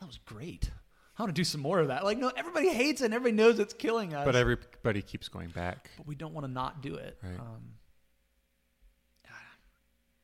that 0.00 0.06
was 0.06 0.18
great. 0.24 0.70
I 1.18 1.22
want 1.22 1.34
to 1.34 1.38
do 1.38 1.44
some 1.44 1.60
more 1.60 1.78
of 1.78 1.88
that. 1.88 2.04
Like 2.04 2.18
no, 2.18 2.32
everybody 2.36 2.70
hates 2.70 3.00
it. 3.02 3.06
and 3.06 3.14
Everybody 3.14 3.36
knows 3.36 3.58
it's 3.58 3.74
killing 3.74 4.14
us. 4.14 4.24
But 4.24 4.34
everybody 4.36 5.02
keeps 5.02 5.28
going 5.28 5.50
back. 5.50 5.90
but 5.96 6.06
we 6.06 6.14
don't 6.14 6.32
want 6.34 6.46
to 6.46 6.52
not 6.52 6.82
do 6.82 6.94
it. 6.96 7.18
Right. 7.22 7.38
Um, 7.38 7.74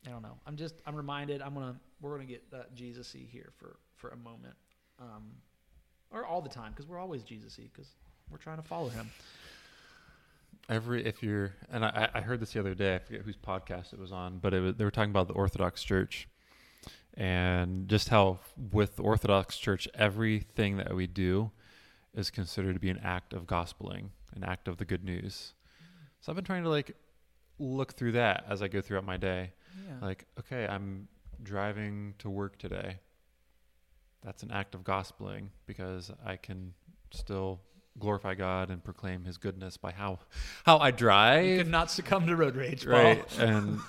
I 0.09 0.11
don't 0.11 0.23
know. 0.23 0.39
I'm 0.47 0.57
just 0.57 0.77
I'm 0.87 0.97
reminded. 0.97 1.43
I'm 1.43 1.53
gonna 1.53 1.77
we're 2.01 2.13
gonna 2.13 2.25
get 2.25 2.43
uh, 2.53 2.63
Jesus-y 2.75 3.27
here 3.31 3.53
for 3.59 3.77
for 3.97 4.11
a 4.11 4.17
moment, 4.17 4.55
um, 4.99 5.33
or 6.11 6.25
all 6.25 6.41
the 6.41 6.49
time 6.49 6.73
because 6.73 6.87
we're 6.87 6.99
always 6.99 7.23
Jesus-y 7.23 7.69
because 7.73 7.91
we're 8.31 8.39
trying 8.39 8.57
to 8.57 8.63
follow 8.63 8.89
him. 8.89 9.11
Every 10.71 11.05
if 11.05 11.23
you're 11.23 11.53
and 11.71 11.85
I, 11.85 12.09
I 12.15 12.21
heard 12.23 12.41
this 12.41 12.53
the 12.53 12.61
other 12.61 12.75
day. 12.75 12.95
I 12.95 12.99
forget 12.99 13.23
whose 13.23 13.37
podcast 13.37 13.93
it 13.93 13.99
was 13.99 14.13
on, 14.13 14.39
but 14.39 14.55
it 14.55 14.61
was, 14.61 14.75
they 14.77 14.85
were 14.85 14.91
talking 14.91 15.11
about 15.11 15.29
the 15.29 15.35
Orthodox 15.35 15.85
Church 15.85 16.27
and 17.15 17.89
just 17.89 18.09
how 18.09 18.39
with 18.73 18.99
Orthodox 19.01 19.59
Church, 19.59 19.89
everything 19.95 20.77
that 20.79 20.95
we 20.95 21.07
do 21.07 21.51
is 22.15 22.31
considered 22.31 22.75
to 22.75 22.81
be 22.81 22.91
an 22.91 23.01
act 23.03 23.33
of 23.35 23.47
gospeling, 23.47 24.11
an 24.35 24.45
act 24.45 24.69
of 24.69 24.79
the 24.79 24.85
good 24.85 25.05
news. 25.05 25.53
So 26.21 26.33
I've 26.33 26.37
been 26.37 26.45
trying 26.45 26.63
to 26.63 26.71
like 26.71 26.97
look 27.59 27.93
through 27.95 28.13
that 28.13 28.45
as 28.49 28.63
I 28.63 28.69
go 28.69 28.81
throughout 28.81 29.05
my 29.05 29.17
day. 29.17 29.53
Yeah. 29.87 30.07
Like, 30.07 30.27
okay, 30.41 30.67
I'm 30.67 31.09
driving 31.43 32.15
to 32.19 32.31
work 32.31 32.59
today. 32.59 32.99
That's 34.25 34.43
an 34.43 34.51
act 34.51 34.75
of 34.75 34.83
gospeling 34.83 35.49
because 35.67 36.11
I 36.25 36.37
can 36.37 36.75
still 37.13 37.61
glorify 37.99 38.35
God 38.35 38.71
and 38.71 38.83
proclaim 38.83 39.25
His 39.25 39.39
goodness 39.39 39.77
by 39.77 39.93
how 39.93 40.19
how 40.65 40.79
I 40.79 40.89
you 40.89 40.93
drive. 40.93 41.59
could 41.59 41.69
not 41.69 41.91
succumb 41.91 42.27
to 42.27 42.37
road 42.37 42.57
rage, 42.57 42.85
Paul. 42.85 42.93
right, 42.93 43.25
and 43.39 43.81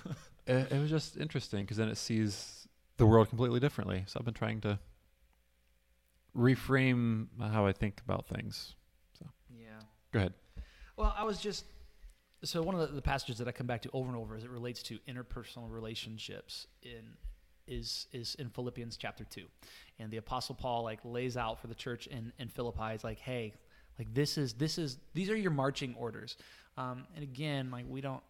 it, 0.47 0.71
it 0.71 0.79
was 0.79 0.89
just 0.89 1.17
interesting 1.17 1.61
because 1.61 1.77
then 1.77 1.89
it 1.89 1.97
sees 1.97 2.67
the 2.97 3.05
world 3.05 3.29
completely 3.29 3.59
differently. 3.59 4.03
So 4.07 4.19
I've 4.19 4.25
been 4.25 4.33
trying 4.33 4.61
to 4.61 4.79
reframe 6.35 7.27
how 7.39 7.65
I 7.65 7.71
think 7.71 8.01
about 8.05 8.27
things. 8.27 8.75
Yeah. 9.49 9.79
Go 10.11 10.19
ahead. 10.19 10.33
Well, 10.95 11.13
I 11.17 11.23
was 11.23 11.39
just 11.39 11.65
so 12.43 12.62
one 12.62 12.75
of 12.75 12.82
the, 12.82 12.95
the 12.95 13.02
passages 13.02 13.38
that 13.39 13.47
I 13.47 13.52
come 13.52 13.67
back 13.67 13.82
to 13.84 13.89
over 13.93 14.08
and 14.08 14.17
over 14.17 14.36
as 14.36 14.43
it 14.43 14.49
relates 14.49 14.82
to 14.84 14.99
interpersonal 15.08 15.69
relationships 15.69 16.67
in 16.84 17.04
is 17.67 18.08
is 18.12 18.36
in 18.36 18.49
Philippians 18.49 18.97
chapter 18.97 19.23
two, 19.23 19.45
and 19.99 20.10
the 20.12 20.17
apostle 20.17 20.56
Paul 20.56 20.84
like 20.84 20.99
lays 21.04 21.38
out 21.38 21.60
for 21.60 21.67
the 21.67 21.75
church 21.75 22.08
in 22.08 22.32
in 22.39 22.49
Philippi 22.49 22.93
is 22.93 23.04
like, 23.04 23.19
hey, 23.19 23.54
like 23.97 24.13
this 24.13 24.38
is 24.38 24.54
this 24.54 24.78
is 24.78 24.97
these 25.13 25.30
are 25.30 25.36
your 25.36 25.52
marching 25.52 25.95
orders, 25.97 26.38
um, 26.78 27.06
and 27.15 27.23
again 27.23 27.69
like 27.71 27.86
we 27.88 28.02
don't 28.02 28.23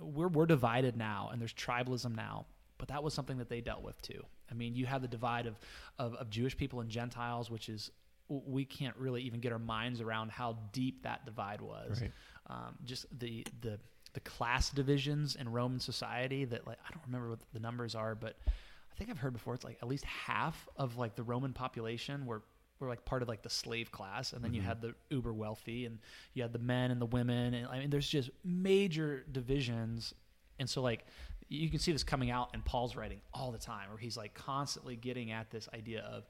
we're 0.00 0.28
we're 0.28 0.46
divided 0.46 0.96
now 0.96 1.30
and 1.32 1.40
there's 1.40 1.52
tribalism 1.52 2.14
now. 2.14 2.46
But 2.78 2.88
that 2.88 3.02
was 3.02 3.14
something 3.14 3.38
that 3.38 3.48
they 3.48 3.60
dealt 3.60 3.82
with 3.82 4.00
too. 4.02 4.24
I 4.50 4.54
mean, 4.54 4.74
you 4.74 4.86
have 4.86 5.02
the 5.02 5.08
divide 5.08 5.46
of, 5.46 5.56
of, 6.00 6.14
of 6.14 6.30
Jewish 6.30 6.56
people 6.56 6.80
and 6.80 6.90
Gentiles, 6.90 7.48
which 7.48 7.68
is 7.68 7.92
we 8.28 8.64
can't 8.64 8.96
really 8.96 9.22
even 9.22 9.40
get 9.40 9.52
our 9.52 9.58
minds 9.58 10.00
around 10.00 10.30
how 10.30 10.56
deep 10.72 11.02
that 11.02 11.24
divide 11.24 11.60
was 11.60 12.00
Right. 12.00 12.12
Um, 12.48 12.76
just 12.84 13.06
the 13.18 13.46
the 13.60 13.78
the 14.14 14.20
class 14.20 14.70
divisions 14.70 15.36
in 15.36 15.50
Roman 15.50 15.80
society 15.80 16.44
that 16.46 16.66
like 16.66 16.78
I 16.86 16.92
don't 16.92 17.02
remember 17.06 17.30
what 17.30 17.38
the 17.52 17.60
numbers 17.60 17.94
are, 17.94 18.14
but 18.14 18.36
I 18.46 18.94
think 18.96 19.08
I've 19.10 19.18
heard 19.18 19.32
before 19.32 19.54
it's 19.54 19.64
like 19.64 19.78
at 19.80 19.88
least 19.88 20.04
half 20.04 20.68
of 20.76 20.96
like 20.98 21.14
the 21.16 21.22
Roman 21.22 21.52
population 21.52 22.26
were 22.26 22.42
were 22.78 22.88
like 22.88 23.04
part 23.04 23.22
of 23.22 23.28
like 23.28 23.42
the 23.42 23.48
slave 23.50 23.90
class, 23.92 24.32
and 24.32 24.42
then 24.44 24.52
you 24.54 24.60
Mhm. 24.60 24.64
had 24.66 24.80
the 24.82 24.94
uber 25.08 25.32
wealthy, 25.32 25.86
and 25.86 25.98
you 26.34 26.42
had 26.42 26.52
the 26.52 26.58
men 26.58 26.90
and 26.90 27.00
the 27.00 27.06
women, 27.06 27.54
and 27.54 27.66
I 27.68 27.78
mean 27.78 27.90
there's 27.90 28.08
just 28.08 28.28
major 28.44 29.24
divisions, 29.30 30.12
and 30.58 30.68
so 30.68 30.82
like 30.82 31.06
you 31.48 31.68
can 31.70 31.78
see 31.78 31.92
this 31.92 32.02
coming 32.02 32.30
out 32.30 32.50
in 32.54 32.62
Paul's 32.62 32.96
writing 32.96 33.20
all 33.32 33.52
the 33.52 33.58
time, 33.58 33.88
where 33.88 33.98
he's 33.98 34.16
like 34.16 34.34
constantly 34.34 34.96
getting 34.96 35.30
at 35.30 35.50
this 35.50 35.68
idea 35.74 36.00
of 36.02 36.24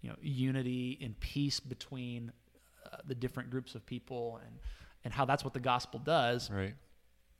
you 0.00 0.10
know 0.10 0.16
unity 0.20 0.98
and 1.00 1.18
peace 1.20 1.60
between 1.60 2.32
uh, 2.92 2.96
the 3.06 3.14
different 3.14 3.48
groups 3.50 3.74
of 3.74 3.86
people. 3.86 4.40
And 4.44 4.58
and 5.04 5.12
how 5.12 5.24
that's 5.24 5.44
what 5.44 5.54
the 5.54 5.60
gospel 5.60 6.00
does. 6.00 6.50
Right. 6.50 6.74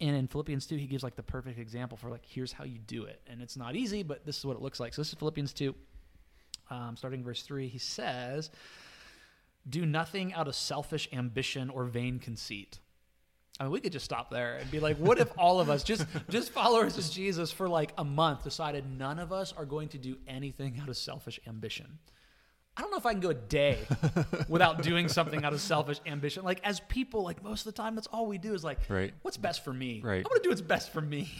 and 0.00 0.16
in 0.16 0.26
philippians 0.26 0.66
2 0.66 0.76
he 0.76 0.86
gives 0.86 1.02
like 1.02 1.16
the 1.16 1.22
perfect 1.22 1.58
example 1.58 1.96
for 1.96 2.10
like 2.10 2.24
here's 2.24 2.52
how 2.52 2.64
you 2.64 2.78
do 2.78 3.04
it. 3.04 3.20
And 3.26 3.40
it's 3.42 3.56
not 3.56 3.76
easy 3.76 4.02
but 4.02 4.24
this 4.26 4.38
is 4.38 4.44
what 4.44 4.56
it 4.56 4.62
looks 4.62 4.80
like. 4.80 4.94
So 4.94 5.02
this 5.02 5.08
is 5.08 5.14
philippians 5.14 5.52
2 5.52 5.74
um, 6.70 6.96
starting 6.96 7.22
verse 7.22 7.42
3 7.42 7.68
he 7.68 7.78
says 7.78 8.50
do 9.68 9.86
nothing 9.86 10.34
out 10.34 10.48
of 10.48 10.54
selfish 10.54 11.08
ambition 11.12 11.70
or 11.70 11.84
vain 11.84 12.18
conceit. 12.18 12.80
I 13.60 13.64
mean, 13.64 13.72
we 13.72 13.80
could 13.80 13.92
just 13.92 14.04
stop 14.04 14.30
there 14.30 14.56
and 14.56 14.70
be 14.70 14.80
like, 14.80 14.96
what 14.96 15.18
if 15.18 15.30
all 15.38 15.60
of 15.60 15.70
us, 15.70 15.84
just 15.84 16.06
just 16.28 16.50
followers 16.50 16.96
of 16.98 17.08
Jesus 17.10 17.52
for 17.52 17.68
like 17.68 17.92
a 17.98 18.04
month, 18.04 18.44
decided 18.44 18.84
none 18.98 19.18
of 19.18 19.32
us 19.32 19.52
are 19.56 19.64
going 19.64 19.88
to 19.88 19.98
do 19.98 20.16
anything 20.26 20.80
out 20.82 20.88
of 20.88 20.96
selfish 20.96 21.38
ambition? 21.46 21.98
I 22.76 22.80
don't 22.80 22.90
know 22.90 22.96
if 22.96 23.04
I 23.04 23.12
can 23.12 23.20
go 23.20 23.30
a 23.30 23.34
day 23.34 23.78
without 24.48 24.82
doing 24.82 25.08
something 25.08 25.44
out 25.44 25.52
of 25.52 25.60
selfish 25.60 26.00
ambition. 26.06 26.42
Like 26.42 26.60
as 26.64 26.80
people, 26.80 27.22
like 27.22 27.42
most 27.42 27.66
of 27.66 27.74
the 27.74 27.82
time, 27.82 27.94
that's 27.94 28.06
all 28.06 28.26
we 28.26 28.38
do 28.38 28.54
is 28.54 28.64
like, 28.64 28.78
Right. 28.88 29.12
what's 29.22 29.36
best 29.36 29.62
for 29.62 29.72
me? 29.74 30.00
Right. 30.02 30.24
I'm 30.24 30.36
to 30.36 30.40
do 30.42 30.48
what's 30.48 30.62
best 30.62 30.90
for 30.90 31.02
me. 31.02 31.30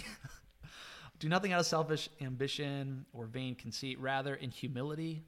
do 1.19 1.29
nothing 1.31 1.53
out 1.53 1.61
of 1.61 1.67
selfish 1.67 2.11
ambition 2.21 3.07
or 3.15 3.25
vain 3.27 3.55
conceit. 3.55 3.99
Rather, 3.99 4.35
in 4.35 4.51
humility, 4.51 5.25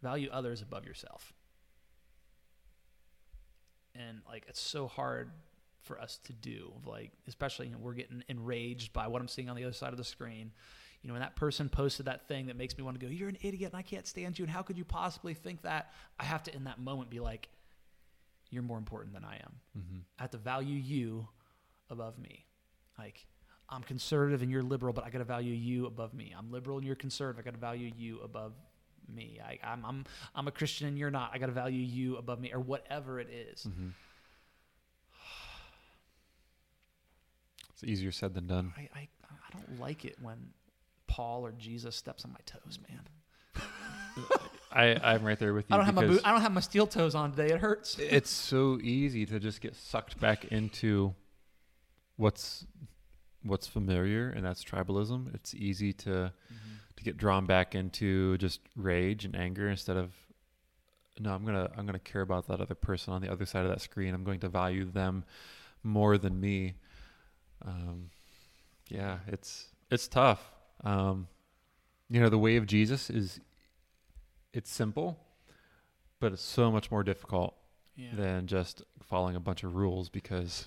value 0.00 0.28
others 0.32 0.62
above 0.62 0.84
yourself. 0.86 1.32
And 3.96 4.20
like 4.28 4.44
it's 4.48 4.60
so 4.60 4.86
hard 4.86 5.30
for 5.82 6.00
us 6.00 6.20
to 6.24 6.32
do. 6.32 6.72
Like 6.86 7.10
especially 7.26 7.66
you 7.66 7.72
know, 7.72 7.78
we're 7.80 7.94
getting 7.94 8.22
enraged 8.28 8.92
by 8.92 9.08
what 9.08 9.20
I'm 9.20 9.28
seeing 9.28 9.50
on 9.50 9.56
the 9.56 9.64
other 9.64 9.72
side 9.72 9.90
of 9.90 9.96
the 9.98 10.04
screen. 10.04 10.52
You 11.02 11.08
know, 11.08 11.14
when 11.14 11.22
that 11.22 11.36
person 11.36 11.68
posted 11.68 12.06
that 12.06 12.26
thing 12.26 12.46
that 12.46 12.56
makes 12.56 12.76
me 12.76 12.82
want 12.82 12.98
to 12.98 13.06
go, 13.06 13.10
you're 13.10 13.28
an 13.28 13.38
idiot 13.42 13.72
and 13.72 13.78
I 13.78 13.82
can't 13.82 14.06
stand 14.06 14.38
you. 14.38 14.44
And 14.44 14.52
how 14.52 14.62
could 14.62 14.76
you 14.76 14.84
possibly 14.84 15.34
think 15.34 15.62
that? 15.62 15.92
I 16.18 16.24
have 16.24 16.42
to, 16.44 16.54
in 16.54 16.64
that 16.64 16.80
moment, 16.80 17.10
be 17.10 17.20
like, 17.20 17.48
you're 18.50 18.62
more 18.62 18.78
important 18.78 19.14
than 19.14 19.24
I 19.24 19.36
am. 19.36 19.52
Mm-hmm. 19.78 19.98
I 20.18 20.22
have 20.22 20.30
to 20.32 20.38
value 20.38 20.76
you 20.76 21.28
above 21.90 22.18
me. 22.18 22.46
Like, 22.98 23.26
I'm 23.68 23.82
conservative 23.82 24.42
and 24.42 24.50
you're 24.50 24.62
liberal, 24.62 24.92
but 24.92 25.04
I 25.04 25.10
got 25.10 25.18
to 25.18 25.24
value 25.24 25.52
you 25.52 25.86
above 25.86 26.14
me. 26.14 26.34
I'm 26.36 26.50
liberal 26.50 26.78
and 26.78 26.86
you're 26.86 26.96
conservative. 26.96 27.38
I 27.38 27.44
got 27.44 27.54
to 27.54 27.60
value 27.60 27.92
you 27.96 28.20
above 28.20 28.54
me. 29.14 29.38
I, 29.44 29.58
I'm, 29.62 29.84
I'm, 29.84 30.04
I'm 30.34 30.48
a 30.48 30.50
Christian 30.50 30.88
and 30.88 30.98
you're 30.98 31.10
not. 31.10 31.30
I 31.32 31.38
got 31.38 31.46
to 31.46 31.52
value 31.52 31.80
you 31.82 32.16
above 32.16 32.40
me 32.40 32.52
or 32.52 32.60
whatever 32.60 33.20
it 33.20 33.28
is. 33.30 33.66
Mm-hmm. 33.68 33.88
It's 37.74 37.84
easier 37.84 38.10
said 38.10 38.34
than 38.34 38.48
done. 38.48 38.72
I, 38.76 38.88
I, 38.94 39.08
I 39.30 39.56
don't 39.56 39.78
like 39.78 40.04
it 40.04 40.16
when 40.20 40.38
Paul 41.08 41.44
or 41.44 41.52
Jesus 41.52 41.96
steps 41.96 42.24
on 42.24 42.32
my 42.32 42.40
toes, 42.46 42.78
man. 42.88 43.00
I, 44.70 44.96
I'm 45.02 45.24
right 45.24 45.38
there 45.38 45.54
with 45.54 45.68
you. 45.68 45.74
I 45.74 45.76
don't 45.78 45.86
have 45.86 45.94
my 45.94 46.06
boot, 46.06 46.20
I 46.24 46.30
don't 46.30 46.42
have 46.42 46.52
my 46.52 46.60
steel 46.60 46.86
toes 46.86 47.14
on 47.14 47.32
today. 47.32 47.52
It 47.52 47.60
hurts. 47.60 47.98
it's 47.98 48.30
so 48.30 48.78
easy 48.80 49.26
to 49.26 49.40
just 49.40 49.60
get 49.60 49.74
sucked 49.74 50.20
back 50.20 50.44
into 50.46 51.14
what's 52.16 52.66
what's 53.42 53.66
familiar, 53.66 54.28
and 54.30 54.44
that's 54.44 54.62
tribalism. 54.62 55.34
It's 55.34 55.54
easy 55.54 55.92
to 55.94 56.32
to 56.96 57.04
get 57.04 57.16
drawn 57.16 57.46
back 57.46 57.74
into 57.74 58.36
just 58.38 58.60
rage 58.76 59.24
and 59.24 59.34
anger 59.34 59.68
instead 59.68 59.96
of 59.96 60.12
no, 61.18 61.32
I'm 61.32 61.44
gonna 61.44 61.70
I'm 61.76 61.86
gonna 61.86 61.98
care 61.98 62.20
about 62.20 62.46
that 62.48 62.60
other 62.60 62.74
person 62.74 63.12
on 63.12 63.22
the 63.22 63.30
other 63.32 63.46
side 63.46 63.64
of 63.64 63.70
that 63.70 63.80
screen. 63.80 64.14
I'm 64.14 64.24
going 64.24 64.40
to 64.40 64.48
value 64.48 64.84
them 64.84 65.24
more 65.82 66.18
than 66.18 66.38
me. 66.38 66.74
Um, 67.64 68.10
yeah, 68.88 69.18
it's 69.26 69.68
it's 69.90 70.08
tough. 70.08 70.52
Um, 70.84 71.28
you 72.10 72.20
know, 72.20 72.28
the 72.28 72.38
way 72.38 72.56
of 72.56 72.66
Jesus 72.66 73.10
is 73.10 73.40
it's 74.52 74.70
simple, 74.70 75.18
but 76.20 76.32
it's 76.32 76.42
so 76.42 76.70
much 76.70 76.90
more 76.90 77.02
difficult 77.02 77.54
Yeah. 77.96 78.14
than 78.14 78.46
just 78.46 78.82
following 79.02 79.36
a 79.36 79.40
bunch 79.40 79.62
of 79.64 79.74
rules 79.76 80.08
because 80.08 80.66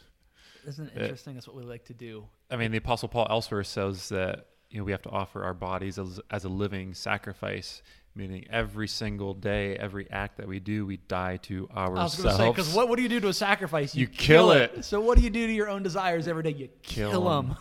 Isn't 0.67 0.88
it 0.89 0.95
it- 0.97 1.02
interesting? 1.04 1.34
That's 1.36 1.47
what 1.47 1.56
we 1.56 1.63
like 1.63 1.86
to 1.86 1.93
do. 1.93 2.28
I 2.50 2.58
mean 2.58 2.71
the 2.71 2.78
apostle 2.78 3.10
Paul 3.10 3.28
elsewhere 3.30 3.63
says 3.63 4.10
that 4.10 4.47
you 4.69 4.78
know 4.78 4.84
we 4.84 4.91
have 4.91 5.02
to 5.04 5.10
offer 5.10 5.43
our 5.43 5.54
bodies 5.54 5.97
as, 5.97 6.19
as 6.30 6.43
a 6.45 6.50
living 6.50 6.93
sacrifice 6.93 7.82
meaning 8.13 8.45
every 8.50 8.88
single 8.89 9.34
day 9.34 9.76
every 9.78 10.10
act 10.12 10.36
that 10.38 10.45
we 10.47 10.60
do 10.60 10.86
we 10.86 10.97
die 10.97 11.38
to 11.38 11.67
I 11.74 11.88
was 11.89 11.97
ourselves 12.00 12.15
going 12.24 12.32
to 12.36 12.38
say, 12.43 12.50
because 12.50 12.74
what, 12.76 12.89
what 12.89 12.97
do 12.97 13.04
you 13.04 13.10
do 13.10 13.19
to 13.21 13.30
a 13.30 13.34
sacrifice? 13.34 13.95
You 13.95 14.08
kill 14.08 14.52
it. 14.52 14.84
So 14.84 15.00
what 15.00 15.17
do 15.17 15.24
you 15.24 15.30
do 15.30 15.47
to 15.47 15.54
your 15.54 15.69
own 15.69 15.82
desires 15.82 16.28
every 16.28 16.43
day? 16.43 16.52
You 16.52 16.67
Kill 16.84 17.10
kill, 17.12 17.32
'em. 17.32 17.47
them. 17.50 17.58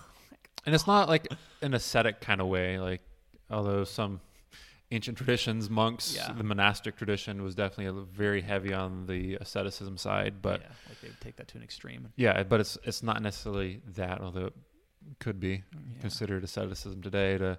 And 0.67 0.75
it's 0.75 0.87
not 0.87 1.09
like 1.09 1.27
an 1.63 1.75
ascetic 1.75 2.21
kind 2.21 2.41
of 2.41 2.47
way 2.47 2.79
like 2.79 3.01
although 3.51 3.85
some 3.85 4.21
ancient 4.93 5.17
traditions 5.17 5.71
monks 5.71 6.15
Yeah. 6.17 6.33
the 6.33 6.43
monastic 6.45 6.97
tradition 6.97 7.43
was 7.43 7.55
definitely 7.55 7.87
a, 7.87 7.93
very 8.05 8.41
heavy 8.41 8.73
on 8.73 9.07
the 9.07 9.37
asceticism 9.41 9.97
side 9.97 10.43
but 10.43 10.61
yeah, 10.61 10.67
like 10.89 11.01
they 11.01 11.09
would 11.09 11.21
take 11.21 11.37
that 11.37 11.49
to 11.49 11.57
an 11.59 11.63
extreme. 11.65 12.13
yeah 12.17 12.43
but 12.43 12.61
it's 12.61 12.77
it's 12.85 13.03
not 13.03 13.23
necessarily 13.23 13.81
that 13.95 14.21
although 14.21 14.47
it 14.47 14.55
could 15.19 15.39
be 15.41 15.63
Yeah. 15.73 16.01
considered 16.01 16.45
asceticism 16.45 17.03
today 17.03 17.39
to 17.39 17.59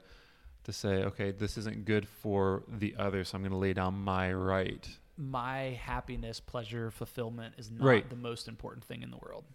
to 0.64 0.72
say 0.74 1.04
okay 1.06 1.32
this 1.32 1.58
isn't 1.58 1.86
good 1.86 2.08
for 2.08 2.64
the 2.68 2.96
other 3.00 3.24
so 3.24 3.36
i'm 3.36 3.42
going 3.42 3.52
to 3.52 3.58
lay 3.58 3.74
down 3.74 3.96
my 3.96 4.32
right 4.34 4.88
My 5.18 5.78
happiness, 5.92 6.40
pleasure, 6.40 6.90
fulfillment 6.92 7.56
is 7.58 7.70
not 7.72 7.86
Right. 7.86 8.10
the 8.10 8.16
most 8.16 8.48
important 8.48 8.84
thing 8.86 9.04
in 9.04 9.12
the 9.12 9.18
world. 9.18 9.46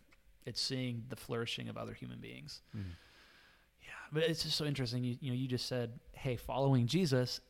It's 0.44 0.60
seeing 0.60 1.04
the 1.08 1.16
flourishing 1.16 1.68
of 1.68 1.76
other 1.76 1.92
human 1.94 2.20
beings. 2.20 2.60
Mm. 2.76 2.82
Yeah, 3.86 3.92
but 4.12 4.24
it's 4.24 4.42
just 4.42 4.56
so 4.56 4.64
interesting. 4.66 5.02
You, 5.04 5.16
you 5.20 5.30
know, 5.30 5.36
you 5.36 5.48
just 5.48 5.66
said, 5.66 5.98
"Hey, 6.12 6.36
following 6.36 6.86
Jesus, 6.86 7.40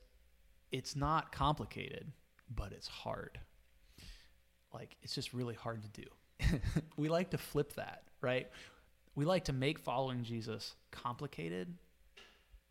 it's 0.71 0.95
not 0.95 1.33
complicated, 1.33 2.13
but 2.55 2.73
it's 2.73 2.87
hard. 2.89 3.41
Like 4.73 4.97
it's 5.03 5.15
just 5.15 5.33
really 5.33 5.55
hard 5.55 5.83
to 5.83 5.89
do." 6.03 6.61
we 6.97 7.09
like 7.09 7.31
to 7.31 7.39
flip 7.39 7.73
that, 7.75 8.05
right? 8.21 8.49
We 9.15 9.25
like 9.25 9.45
to 9.45 9.53
make 9.53 9.79
following 9.79 10.23
Jesus 10.23 10.75
complicated 10.91 11.75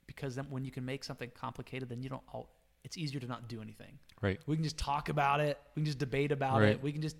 because 0.07 0.35
then 0.35 0.45
when 0.51 0.63
you 0.63 0.71
can 0.71 0.85
make 0.85 1.03
something 1.03 1.31
complicated, 1.33 1.89
then 1.89 2.01
you 2.03 2.09
don't. 2.09 2.21
All, 2.31 2.49
it's 2.83 2.97
easier 2.97 3.19
to 3.19 3.25
not 3.27 3.47
do 3.49 3.61
anything. 3.63 3.97
right 4.21 4.39
We 4.45 4.55
can 4.55 4.63
just 4.63 4.77
talk 4.77 5.09
about 5.09 5.39
it. 5.39 5.59
We 5.75 5.79
can 5.81 5.85
just 5.85 5.97
debate 5.97 6.31
about 6.31 6.61
Right. 6.61 6.69
it. 6.73 6.83
We 6.83 6.91
can 6.91 7.01
just, 7.01 7.15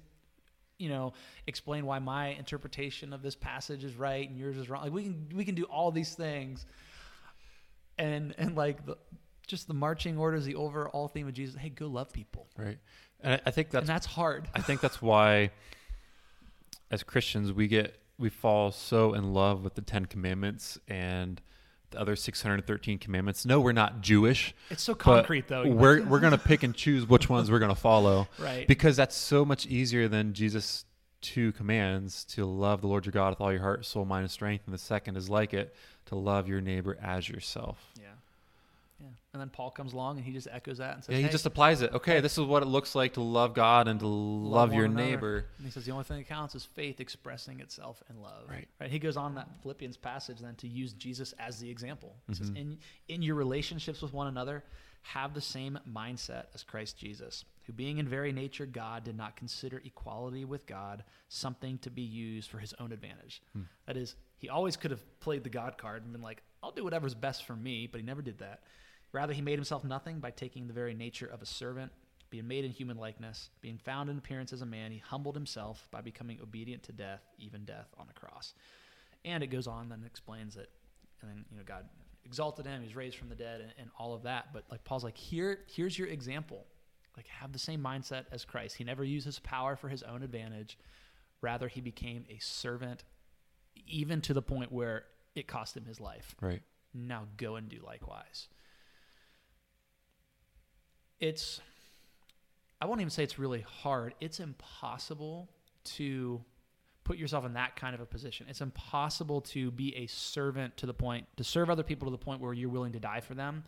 you 0.78 0.90
know, 0.90 1.14
explain 1.48 1.86
why 1.86 2.00
my 2.00 2.30
interpretation 2.30 3.14
of 3.14 3.22
this 3.22 3.36
passage 3.36 3.84
is 3.84 3.96
right 3.96 4.30
and 4.30 4.38
yours 4.38 4.58
is 4.58 4.70
wrong. 4.70 4.84
Like 4.84 4.94
we 4.94 5.04
can 5.04 5.28
we 5.34 5.46
can 5.46 5.56
do 5.56 5.64
all 5.64 5.92
these 5.92 6.14
things, 6.16 6.66
and 7.98 8.36
and 8.38 8.56
like 8.56 8.86
the 8.86 8.98
just 9.48 9.68
the 9.68 9.74
marching 9.74 10.18
orders, 10.18 10.46
the 10.46 10.56
overall 10.56 11.08
theme 11.08 11.28
of 11.28 11.34
Jesus. 11.34 11.56
Hey, 11.56 11.70
go 11.70 11.88
love 11.88 12.12
people, 12.12 12.48
right 12.58 12.78
and 13.22 13.34
I, 13.34 13.42
I 13.48 13.52
think 13.52 13.72
that's 13.72 13.82
and 13.82 13.90
that's 13.90 14.06
hard. 14.06 14.48
i 14.54 14.62
think 14.62 14.82
that's 14.82 15.02
why 15.02 15.52
as 16.92 17.04
christians 17.04 17.52
we 17.52 17.68
get 17.68 18.00
we 18.18 18.30
fall 18.30 18.72
so 18.72 19.14
in 19.14 19.34
love 19.34 19.64
with 19.64 19.76
the 19.76 19.82
10 19.82 20.06
commandments 20.06 20.78
and 20.88 21.42
other 21.96 22.16
613 22.16 23.00
commandments 23.00 23.46
no 23.46 23.60
we're 23.60 23.72
not 23.72 24.02
jewish 24.02 24.54
It's 24.70 24.84
so 24.84 24.94
concrete 24.96 25.48
though. 25.48 25.68
we're 25.68 26.04
we're 26.08 26.20
going 26.20 26.32
to 26.32 26.38
pick 26.38 26.64
and 26.64 26.76
choose 26.76 27.08
which 27.08 27.30
ones 27.30 27.50
we're 27.50 27.60
going 27.60 27.74
to 27.74 27.80
follow 27.80 28.28
right. 28.40 28.68
because 28.68 28.96
that's 28.96 29.16
so 29.16 29.44
much 29.46 29.66
easier 29.66 30.08
than 30.08 30.34
Jesus' 30.34 30.86
two 31.22 31.52
commands 31.54 32.24
to 32.26 32.46
love 32.46 32.82
the 32.82 32.88
Lord 32.88 33.06
your 33.06 33.12
God 33.12 33.30
with 33.32 33.42
all 33.42 33.52
your 33.52 33.62
heart, 33.62 33.84
soul, 33.86 34.06
mind, 34.06 34.22
and 34.24 34.32
strength. 34.32 34.66
And 34.68 34.74
the 34.76 34.78
second 34.78 35.18
is 35.18 35.28
like 35.28 35.56
it 35.56 35.74
to 36.06 36.16
love 36.16 36.48
your 36.48 36.62
neighbor 36.62 36.96
as 37.02 37.28
yourself. 37.28 37.80
yeah. 38.00 38.10
Yeah. 39.00 39.08
And 39.34 39.42
then 39.42 39.50
Paul 39.50 39.72
comes 39.72 39.92
along 39.94 40.18
and 40.18 40.26
he 40.26 40.32
just 40.32 40.48
echoes 40.52 40.78
that 40.78 40.96
and 40.96 41.04
says, 41.04 41.12
Yeah, 41.12 41.18
he 41.18 41.24
hey, 41.24 41.30
just 41.30 41.46
applies 41.46 41.82
it. 41.82 41.92
Okay, 41.94 42.22
this 42.22 42.38
is 42.38 42.46
what 42.46 42.64
it 42.64 42.68
looks 42.68 42.96
like 42.96 43.14
to 43.16 43.22
love 43.22 43.54
God 43.54 43.88
and 43.90 44.00
to 44.00 44.08
love, 44.08 44.70
one 44.70 44.78
your 44.78 44.86
another. 44.86 45.04
neighbor. 45.06 45.46
And 45.58 45.66
he 45.66 45.72
says 45.72 45.86
the 45.86 45.92
only 45.92 46.06
thing 46.06 46.18
that 46.18 46.28
counts 46.28 46.56
is 46.56 46.64
faith 46.64 47.00
expressing 47.02 47.60
itself 47.60 48.02
in 48.10 48.22
love. 48.22 48.50
Right. 48.50 48.68
Right. 48.80 48.90
He 48.90 49.00
goes 49.00 49.18
on 49.18 49.36
that 49.36 49.50
Philippians 49.62 49.98
passage 49.98 50.40
then 50.40 50.56
to 50.56 50.68
use 50.68 50.94
Jesus 50.94 51.34
as 51.40 51.60
the 51.60 51.70
example. 51.70 52.16
He 52.28 52.36
says, 52.36 52.52
Mhm. 52.52 52.58
in 52.58 52.78
in 53.10 53.22
your 53.22 53.36
relationships 53.36 54.02
with 54.02 54.14
one 54.14 54.28
another, 54.28 54.64
have 55.02 55.34
the 55.34 55.42
same 55.42 55.78
mindset 55.88 56.46
as 56.56 56.64
Christ 56.64 56.98
Jesus, 56.98 57.46
who 57.66 57.74
being 57.74 57.98
in 58.00 58.08
very 58.08 58.32
nature 58.32 58.66
God 58.66 59.04
did 59.04 59.16
not 59.16 59.36
consider 59.36 59.78
equality 59.86 60.46
with 60.46 60.66
God 60.66 61.04
something 61.28 61.78
to 61.80 61.92
be 61.92 62.02
used 62.02 62.50
for 62.50 62.58
his 62.60 62.74
own 62.80 62.92
advantage. 62.92 63.42
Hmm. 63.54 63.64
That 63.86 63.98
is, 63.98 64.16
he 64.46 64.50
always 64.50 64.78
could 64.78 64.92
have 64.92 65.20
played 65.22 65.44
the 65.44 65.50
God 65.50 65.76
card 65.76 66.04
and 66.04 66.12
been 66.12 66.22
like, 66.22 66.44
I'll 66.62 66.72
do 66.72 66.84
whatever's 66.84 67.16
best 67.16 67.46
for 67.46 67.56
me, 67.56 67.88
but 67.88 68.00
he 68.00 68.06
never 68.06 68.22
did 68.22 68.38
that. 68.38 68.62
Rather, 69.12 69.34
he 69.34 69.42
made 69.42 69.58
himself 69.58 69.84
nothing 69.84 70.20
by 70.20 70.30
taking 70.30 70.68
the 70.68 70.74
very 70.74 70.94
nature 70.94 71.26
of 71.26 71.42
a 71.42 71.48
servant, 71.48 71.92
being 72.30 72.48
made 72.48 72.64
in 72.64 72.70
human 72.70 72.98
likeness, 72.98 73.50
being 73.62 73.80
found 73.80 74.08
in 74.08 74.20
appearance 74.20 74.54
as 74.54 74.62
a 74.62 74.66
man, 74.66 74.92
he 74.92 75.00
humbled 75.00 75.34
himself 75.34 75.88
by 75.90 76.00
becoming 76.00 76.38
obedient 76.44 76.84
to 76.84 76.92
death, 76.92 77.24
even 77.40 77.66
death 77.66 77.88
on 77.98 78.06
a 78.08 78.14
cross. 78.14 78.54
And 79.24 79.44
it 79.44 79.48
goes 79.48 79.66
on, 79.66 79.90
then 79.90 80.04
explains 80.06 80.58
it. 80.58 80.70
And 81.22 81.32
then, 81.32 81.46
you 81.50 81.58
know, 81.58 81.64
God 81.66 81.86
exalted 82.24 82.68
him, 82.68 82.84
he's 82.84 82.96
raised 82.96 83.18
from 83.18 83.30
the 83.30 83.36
dead, 83.36 83.62
and, 83.62 83.72
and 83.80 83.90
all 83.98 84.14
of 84.14 84.22
that. 84.24 84.54
But 84.54 84.66
like 84.70 84.84
Paul's 84.84 85.04
like, 85.04 85.18
here, 85.18 85.62
here's 85.74 85.98
your 85.98 86.08
example. 86.08 86.68
Like, 87.18 87.26
have 87.30 87.52
the 87.52 87.58
same 87.58 87.82
mindset 87.82 88.26
as 88.32 88.46
Christ. 88.46 88.76
He 88.76 88.84
never 88.84 89.04
used 89.04 89.26
his 89.26 89.40
power 89.40 89.76
for 89.76 89.90
his 89.90 90.04
own 90.04 90.22
advantage. 90.22 90.78
Rather, 91.42 91.68
he 91.68 91.82
became 91.82 92.26
a 92.30 92.38
servant, 92.40 93.04
even 93.88 94.22
to 94.22 94.34
the 94.34 94.42
point 94.42 94.72
where 94.72 95.06
it 95.36 95.48
cost 95.48 95.76
him 95.76 95.86
his 95.86 96.00
life 96.00 96.36
Right. 96.42 96.62
now 96.94 97.28
go 97.38 97.56
and 97.56 97.68
do 97.70 97.78
likewise. 97.86 98.48
It's, 101.20 101.62
I 102.82 102.86
won't 102.86 103.02
even 103.02 103.10
say 103.10 103.24
it's 103.24 103.40
really 103.40 103.62
hard. 103.62 104.14
It's 104.20 104.40
impossible 104.40 105.50
to 105.86 106.44
put 107.04 107.18
yourself 107.18 107.46
in 107.46 107.54
that 107.54 107.76
kind 107.76 107.94
of 107.96 108.02
a 108.02 108.06
position. 108.06 108.48
It's 108.50 108.62
impossible 108.62 109.42
to 109.42 109.72
be 109.72 109.96
a 109.96 110.08
servant 110.08 110.76
to 110.78 110.86
the 110.86 110.94
point, 110.94 111.28
to 111.38 111.44
serve 111.44 111.70
other 111.70 111.84
people 111.84 112.08
to 112.08 112.12
the 112.12 112.18
point 112.18 112.42
where 112.42 112.54
you're 112.54 112.70
willing 112.70 112.94
to 112.94 113.00
die 113.00 113.20
for 113.22 113.34
them 113.36 113.64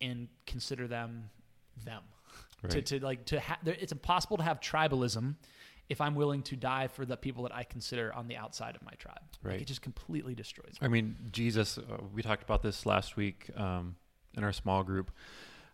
and 0.00 0.28
consider 0.46 0.86
them 0.88 1.30
them. 1.84 2.02
Right. 2.62 2.70
To, 2.72 2.98
to 2.98 3.04
like, 3.04 3.26
to 3.26 3.38
ha- 3.38 3.58
there, 3.62 3.76
it's 3.78 3.92
impossible 3.92 4.38
to 4.38 4.42
have 4.42 4.60
tribalism 4.60 5.34
if 5.88 6.00
I'm 6.00 6.14
willing 6.14 6.42
to 6.42 6.56
die 6.56 6.88
for 6.88 7.04
the 7.06 7.16
people 7.16 7.42
that 7.44 7.54
I 7.54 7.62
consider 7.64 8.12
on 8.14 8.26
the 8.28 8.36
outside 8.36 8.74
of 8.74 8.82
my 8.82 8.92
tribe. 8.98 9.20
Like, 9.44 9.52
Right. 9.52 9.60
it 9.60 9.66
just 9.66 9.82
completely 9.82 10.34
destroys 10.34 10.72
me. 10.80 10.86
I 10.86 10.88
mean, 10.88 11.16
Jesus, 11.30 11.78
uh, 11.78 11.82
we 12.12 12.22
talked 12.22 12.42
about 12.42 12.62
this 12.62 12.84
last 12.86 13.16
week 13.16 13.50
um, 13.56 13.96
in 14.36 14.42
our 14.44 14.52
small 14.52 14.82
group, 14.82 15.10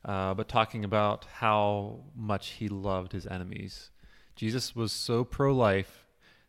uh, 0.04 0.34
but 0.34 0.48
talking 0.48 0.84
about 0.84 1.24
how 1.36 2.00
much 2.14 2.48
he 2.50 2.68
loved 2.68 3.12
his 3.12 3.26
enemies. 3.26 3.90
Jesus 4.36 4.74
was 4.76 4.92
so 4.92 5.24
pro 5.24 5.54
life 5.54 6.06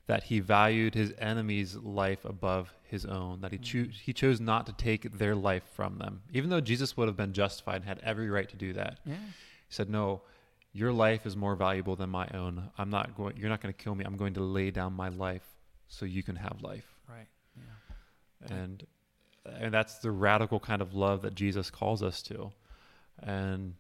that 0.08 0.24
he 0.24 0.42
valued 0.42 0.94
his 0.96 1.14
enemies' 1.18 1.76
life 1.78 2.26
above 2.26 2.74
his 2.84 3.06
own, 3.06 3.40
that 3.40 3.54
he, 3.54 3.58
choo- 3.58 3.90
he 4.04 4.12
chose 4.12 4.42
not 4.42 4.66
to 4.66 4.74
take 4.74 5.18
their 5.18 5.34
life 5.36 5.64
from 5.74 5.98
them. 5.98 6.22
Even 6.34 6.50
though 6.50 6.60
Jesus 6.60 6.98
would 6.98 7.08
have 7.08 7.16
been 7.16 7.32
justified 7.32 7.78
and 7.78 7.86
had 7.86 8.00
every 8.04 8.30
right 8.30 8.50
to 8.50 8.58
do 8.58 8.74
that, 8.74 9.00
Yeah. 9.06 9.16
he 9.16 9.22
said, 9.70 9.90
No, 9.90 10.22
your 10.74 10.92
life 10.92 11.26
is 11.26 11.36
more 11.38 11.56
valuable 11.56 11.96
than 11.96 12.10
my 12.10 12.28
own. 12.34 12.70
I'm 12.78 12.90
not 12.90 13.16
going, 13.16 13.38
you're 13.38 13.50
not 13.50 13.62
going 13.62 13.74
to 13.74 13.84
kill 13.84 13.94
me. 13.96 14.04
I'm 14.04 14.18
going 14.18 14.34
to 14.34 14.42
lay 14.42 14.72
down 14.72 14.94
my 14.94 15.10
life 15.10 15.46
so 15.88 16.06
you 16.06 16.24
can 16.24 16.36
have 16.36 16.62
life. 16.62 16.88
Right. 17.08 17.28
Yeah. 17.56 18.56
And 18.58 18.86
and 19.46 19.74
that's 19.74 19.96
the 20.00 20.10
radical 20.12 20.60
kind 20.60 20.82
of 20.82 20.94
love 20.96 21.22
that 21.24 21.36
Jesus 21.36 21.70
calls 21.70 22.02
us 22.02 22.22
to. 22.24 22.52
And 23.22 23.76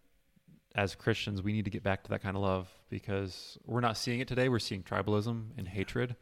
as 0.75 0.93
Christians, 0.93 1.41
we 1.41 1.53
need 1.53 1.65
to 1.65 1.71
get 1.71 1.83
back 1.83 2.03
to 2.03 2.09
that 2.09 2.21
kind 2.21 2.35
of 2.35 2.43
love 2.43 2.67
because 2.89 3.57
we're 3.65 3.79
not 3.79 3.95
seeing 3.95 4.19
it 4.19 4.27
today. 4.27 4.49
We're 4.49 4.59
seeing 4.59 4.83
tribalism 4.83 5.49
and 5.57 5.67
hatred, 5.67 6.15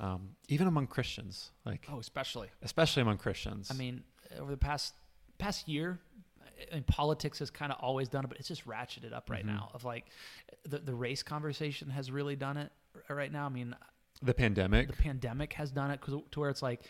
Yeah. 0.00 0.12
um, 0.14 0.30
even 0.48 0.66
among 0.66 0.86
Christians, 0.86 1.50
like 1.66 1.86
Oh, 1.92 1.98
especially. 1.98 2.48
especially 2.62 3.02
among 3.02 3.18
Christians. 3.18 3.70
I 3.70 3.74
mean, 3.74 4.02
over 4.38 4.50
the 4.50 4.56
past 4.56 4.94
past 5.38 5.68
year, 5.68 6.00
I 6.70 6.74
mean, 6.76 6.84
politics 6.84 7.38
has 7.40 7.50
kind 7.50 7.70
of 7.72 7.78
always 7.80 8.08
done 8.08 8.24
it, 8.24 8.28
but 8.28 8.38
it's 8.38 8.48
just 8.48 8.66
ratcheted 8.66 9.12
up 9.12 9.28
right 9.30 9.44
Mhm. 9.44 9.48
now. 9.48 9.70
Of 9.74 9.84
like, 9.84 10.06
the 10.64 10.78
the 10.78 10.94
race 10.94 11.22
conversation 11.22 11.90
has 11.90 12.10
really 12.10 12.36
done 12.36 12.56
it 12.56 12.72
right 13.08 13.30
now. 13.30 13.46
I 13.46 13.50
mean, 13.50 13.74
the 14.22 14.34
pandemic. 14.34 14.88
the 14.88 14.94
pandemic 14.96 15.52
has 15.54 15.70
done 15.70 15.90
it 15.90 16.00
to 16.02 16.40
where 16.40 16.50
it's 16.50 16.62
like 16.62 16.82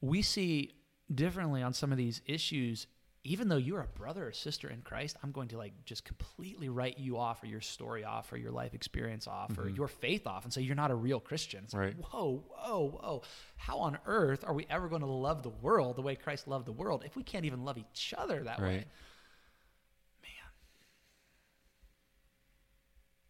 we 0.00 0.22
see 0.22 0.74
differently 1.12 1.62
on 1.62 1.72
some 1.72 1.92
of 1.92 1.98
these 1.98 2.20
issues. 2.26 2.86
Even 3.22 3.48
though 3.48 3.58
you're 3.58 3.82
a 3.82 3.86
brother 3.86 4.28
or 4.28 4.32
sister 4.32 4.70
in 4.70 4.80
Christ, 4.80 5.16
I'm 5.22 5.30
going 5.30 5.48
to 5.48 5.58
like 5.58 5.84
just 5.84 6.04
completely 6.04 6.70
write 6.70 6.98
you 6.98 7.18
off, 7.18 7.42
or 7.42 7.46
your 7.46 7.60
story 7.60 8.02
off, 8.02 8.32
or 8.32 8.38
your 8.38 8.50
life 8.50 8.72
experience 8.72 9.26
off, 9.26 9.58
or 9.58 9.64
Mhm. 9.68 9.76
your 9.76 9.88
faith 9.88 10.26
off, 10.26 10.44
and 10.44 10.52
say 10.52 10.62
you're 10.62 10.74
not 10.74 10.90
a 10.90 10.94
real 10.94 11.20
Christian. 11.20 11.64
It's 11.64 11.74
Right. 11.74 11.94
like, 11.94 12.12
whoa, 12.12 12.38
whoa, 12.48 12.88
whoa! 12.88 13.22
How 13.56 13.78
on 13.80 13.98
earth 14.06 14.42
are 14.44 14.54
we 14.54 14.64
ever 14.70 14.88
going 14.88 15.02
to 15.02 15.06
love 15.06 15.42
the 15.42 15.50
world 15.50 15.96
the 15.96 16.02
way 16.02 16.16
Christ 16.16 16.48
loved 16.48 16.64
the 16.66 16.72
world 16.72 17.04
if 17.04 17.14
we 17.14 17.22
can't 17.22 17.44
even 17.44 17.62
love 17.62 17.76
each 17.76 18.14
other 18.16 18.42
that 18.44 18.58
way? 18.58 18.76
Right. 18.78 18.88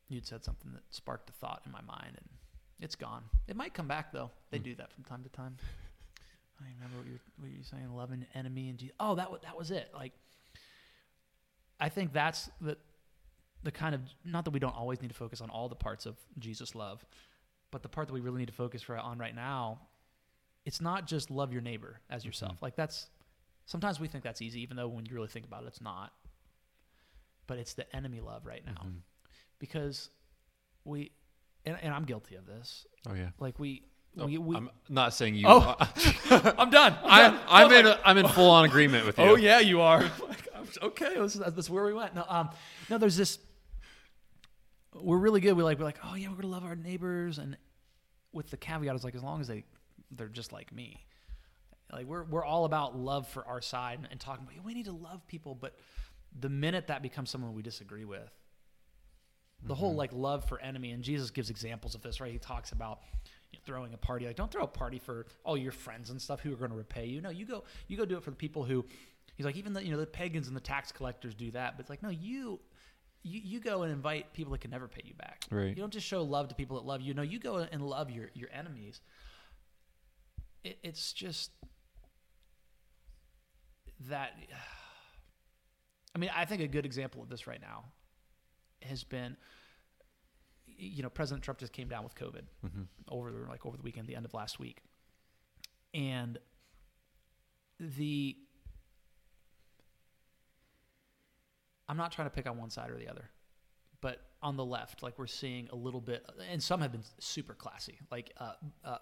You'd 0.08 0.26
said 0.26 0.42
something 0.44 0.72
that 0.72 0.82
sparked 0.90 1.30
a 1.30 1.32
thought 1.34 1.62
in 1.64 1.70
my 1.70 1.82
mind, 1.82 2.16
and 2.16 2.28
it's 2.80 2.96
gone. 2.96 3.22
It 3.46 3.54
might 3.54 3.74
come 3.74 3.86
back 3.86 4.12
though. 4.12 4.30
They 4.50 4.58
Hmm. 4.58 4.64
do 4.64 4.74
that 4.76 4.92
from 4.92 5.04
time 5.04 5.22
to 5.22 5.28
time. 5.28 5.56
I 6.66 6.72
remember 6.74 6.98
what 6.98 7.06
you're, 7.06 7.20
what 7.38 7.50
you're 7.50 7.64
saying, 7.64 7.94
loving 7.94 8.26
enemy 8.34 8.68
and 8.68 8.78
Jesus. 8.78 8.94
Oh, 9.00 9.14
that 9.16 9.30
was, 9.30 9.40
that 9.42 9.56
was 9.56 9.70
it. 9.70 9.90
Like, 9.94 10.12
I 11.80 11.88
think 11.88 12.12
that's 12.12 12.50
the 12.60 12.76
the 13.62 13.70
kind 13.70 13.94
of 13.94 14.00
not 14.24 14.44
that 14.46 14.52
we 14.52 14.58
don't 14.58 14.74
always 14.76 15.02
need 15.02 15.08
to 15.08 15.14
focus 15.14 15.40
on 15.42 15.50
all 15.50 15.68
the 15.68 15.74
parts 15.74 16.06
of 16.06 16.16
Jesus' 16.38 16.74
love, 16.74 17.04
but 17.70 17.82
the 17.82 17.88
part 17.90 18.08
that 18.08 18.14
we 18.14 18.20
really 18.20 18.38
need 18.38 18.48
to 18.48 18.54
focus 18.54 18.80
for, 18.80 18.96
on 18.96 19.18
right 19.18 19.34
now, 19.34 19.80
it's 20.64 20.80
not 20.80 21.06
just 21.06 21.30
love 21.30 21.52
your 21.52 21.60
neighbor 21.60 22.00
as 22.08 22.24
yourself. 22.24 22.56
Mhm. 22.58 22.62
Like 22.62 22.76
that's 22.76 23.08
sometimes 23.66 24.00
we 24.00 24.08
think 24.08 24.24
that's 24.24 24.40
easy, 24.40 24.62
even 24.62 24.76
though 24.78 24.88
when 24.88 25.04
you 25.04 25.14
really 25.14 25.28
think 25.28 25.44
about 25.46 25.64
it, 25.64 25.66
it's 25.68 25.80
not. 25.82 26.12
But 27.46 27.58
it's 27.58 27.74
the 27.74 27.94
enemy 27.94 28.20
love 28.20 28.46
right 28.46 28.64
now 28.64 28.82
Mhm. 28.86 29.00
because 29.58 30.08
we 30.84 31.12
and, 31.66 31.76
and 31.82 31.92
I'm 31.92 32.04
guilty 32.06 32.36
of 32.36 32.46
this. 32.46 32.86
Oh 33.06 33.14
yeah. 33.14 33.30
Like 33.38 33.58
we 33.58 33.82
Oh, 34.18 34.26
we, 34.26 34.38
we 34.38 34.56
I'm 34.56 34.70
not 34.88 35.14
saying 35.14 35.36
you. 35.36 35.44
Oh. 35.46 35.76
I'm 36.30 36.68
done. 36.70 36.96
I'm, 37.04 37.32
done. 37.34 37.40
I'm 37.48 37.70
I 37.72 37.78
in. 37.78 37.86
A, 37.86 38.00
I'm 38.04 38.18
in 38.18 38.28
full 38.28 38.50
on 38.50 38.64
agreement 38.64 39.06
with 39.06 39.18
you. 39.18 39.24
Oh 39.24 39.36
yeah, 39.36 39.60
you 39.60 39.80
are. 39.80 40.02
Like, 40.28 40.48
I'm 40.54 40.66
okay, 40.88 41.14
this 41.16 41.36
is, 41.36 41.40
that's 41.40 41.70
where 41.70 41.84
we 41.84 41.92
went. 41.94 42.14
No, 42.14 42.24
um, 42.28 42.50
no, 42.88 42.98
there's 42.98 43.16
this. 43.16 43.38
We're 44.94 45.18
really 45.18 45.40
good. 45.40 45.52
We 45.54 45.62
like 45.62 45.78
we're 45.78 45.84
like, 45.84 45.98
oh 46.04 46.14
yeah, 46.14 46.28
we're 46.28 46.36
gonna 46.36 46.48
love 46.48 46.64
our 46.64 46.76
neighbors, 46.76 47.38
and 47.38 47.56
with 48.32 48.50
the 48.50 48.56
caveat 48.56 48.94
is 48.94 49.04
like 49.04 49.14
as 49.14 49.22
long 49.22 49.40
as 49.40 49.48
they 49.48 49.64
they're 50.10 50.28
just 50.28 50.52
like 50.52 50.72
me. 50.72 51.04
Like 51.92 52.06
we're 52.06 52.24
we're 52.24 52.44
all 52.44 52.64
about 52.64 52.96
love 52.96 53.26
for 53.28 53.46
our 53.46 53.60
side 53.62 53.98
and, 53.98 54.08
and 54.10 54.20
talking 54.20 54.46
about 54.48 54.64
we 54.64 54.74
need 54.74 54.86
to 54.86 54.92
love 54.92 55.26
people, 55.26 55.54
but 55.54 55.76
the 56.38 56.48
minute 56.48 56.88
that 56.88 57.02
becomes 57.02 57.30
someone 57.30 57.54
we 57.54 57.62
disagree 57.62 58.04
with, 58.04 58.30
the 59.64 59.74
whole 59.74 59.94
Mhm. 59.94 59.98
like 59.98 60.12
love 60.12 60.44
for 60.48 60.60
enemy, 60.60 60.90
and 60.92 61.02
Jesus 61.02 61.30
gives 61.30 61.50
examples 61.50 61.94
of 61.94 62.02
this, 62.02 62.20
right? 62.20 62.30
He 62.32 62.38
talks 62.38 62.70
about 62.72 63.00
throwing 63.64 63.94
a 63.94 63.96
party. 63.96 64.26
Like, 64.26 64.36
don't 64.36 64.50
throw 64.50 64.64
a 64.64 64.68
party 64.68 64.98
for 64.98 65.26
all 65.44 65.56
your 65.56 65.72
friends 65.72 66.10
and 66.10 66.20
stuff 66.20 66.40
who 66.40 66.52
are 66.52 66.56
going 66.56 66.70
to 66.70 66.76
repay 66.76 67.06
you. 67.06 67.20
No, 67.20 67.30
you 67.30 67.46
go 67.46 67.64
you 67.88 67.96
go 67.96 68.04
do 68.04 68.16
it 68.16 68.22
for 68.22 68.30
the 68.30 68.36
people 68.36 68.64
who. 68.64 68.84
He's 69.36 69.46
like 69.46 69.56
even 69.56 69.72
the 69.72 69.84
you 69.84 69.90
know 69.90 69.98
the 69.98 70.06
pagans 70.06 70.48
and 70.48 70.56
the 70.56 70.60
tax 70.60 70.92
collectors 70.92 71.34
do 71.34 71.50
that, 71.52 71.76
but 71.76 71.82
it's 71.82 71.90
like 71.90 72.02
no, 72.02 72.10
you. 72.10 72.60
You, 73.22 73.38
you 73.44 73.60
go 73.60 73.82
and 73.82 73.92
invite 73.92 74.32
people 74.32 74.52
that 74.52 74.62
can 74.62 74.70
never 74.70 74.88
pay 74.88 75.02
you 75.04 75.12
back. 75.12 75.44
Right. 75.50 75.68
You 75.68 75.74
don't 75.74 75.92
just 75.92 76.06
show 76.06 76.22
love 76.22 76.48
to 76.48 76.54
people 76.54 76.78
that 76.78 76.86
love 76.86 77.02
you. 77.02 77.12
No, 77.12 77.20
you 77.20 77.38
go 77.38 77.58
and 77.58 77.82
love 77.82 78.08
your, 78.10 78.30
your 78.32 78.48
enemies. 78.50 79.02
It, 80.64 80.78
it's 80.82 81.12
just 81.12 81.50
that. 84.08 84.32
I 86.14 86.18
mean, 86.18 86.30
I 86.34 86.46
think 86.46 86.62
a 86.62 86.66
good 86.66 86.86
example 86.86 87.22
of 87.22 87.28
this 87.28 87.46
right 87.46 87.60
now 87.60 87.84
has 88.82 89.04
been, 89.04 89.36
you 90.80 91.02
know, 91.02 91.10
President 91.10 91.44
Trump 91.44 91.58
just 91.60 91.72
came 91.72 91.88
down 91.88 92.04
with 92.04 92.14
COVID 92.14 92.42
Mhm. 92.64 92.86
over 93.08 93.30
the, 93.30 93.38
like 93.48 93.66
over 93.66 93.76
the 93.76 93.82
weekend, 93.82 94.06
the 94.08 94.16
end 94.16 94.24
of 94.24 94.34
last 94.34 94.58
week, 94.58 94.82
and 95.94 96.38
the. 97.78 98.36
I'm 101.88 101.96
not 101.96 102.12
trying 102.12 102.26
to 102.28 102.34
pick 102.34 102.48
on 102.48 102.56
one 102.56 102.70
side 102.70 102.90
or 102.90 102.96
the 102.96 103.08
other, 103.08 103.30
but 104.00 104.20
on 104.42 104.56
the 104.56 104.64
left, 104.64 105.02
like 105.02 105.18
we're 105.18 105.26
seeing 105.26 105.68
a 105.70 105.74
little 105.76 106.00
bit, 106.00 106.24
and 106.48 106.62
some 106.62 106.80
have 106.80 106.92
been 106.92 107.02
super 107.18 107.52
classy. 107.52 107.98
Like 108.12 108.32
uh, 108.38 108.52
uh, 108.84 108.98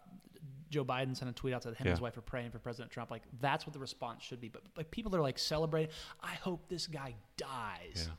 Joe 0.70 0.84
Biden 0.86 1.14
sent 1.16 1.30
a 1.30 1.34
tweet 1.34 1.52
out 1.52 1.62
that 1.62 1.70
him 1.76 1.86
and 1.86 1.90
his 1.90 2.00
wife 2.00 2.16
are 2.16 2.22
praying 2.22 2.50
for 2.50 2.58
President 2.58 2.90
Trump. 2.90 3.10
Like 3.10 3.24
that's 3.40 3.66
what 3.66 3.74
the 3.74 3.78
response 3.78 4.22
should 4.24 4.40
be. 4.40 4.48
But 4.48 4.62
like 4.76 4.90
people 4.90 5.14
are 5.14 5.20
like 5.20 5.38
celebrating, 5.38 5.92
I 6.22 6.34
hope 6.36 6.68
this 6.68 6.86
guy 6.86 7.14
dies. 7.36 8.06
Yeah. 8.08 8.14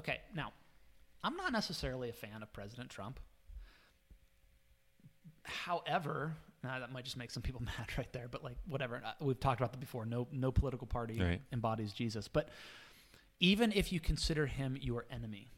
Okay, 0.00 0.20
now 0.34 0.52
I'm 1.24 1.36
not 1.36 1.52
necessarily 1.52 2.08
a 2.08 2.12
fan 2.12 2.42
of 2.42 2.52
President 2.52 2.90
Trump. 2.90 3.18
However, 5.44 6.34
now 6.62 6.78
that 6.78 6.92
might 6.92 7.04
just 7.04 7.16
make 7.16 7.30
some 7.30 7.42
people 7.42 7.62
mad 7.78 7.88
right 7.96 8.12
there, 8.12 8.28
but 8.28 8.44
like 8.44 8.56
whatever. 8.66 9.02
Uh, 9.04 9.12
We've 9.20 9.38
talked 9.40 9.60
about 9.60 9.72
that 9.72 9.80
before. 9.80 10.04
No, 10.06 10.26
no 10.32 10.52
political 10.52 10.86
party 10.86 11.18
Right. 11.20 11.40
embodies 11.52 11.92
Jesus. 11.92 12.28
But 12.28 12.48
even 13.40 13.72
if 13.72 13.92
you 13.92 14.00
consider 14.00 14.46
him 14.46 14.76
your 14.80 15.06
enemy, 15.10 15.50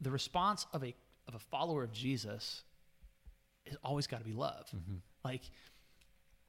the 0.00 0.10
response 0.10 0.66
of 0.72 0.84
a 0.84 0.94
of 1.28 1.34
a 1.34 1.38
follower 1.38 1.82
of 1.84 1.92
Jesus 1.92 2.62
is 3.66 3.76
always 3.84 4.06
got 4.06 4.18
to 4.18 4.24
be 4.24 4.32
love. 4.32 4.68
Mhm. 4.74 5.00
Like 5.24 5.42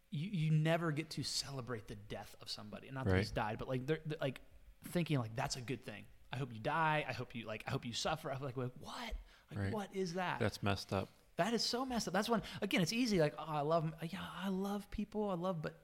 you, 0.10 0.30
you 0.30 0.52
never 0.52 0.92
get 0.92 1.10
to 1.12 1.24
celebrate 1.24 1.88
the 1.88 1.96
death 1.96 2.36
of 2.42 2.50
somebody. 2.50 2.90
Not 2.92 3.06
that 3.06 3.12
Right. 3.12 3.20
he's 3.20 3.32
died, 3.32 3.58
but 3.60 3.68
like 3.68 3.86
they're, 3.86 4.00
they're, 4.06 4.18
like 4.20 4.42
thinking 4.90 5.20
like 5.20 5.36
that's 5.36 5.56
a 5.56 5.62
good 5.62 5.86
thing. 5.86 6.04
I 6.34 6.38
hope 6.38 6.54
you 6.54 6.60
die. 6.60 7.06
I 7.08 7.14
hope 7.14 7.36
you 7.36 7.46
like. 7.46 7.64
I 7.68 7.72
hope 7.72 7.86
you 7.86 7.94
suffer. 7.94 8.32
I'm 8.32 8.42
like, 8.42 8.56
what? 8.56 8.72
Like, 8.80 9.60
Right. 9.60 9.74
what 9.74 9.90
is 9.94 10.14
that? 10.14 10.40
That's 10.40 10.64
messed 10.64 10.94
up. 10.94 11.10
That 11.38 11.54
is 11.54 11.64
so 11.64 11.86
messed 11.86 12.08
up. 12.08 12.14
That's 12.14 12.30
when 12.30 12.42
again, 12.62 12.82
it's 12.82 12.94
easy. 12.94 13.20
Like, 13.20 13.34
oh, 13.38 13.44
I 13.48 13.62
love, 13.62 13.92
yeah, 14.10 14.20
I 14.44 14.50
love 14.50 14.90
people. 14.92 15.30
I 15.30 15.34
love, 15.36 15.62
but 15.62 15.80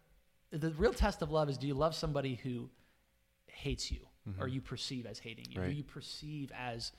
the 0.52 0.72
real 0.72 0.94
test 0.94 1.22
of 1.22 1.32
love 1.32 1.50
is: 1.50 1.58
do 1.58 1.68
you 1.68 1.74
love 1.74 1.96
somebody 1.96 2.36
who 2.36 2.70
hates 3.48 3.92
you, 3.92 4.08
or 4.40 4.48
Mhm. 4.48 4.54
you 4.54 4.62
perceive 4.62 5.06
as 5.06 5.20
hating 5.20 5.52
you, 5.52 5.60
Right. 5.62 5.70
who 5.70 5.76
you 5.76 5.84
perceive 5.84 6.52
as 6.54 6.92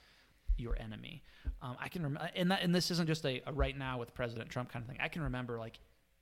your 0.57 0.77
enemy? 0.81 1.23
Um, 1.63 1.77
I 1.79 1.89
can 1.89 2.03
remember, 2.03 2.31
and 2.35 2.51
that, 2.51 2.63
and 2.63 2.75
this 2.75 2.91
isn't 2.91 3.07
just 3.07 3.25
a, 3.25 3.43
a 3.47 3.53
right 3.53 3.77
now 3.77 3.99
with 3.99 4.13
President 4.15 4.51
Trump 4.51 4.71
kind 4.71 4.83
of 4.83 4.89
thing. 4.91 4.99
I 5.01 5.09
can 5.09 5.23
remember 5.23 5.59
like 5.59 5.79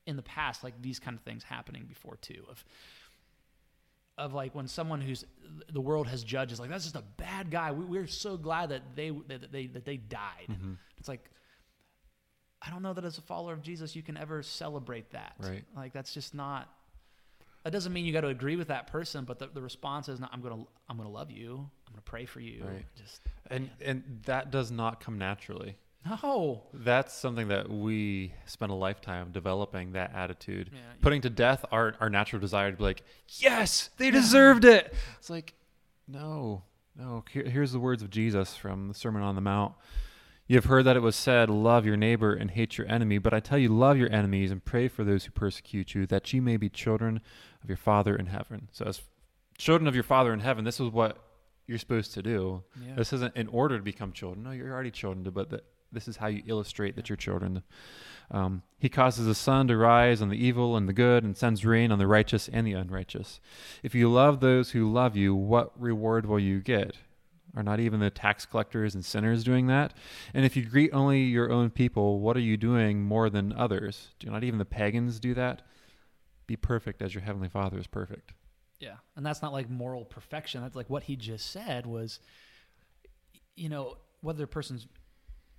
in 0.06 0.14
the 0.16 0.22
past, 0.22 0.62
like 0.62 0.80
these 0.82 1.00
kind 1.00 1.16
of 1.16 1.22
things 1.24 1.42
happening 1.42 1.86
before 1.86 2.16
too. 2.18 2.44
Of 2.48 2.64
of 4.18 4.32
like 4.32 4.54
when 4.54 4.66
someone 4.66 5.00
who's 5.00 5.24
the 5.72 5.80
world 5.80 6.06
has 6.06 6.24
judged 6.24 6.52
is 6.52 6.60
like 6.60 6.70
that's 6.70 6.84
just 6.84 6.96
a 6.96 7.04
bad 7.16 7.50
guy. 7.50 7.72
We, 7.72 7.84
we're 7.84 8.06
so 8.06 8.36
glad 8.36 8.70
that 8.70 8.82
they 8.94 9.10
that 9.28 9.52
they 9.52 9.66
that 9.66 9.84
they 9.84 9.96
died. 9.96 10.48
Mhm. 10.48 10.76
It's 10.98 11.08
like 11.08 11.30
I 12.62 12.70
don't 12.70 12.82
know 12.82 12.94
that 12.94 13.04
as 13.04 13.18
a 13.18 13.22
follower 13.22 13.52
of 13.52 13.62
Jesus 13.62 13.94
you 13.94 14.02
can 14.02 14.16
ever 14.16 14.42
celebrate 14.42 15.10
that. 15.10 15.34
Right. 15.38 15.64
Like 15.74 15.92
that's 15.92 16.12
just 16.14 16.34
not. 16.34 16.68
That 17.64 17.72
doesn't 17.72 17.92
mean 17.92 18.04
you 18.06 18.12
got 18.12 18.20
to 18.20 18.28
agree 18.28 18.54
with 18.54 18.68
that 18.68 18.86
person, 18.86 19.24
but 19.24 19.40
the, 19.40 19.48
the 19.48 19.60
response 19.60 20.08
is 20.08 20.20
not. 20.20 20.30
I'm 20.32 20.40
gonna 20.40 20.64
I'm 20.88 20.96
gonna 20.96 21.10
love 21.10 21.30
you. 21.30 21.68
I'm 21.86 21.92
gonna 21.92 22.02
pray 22.04 22.24
for 22.24 22.40
you. 22.40 22.64
Right. 22.64 22.86
Just 22.96 23.20
And 23.50 23.70
and 23.80 24.22
that 24.26 24.50
does 24.50 24.70
not 24.70 25.00
come 25.00 25.18
naturally. 25.18 25.76
No. 26.08 26.62
That's 26.72 27.14
something 27.14 27.48
that 27.48 27.70
we 27.70 28.32
spend 28.46 28.70
a 28.72 28.74
lifetime 28.74 29.30
developing 29.32 29.92
that 29.92 30.14
attitude. 30.14 30.70
Yeah, 30.72 30.80
Putting 31.00 31.20
to 31.22 31.30
death 31.30 31.64
our, 31.70 31.94
our 32.00 32.10
natural 32.10 32.40
desire 32.40 32.70
to 32.70 32.76
be 32.76 32.82
like, 32.82 33.02
yes, 33.28 33.90
they 33.96 34.10
deserved 34.10 34.64
it. 34.64 34.94
It's 35.18 35.30
like, 35.30 35.54
no, 36.08 36.62
no. 36.96 37.24
Here, 37.30 37.44
here's 37.44 37.72
the 37.72 37.80
words 37.80 38.02
of 38.02 38.10
Jesus 38.10 38.56
from 38.56 38.88
the 38.88 38.94
Sermon 38.94 39.22
on 39.22 39.34
the 39.34 39.40
Mount. 39.40 39.74
You 40.48 40.56
have 40.56 40.66
heard 40.66 40.84
that 40.84 40.96
it 40.96 41.00
was 41.00 41.16
said, 41.16 41.50
Love 41.50 41.84
your 41.84 41.96
neighbor 41.96 42.32
and 42.32 42.52
hate 42.52 42.78
your 42.78 42.86
enemy. 42.88 43.18
But 43.18 43.34
I 43.34 43.40
tell 43.40 43.58
you, 43.58 43.68
love 43.68 43.96
your 43.96 44.12
enemies 44.12 44.52
and 44.52 44.64
pray 44.64 44.86
for 44.86 45.02
those 45.02 45.24
who 45.24 45.32
persecute 45.32 45.94
you, 45.94 46.06
that 46.06 46.32
ye 46.32 46.38
may 46.38 46.56
be 46.56 46.68
children 46.68 47.20
of 47.64 47.68
your 47.68 47.76
Father 47.76 48.14
in 48.14 48.26
heaven. 48.26 48.68
So, 48.70 48.84
as 48.84 49.00
children 49.58 49.88
of 49.88 49.94
your 49.94 50.04
Father 50.04 50.32
in 50.32 50.40
heaven, 50.40 50.64
this 50.64 50.78
is 50.78 50.90
what 50.90 51.18
you're 51.66 51.78
supposed 51.78 52.14
to 52.14 52.22
do. 52.22 52.62
Yeah. 52.80 52.94
This 52.94 53.12
isn't 53.12 53.34
in 53.34 53.48
order 53.48 53.76
to 53.76 53.82
become 53.82 54.12
children. 54.12 54.44
No, 54.44 54.52
you're 54.52 54.72
already 54.72 54.92
children, 54.92 55.28
but 55.30 55.50
that 55.50 55.64
this 55.96 56.06
is 56.06 56.18
how 56.18 56.28
you 56.28 56.42
illustrate 56.46 56.94
that 56.94 57.08
you're 57.08 57.16
children. 57.16 57.64
Um, 58.30 58.62
he 58.78 58.88
causes 58.88 59.26
the 59.26 59.34
sun 59.34 59.66
to 59.68 59.76
rise 59.76 60.22
on 60.22 60.28
the 60.28 60.44
evil 60.44 60.76
and 60.76 60.88
the 60.88 60.92
good, 60.92 61.24
and 61.24 61.36
sends 61.36 61.64
rain 61.64 61.90
on 61.90 61.98
the 61.98 62.06
righteous 62.06 62.48
and 62.48 62.64
the 62.66 62.72
unrighteous. 62.72 63.40
If 63.82 63.94
you 63.94 64.08
love 64.10 64.40
those 64.40 64.70
who 64.70 64.92
love 64.92 65.16
you, 65.16 65.34
what 65.34 65.72
reward 65.80 66.26
will 66.26 66.40
you 66.40 66.60
get? 66.60 66.96
Are 67.56 67.62
not 67.62 67.80
even 67.80 68.00
the 68.00 68.10
tax 68.10 68.44
collectors 68.44 68.94
and 68.94 69.04
sinners 69.04 69.42
doing 69.42 69.66
that? 69.68 69.94
And 70.34 70.44
if 70.44 70.56
you 70.56 70.64
greet 70.64 70.92
only 70.92 71.22
your 71.22 71.50
own 71.50 71.70
people, 71.70 72.20
what 72.20 72.36
are 72.36 72.40
you 72.40 72.56
doing 72.56 73.02
more 73.02 73.30
than 73.30 73.52
others? 73.52 74.08
Do 74.18 74.30
not 74.30 74.44
even 74.44 74.58
the 74.58 74.64
pagans 74.64 75.18
do 75.18 75.34
that? 75.34 75.62
be 76.46 76.56
perfect 76.56 77.02
as 77.02 77.14
your 77.14 77.22
heavenly 77.22 77.48
Father 77.48 77.78
is 77.78 77.86
perfect. 77.86 78.32
Yeah. 78.78 78.96
And 79.16 79.24
that's 79.24 79.42
not 79.42 79.52
like 79.52 79.68
moral 79.68 80.04
perfection. 80.04 80.62
That's 80.62 80.76
like 80.76 80.90
what 80.90 81.04
he 81.04 81.16
just 81.16 81.50
said 81.50 81.86
was, 81.86 82.20
you 83.56 83.68
know, 83.68 83.96
whether 84.20 84.44
a 84.44 84.48
person's 84.48 84.86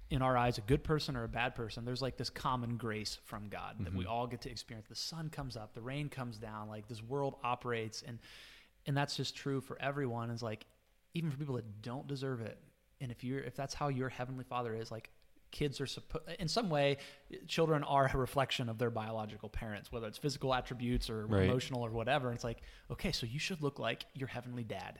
in 0.10 0.22
our 0.22 0.38
eyes 0.38 0.58
a 0.58 0.62
good 0.62 0.84
person 0.84 1.16
or 1.18 1.24
a 1.26 1.28
bad 1.28 1.54
person, 1.54 1.84
there's 1.84 2.02
like 2.02 2.16
this 2.18 2.30
common 2.30 2.78
grace 2.78 3.20
from 3.26 3.50
God 3.50 3.76
that 3.80 3.94
we 3.94 4.06
Mhm. 4.06 4.10
all 4.10 4.26
get 4.28 4.42
to 4.42 4.50
experience. 4.50 4.88
The 4.88 4.96
sun 4.96 5.30
comes 5.30 5.58
up, 5.58 5.74
the 5.74 5.82
rain 5.82 6.08
comes 6.10 6.38
down, 6.38 6.70
like 6.70 6.88
this 6.88 7.02
world 7.04 7.36
operates 7.44 8.02
and 8.04 8.20
and 8.86 8.96
that's 8.96 9.18
just 9.18 9.36
true 9.36 9.60
for 9.60 9.78
everyone. 9.82 10.32
It's 10.32 10.42
like 10.42 10.66
even 11.14 11.30
for 11.30 11.38
people 11.38 11.56
that 11.56 11.82
don't 11.82 12.08
deserve 12.08 12.40
it. 12.40 12.58
And 13.02 13.12
if 13.12 13.22
you're 13.24 13.42
if 13.42 13.56
that's 13.56 13.74
how 13.74 13.90
your 13.90 14.08
heavenly 14.08 14.46
father 14.46 14.74
is, 14.76 14.92
like 14.92 15.10
kids 15.52 15.80
are 15.82 15.86
supposed 15.88 16.26
in 16.40 16.48
some 16.48 16.70
way 16.70 16.98
children 17.48 17.84
are 17.84 18.10
a 18.14 18.18
reflection 18.18 18.68
of 18.70 18.78
their 18.78 18.90
biological 18.90 19.48
parents 19.48 19.90
whether 19.94 20.06
it's 20.06 20.18
physical 20.18 20.54
attributes 20.54 21.10
or 21.10 21.26
Right. 21.26 21.46
emotional 21.46 21.86
or 21.86 21.90
whatever 21.90 22.34
it's 22.34 22.44
like 22.44 22.62
okay 22.92 23.14
so 23.14 23.26
you 23.26 23.40
should 23.40 23.62
look 23.62 23.80
like 23.80 24.06
your 24.14 24.28
heavenly 24.28 24.66
dad 24.66 25.00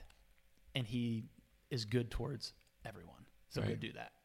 and 0.74 0.86
he 0.86 1.28
is 1.70 1.84
good 1.84 2.10
towards 2.10 2.54
everyone 2.86 3.26
so 3.50 3.60
go 3.60 3.74
do 3.74 3.92
that 3.92 4.00
I 4.00 4.02
was 4.04 4.06
like 4.06 4.17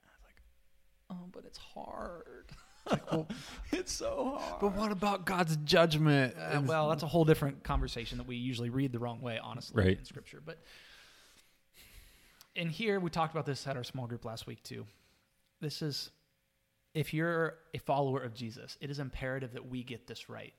oh 1.14 1.28
but 1.32 1.44
it's 1.46 1.58
hard 1.60 2.52
it's 3.72 3.92
so 3.94 4.38
hard 4.40 4.60
But 4.60 4.76
what 4.76 4.92
about 4.92 5.26
God's 5.26 5.56
judgment? 5.64 6.36
uh, 6.38 6.62
well, 6.66 6.90
that's 6.90 7.04
a 7.04 7.08
whole 7.08 7.24
different 7.26 7.64
conversation 7.64 8.18
that 8.18 8.28
we 8.28 8.36
usually 8.36 8.70
read 8.70 8.92
the 8.92 9.00
wrong 9.00 9.22
way, 9.22 9.40
honestly, 9.42 9.82
Right. 9.84 9.98
in 9.98 10.04
Scripture. 10.04 10.42
But 10.46 10.60
in 12.56 12.70
here, 12.70 13.00
we 13.00 13.10
talked 13.10 13.34
about 13.34 13.46
this 13.46 13.66
at 13.68 13.78
our 13.78 13.84
small 13.84 14.06
group 14.06 14.26
last 14.26 14.48
week 14.48 14.62
too. 14.64 14.86
This 15.62 15.82
is, 15.82 16.12
if 16.94 17.14
you're 17.14 17.56
a 17.74 17.80
follower 17.80 18.20
of 18.22 18.34
Jesus, 18.34 18.78
it 18.82 18.90
is 18.92 19.00
imperative 19.00 19.54
that 19.54 19.66
we 19.70 19.84
get 19.84 20.06
this 20.08 20.30
right, 20.30 20.54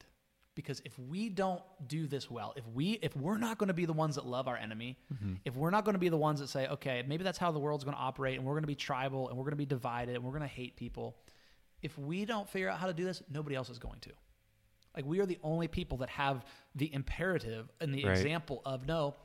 because 0.54 0.80
if 0.84 0.98
we 0.98 1.28
don't 1.28 1.62
do 1.86 2.06
this 2.06 2.30
well, 2.30 2.52
if 2.56 2.66
we 2.68 2.92
if 3.02 3.16
we're 3.16 3.38
not 3.38 3.58
going 3.58 3.68
to 3.68 3.74
be 3.74 3.86
the 3.86 3.92
ones 3.92 4.14
that 4.14 4.24
love 4.26 4.46
our 4.48 4.56
enemy, 4.56 4.98
Mhm. 5.12 5.38
if 5.44 5.56
we're 5.56 5.70
not 5.70 5.84
going 5.84 5.94
to 5.94 5.98
be 5.98 6.08
the 6.08 6.16
ones 6.16 6.40
that 6.40 6.48
say, 6.48 6.68
okay, 6.68 7.02
maybe 7.06 7.24
that's 7.24 7.38
how 7.38 7.50
the 7.50 7.58
world's 7.58 7.84
going 7.84 7.96
to 7.96 8.02
operate, 8.02 8.36
and 8.38 8.46
we're 8.46 8.54
going 8.54 8.62
to 8.62 8.68
be 8.68 8.74
tribal, 8.76 9.28
and 9.28 9.36
we're 9.36 9.44
going 9.44 9.52
to 9.52 9.56
be 9.56 9.66
divided, 9.66 10.14
and 10.14 10.24
we're 10.24 10.30
going 10.30 10.42
to 10.42 10.46
hate 10.48 10.76
people. 10.76 11.16
If 11.82 11.98
we 11.98 12.24
don't 12.24 12.48
figure 12.48 12.68
out 12.68 12.78
how 12.78 12.86
to 12.86 12.94
do 12.94 13.04
this, 13.04 13.22
nobody 13.30 13.56
else 13.56 13.68
is 13.68 13.78
going 13.78 14.00
to. 14.00 14.10
Like 14.96 15.04
we 15.04 15.18
are 15.20 15.26
the 15.26 15.38
only 15.42 15.66
people 15.68 15.98
that 15.98 16.08
have 16.10 16.44
the 16.74 16.92
imperative 16.94 17.68
and 17.80 17.92
the 17.92 18.04
Right. 18.04 18.16
example 18.16 18.62
of 18.64 18.86
no, 18.86 19.16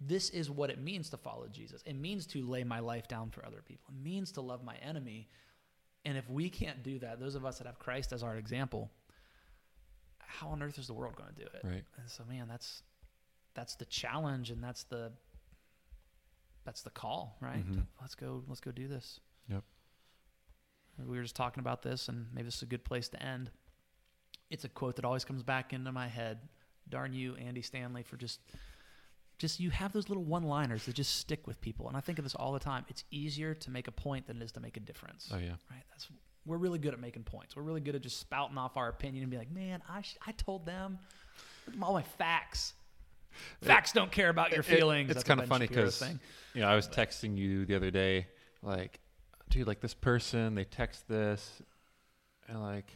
this 0.00 0.30
is 0.30 0.50
what 0.50 0.70
it 0.70 0.78
means 0.78 1.10
to 1.10 1.16
follow 1.16 1.48
Jesus. 1.48 1.82
It 1.82 1.94
means 1.94 2.26
to 2.28 2.46
lay 2.46 2.62
my 2.64 2.78
life 2.80 3.08
down 3.08 3.30
for 3.30 3.44
other 3.44 3.60
people. 3.62 3.92
It 3.92 4.02
means 4.02 4.30
to 4.32 4.40
love 4.40 4.62
my 4.62 4.76
enemy. 4.76 5.28
And 6.04 6.16
if 6.16 6.28
we 6.30 6.48
can't 6.48 6.82
do 6.84 6.98
that, 7.00 7.18
those 7.18 7.34
of 7.34 7.44
us 7.44 7.58
that 7.58 7.66
have 7.66 7.78
Christ 7.80 8.12
as 8.12 8.22
our 8.22 8.36
example, 8.36 8.90
how 10.26 10.48
on 10.48 10.62
earth 10.62 10.78
is 10.78 10.86
the 10.86 10.94
world 10.94 11.16
going 11.16 11.30
to 11.34 11.40
do 11.40 11.46
it? 11.54 11.60
Right. 11.64 11.84
And 11.98 12.08
so, 12.10 12.24
man, 12.28 12.46
that's 12.48 12.82
that's 13.54 13.74
the 13.76 13.84
challenge, 13.86 14.50
and 14.50 14.62
that's 14.62 14.84
the 14.84 15.12
that's 16.64 16.82
the 16.82 16.90
call, 16.90 17.36
right? 17.40 17.64
Mhm. 17.64 17.86
Let's 18.00 18.14
go. 18.14 18.42
Let's 18.48 18.60
go 18.60 18.70
do 18.72 18.88
this. 18.88 19.20
Yep. 19.48 19.62
We 21.06 21.16
were 21.16 21.22
just 21.22 21.36
talking 21.36 21.60
about 21.60 21.82
this, 21.82 22.08
and 22.08 22.26
maybe 22.32 22.46
this 22.46 22.56
is 22.56 22.62
a 22.62 22.66
good 22.66 22.84
place 22.84 23.08
to 23.10 23.22
end. 23.22 23.50
It's 24.50 24.64
a 24.64 24.68
quote 24.68 24.96
that 24.96 25.04
always 25.04 25.24
comes 25.24 25.42
back 25.42 25.72
into 25.72 25.92
my 25.92 26.08
head. 26.08 26.38
Darn 26.88 27.12
you, 27.12 27.34
Andy 27.36 27.62
Stanley, 27.62 28.02
for 28.02 28.16
just 28.16 28.40
just 29.38 29.60
you 29.60 29.68
have 29.70 29.92
those 29.92 30.08
little 30.08 30.24
one-liners 30.24 30.86
that 30.86 30.94
just 30.94 31.16
stick 31.16 31.46
with 31.46 31.60
people, 31.60 31.88
and 31.88 31.96
I 31.96 32.00
think 32.00 32.18
of 32.18 32.24
this 32.24 32.34
all 32.34 32.52
the 32.52 32.58
time. 32.60 32.84
It's 32.88 33.04
easier 33.10 33.54
to 33.54 33.70
make 33.70 33.86
a 33.86 33.92
point 33.92 34.26
than 34.26 34.40
it 34.40 34.44
is 34.44 34.52
to 34.52 34.60
make 34.60 34.76
a 34.78 34.80
difference 34.80 35.28
Oh 35.32 35.36
yeah. 35.36 35.56
right? 35.70 35.82
That's 35.90 36.08
we're 36.46 36.56
really 36.58 36.78
good 36.78 36.94
at 36.94 37.00
making 37.00 37.24
points. 37.24 37.56
We're 37.56 37.62
really 37.62 37.80
good 37.80 37.94
at 37.96 38.02
just 38.02 38.18
spouting 38.20 38.56
off 38.56 38.76
our 38.76 38.88
opinion 38.88 39.22
and 39.22 39.30
be 39.30 39.36
like, 39.36 39.50
man, 39.50 39.82
I 39.88 40.02
sh- 40.02 40.16
I 40.26 40.32
told 40.32 40.64
them 40.64 40.98
all 41.82 41.92
my 41.92 42.02
facts. 42.02 42.74
Facts 43.62 43.92
don't 43.92 44.10
care 44.12 44.28
about 44.30 44.50
your 44.50 44.60
It- 44.60 44.68
it- 44.70 44.76
feelings. 44.76 45.10
it's 45.10 45.18
That's 45.18 45.28
kinda 45.28 45.46
funny 45.46 45.66
Shapiro 45.66 45.84
'cause- 45.84 45.98
thing. 45.98 46.20
You 46.54 46.62
know, 46.62 46.68
I 46.68 46.74
was 46.76 46.88
texting 46.88 47.36
you 47.36 47.66
the 47.66 47.74
other 47.74 47.90
day, 47.90 48.28
like, 48.62 49.00
dude, 49.50 49.66
like 49.66 49.80
this 49.80 49.92
person, 49.94 50.54
they 50.54 50.64
text 50.64 51.06
this, 51.08 51.60
and 52.48 52.62
like, 52.62 52.90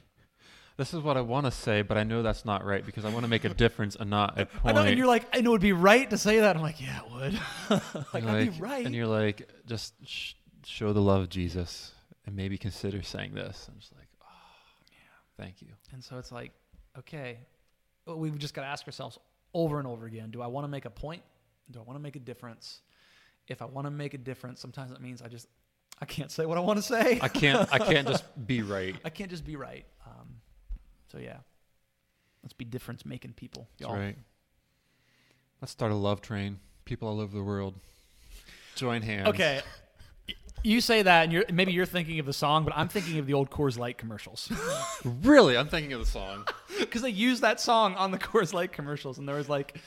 this 0.79 0.95
is 0.95 1.01
what 1.01 1.19
I 1.19 1.21
want 1.21 1.45
to 1.45 1.51
say, 1.51 1.83
but 1.83 1.99
I 1.99 2.05
know 2.05 2.23
that's 2.23 2.47
not 2.47 2.65
right 2.65 2.87
because 2.87 3.05
I 3.05 3.11
want 3.11 3.25
to 3.25 3.29
make 3.29 3.45
a 3.45 3.53
difference 3.53 3.97
and 3.97 4.09
not 4.09 4.39
a 4.39 4.43
I 4.43 4.45
point. 4.45 4.77
know, 4.77 4.83
and 4.83 4.97
you're 4.97 5.07
like, 5.07 5.27
I 5.37 5.43
know 5.43 5.51
it 5.51 5.55
would 5.55 5.61
be 5.61 5.73
right 5.73 6.09
to 6.09 6.17
say 6.17 6.41
that. 6.41 6.57
I'm 6.57 6.63
like, 6.63 6.81
yeah, 6.81 7.01
it 7.05 7.11
would. 7.11 7.35
like, 8.15 8.23
And, 8.23 8.31
I'd 8.31 8.55
be 8.55 8.61
right. 8.61 8.87
And 8.87 8.95
you're 8.95 9.07
like, 9.07 9.47
just 9.67 9.93
sh- 10.07 10.33
show 10.65 10.93
the 10.95 11.03
love 11.03 11.21
of 11.23 11.29
Jesus 11.29 11.93
and 12.31 12.37
maybe 12.37 12.57
consider 12.57 13.03
saying 13.03 13.35
this. 13.35 13.69
I'm 13.69 13.79
just 13.81 13.93
like, 13.97 14.07
oh, 14.23 14.27
yeah, 14.93 15.43
thank 15.45 15.61
you. 15.61 15.69
And 15.93 16.03
so 16.03 16.17
it's 16.17 16.31
like, 16.31 16.53
okay, 16.97 17.39
well, 18.07 18.17
we've 18.17 18.39
just 18.39 18.55
got 18.55 18.63
to 18.63 18.69
ask 18.69 18.87
ourselves 18.87 19.19
over 19.53 19.81
and 19.81 19.89
over 19.89 20.07
again: 20.07 20.31
Do 20.31 20.41
I 20.41 20.47
want 20.47 20.65
to 20.65 20.69
make 20.69 20.85
a 20.85 20.91
point? 20.91 21.23
Do 21.71 21.81
I 21.81 21.83
want 21.83 21.99
to 21.99 22.03
make 22.03 22.15
a 22.15 22.21
difference? 22.21 22.83
If 23.49 23.63
I 23.63 23.65
want 23.65 23.87
to 23.87 23.91
make 23.91 24.15
a 24.15 24.19
difference, 24.19 24.61
sometimes 24.61 24.93
it 24.93 25.01
means 25.01 25.23
I 25.23 25.29
just 25.29 25.49
I 26.01 26.05
can't 26.05 26.31
say 26.31 26.47
what 26.47 26.57
I 26.57 26.61
want 26.61 26.79
to 26.79 26.85
say. 26.85 27.19
I 27.21 27.27
can't, 27.27 27.69
I 27.73 27.79
can't 27.79 28.07
just 28.07 28.25
be 28.47 28.63
right. 28.63 28.95
I 29.05 29.11
can't 29.11 29.29
just 29.29 29.45
be 29.45 29.57
right. 29.57 29.85
Um, 30.07 30.37
so 31.11 31.19
yeah, 31.19 31.39
let's 32.45 32.53
be 32.53 32.65
difference 32.65 33.05
making 33.05 33.33
people. 33.33 33.69
That's 33.79 33.91
y'all. 33.91 33.99
right. 33.99 34.17
Let's 35.61 35.73
start 35.73 35.91
a 35.91 35.97
love 35.97 36.21
train. 36.21 36.61
People 36.85 37.09
all 37.09 37.21
over 37.21 37.37
the 37.37 37.43
world 37.43 37.75
join 38.77 39.03
hands. 39.03 39.29
Okay. 39.29 39.63
You 40.63 40.81
say 40.81 41.03
that, 41.03 41.25
and 41.25 41.33
you're 41.33 41.45
maybe 41.53 41.73
you're 41.73 41.87
thinking 41.87 42.19
of 42.19 42.27
the 42.27 42.33
song, 42.33 42.65
but 42.65 42.75
I'm 42.77 42.89
thinking 42.89 43.19
of 43.19 43.27
the 43.27 43.33
old 43.35 43.51
Coors 43.51 43.79
Light 43.79 43.97
commercials 43.99 44.51
Really, 45.23 45.57
I'm 45.57 45.69
thinking 45.69 45.93
of 45.95 46.01
the 46.01 46.07
song. 46.07 46.47
because 46.79 47.01
they 47.03 47.11
used 47.11 47.43
that 47.43 47.61
song 47.61 47.95
on 47.95 48.11
the 48.11 48.19
Coors 48.19 48.53
Light 48.53 48.71
commercials, 48.73 49.19
and 49.19 49.27
there 49.29 49.37
was 49.37 49.49
like 49.49 49.79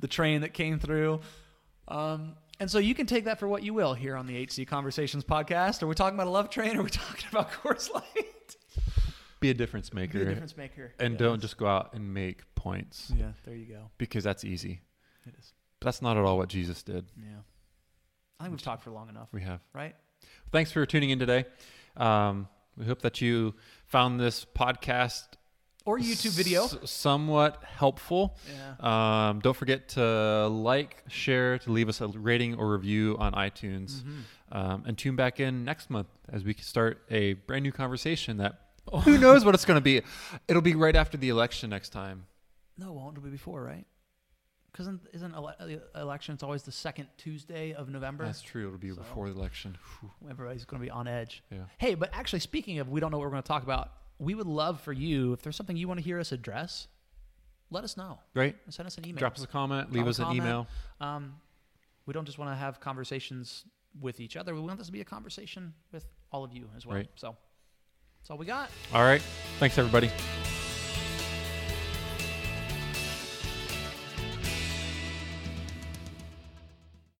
the 0.00 0.08
train 0.08 0.42
that 0.42 0.52
came 0.52 0.78
through. 0.78 1.20
Um, 1.88 2.34
and 2.60 2.70
so 2.70 2.78
you 2.78 2.94
can 2.94 3.06
take 3.06 3.24
that 3.24 3.38
for 3.38 3.48
what 3.48 3.62
you 3.62 3.72
will 3.72 3.94
here 3.94 4.16
on 4.16 4.26
the 4.26 4.36
HC 4.44 4.66
Conversations 4.68 5.24
podcast. 5.24 5.82
Are 5.82 5.86
we 5.86 5.94
talking 5.94 6.16
about 6.18 6.26
a 6.26 6.30
love 6.30 6.50
train? 6.50 6.76
Or 6.76 6.80
are 6.80 6.82
we 6.82 6.90
talking 7.06 7.26
about 7.30 7.50
Coors 7.52 7.92
Light? 7.94 8.56
Be 9.40 9.50
a 9.50 9.54
difference 9.54 9.94
maker. 9.94 10.18
Be 10.18 10.24
a 10.24 10.28
difference 10.28 10.56
maker. 10.56 10.92
and 10.98 11.12
Yeah. 11.14 11.18
don't 11.18 11.40
just 11.40 11.56
go 11.56 11.66
out 11.66 11.94
and 11.94 12.12
make 12.12 12.42
points 12.56 13.12
Yeah, 13.16 13.32
there 13.44 13.54
you 13.54 13.66
go. 13.66 13.90
because 13.96 14.24
that's 14.24 14.44
easy. 14.44 14.80
It 15.24 15.34
is. 15.38 15.52
But 15.80 15.86
that's 15.86 16.02
not 16.02 16.16
at 16.16 16.24
all 16.24 16.36
what 16.36 16.48
Jesus 16.48 16.82
did. 16.82 17.06
Yeah. 17.16 17.38
I 18.40 18.44
think 18.44 18.52
we've 18.52 18.62
talked 18.62 18.82
for 18.82 18.90
long 18.90 19.08
enough, 19.08 19.28
We 19.32 19.42
have. 19.42 19.60
right? 19.72 19.94
Thanks 20.52 20.72
for 20.72 20.84
tuning 20.86 21.10
in 21.10 21.18
today. 21.18 21.44
Um, 21.96 22.48
we 22.76 22.86
hope 22.86 23.02
that 23.02 23.20
you 23.20 23.54
found 23.86 24.18
this 24.20 24.44
podcast 24.44 25.24
Or 25.84 25.98
YouTube 25.98 26.30
video. 26.30 26.64
s- 26.64 26.76
somewhat 26.90 27.62
helpful. 27.64 28.36
Yeah. 28.80 29.28
Um, 29.30 29.40
don't 29.40 29.56
forget 29.56 29.88
to 29.90 30.46
like, 30.48 31.02
share, 31.08 31.58
to 31.58 31.72
leave 31.72 31.88
us 31.88 32.00
a 32.00 32.08
rating 32.08 32.54
or 32.54 32.72
review 32.72 33.16
on 33.18 33.32
iTunes. 33.32 34.02
Mhm. 34.02 34.22
Um, 34.50 34.84
and 34.86 34.96
tune 34.96 35.16
back 35.16 35.40
in 35.40 35.64
next 35.64 35.90
month 35.90 36.08
as 36.30 36.44
we 36.44 36.54
start 36.54 37.02
a 37.10 37.34
brand 37.34 37.62
new 37.64 37.72
conversation 37.72 38.38
that 38.38 38.60
who 39.04 39.18
knows 39.18 39.44
what 39.44 39.54
it's 39.54 39.66
going 39.66 39.76
to 39.76 39.82
be. 39.84 40.00
It'll 40.46 40.62
be 40.62 40.74
right 40.74 40.96
after 40.96 41.18
the 41.18 41.28
election 41.28 41.68
next 41.68 41.90
time. 41.90 42.26
No, 42.78 42.88
it 42.88 42.94
won't. 42.94 43.18
It'll 43.18 43.24
be 43.24 43.30
before, 43.30 43.62
right? 43.62 43.84
Because 44.72 44.88
isn't, 45.12 45.34
ele- 45.34 45.54
uh, 45.58 46.00
election? 46.00 46.34
It's 46.34 46.42
always 46.42 46.62
the 46.62 46.72
second 46.72 47.08
Tuesday 47.16 47.72
of 47.72 47.88
November. 47.88 48.24
That's 48.24 48.42
true. 48.42 48.66
It'll 48.66 48.78
be 48.78 48.90
So- 48.90 48.96
before 48.96 49.28
the 49.28 49.34
election. 49.34 49.76
Whew. 50.00 50.10
Everybody's 50.30 50.64
going 50.64 50.80
to 50.80 50.86
be 50.86 50.90
on 50.90 51.08
edge. 51.08 51.42
Yeah. 51.50 51.58
Hey, 51.78 51.94
but 51.94 52.10
actually, 52.12 52.40
speaking 52.40 52.78
of, 52.78 52.88
we 52.88 53.00
don't 53.00 53.10
know 53.10 53.18
what 53.18 53.24
we're 53.24 53.30
going 53.30 53.42
to 53.42 53.48
talk 53.48 53.62
about. 53.62 53.92
We 54.18 54.34
would 54.34 54.46
love 54.46 54.80
for 54.80 54.92
you 54.92 55.32
if 55.32 55.42
there's 55.42 55.56
something 55.56 55.76
you 55.76 55.88
want 55.88 55.98
to 56.00 56.04
hear 56.04 56.18
us 56.20 56.32
address. 56.32 56.88
Let 57.70 57.84
us 57.84 57.96
know. 57.96 58.18
Right? 58.34 58.56
Send 58.68 58.86
us 58.86 58.98
an 58.98 59.06
email. 59.06 59.18
Drop 59.18 59.36
us 59.36 59.44
a 59.44 59.46
comment. 59.46 59.92
Leave 59.92 60.04
Drop 60.04 60.06
a 60.06 60.10
us 60.10 60.18
an 60.18 60.24
comment. 60.26 60.42
email. 60.42 60.66
Um, 61.00 61.34
we 62.06 62.12
don't 62.14 62.24
just 62.24 62.38
want 62.38 62.50
to 62.50 62.56
have 62.56 62.80
conversations 62.80 63.64
with 64.00 64.20
each 64.20 64.36
other. 64.36 64.54
We 64.54 64.60
want 64.60 64.78
this 64.78 64.86
to 64.86 64.92
be 64.92 65.00
a 65.00 65.04
conversation 65.04 65.74
with 65.92 66.06
all 66.32 66.44
of 66.44 66.52
you 66.52 66.68
as 66.76 66.86
well. 66.86 66.96
Right. 66.96 67.08
So 67.16 67.36
that's 68.20 68.30
all 68.30 68.38
we 68.38 68.46
got. 68.46 68.70
All 68.94 69.02
right. 69.02 69.22
Thanks, 69.58 69.76
everybody. 69.78 70.10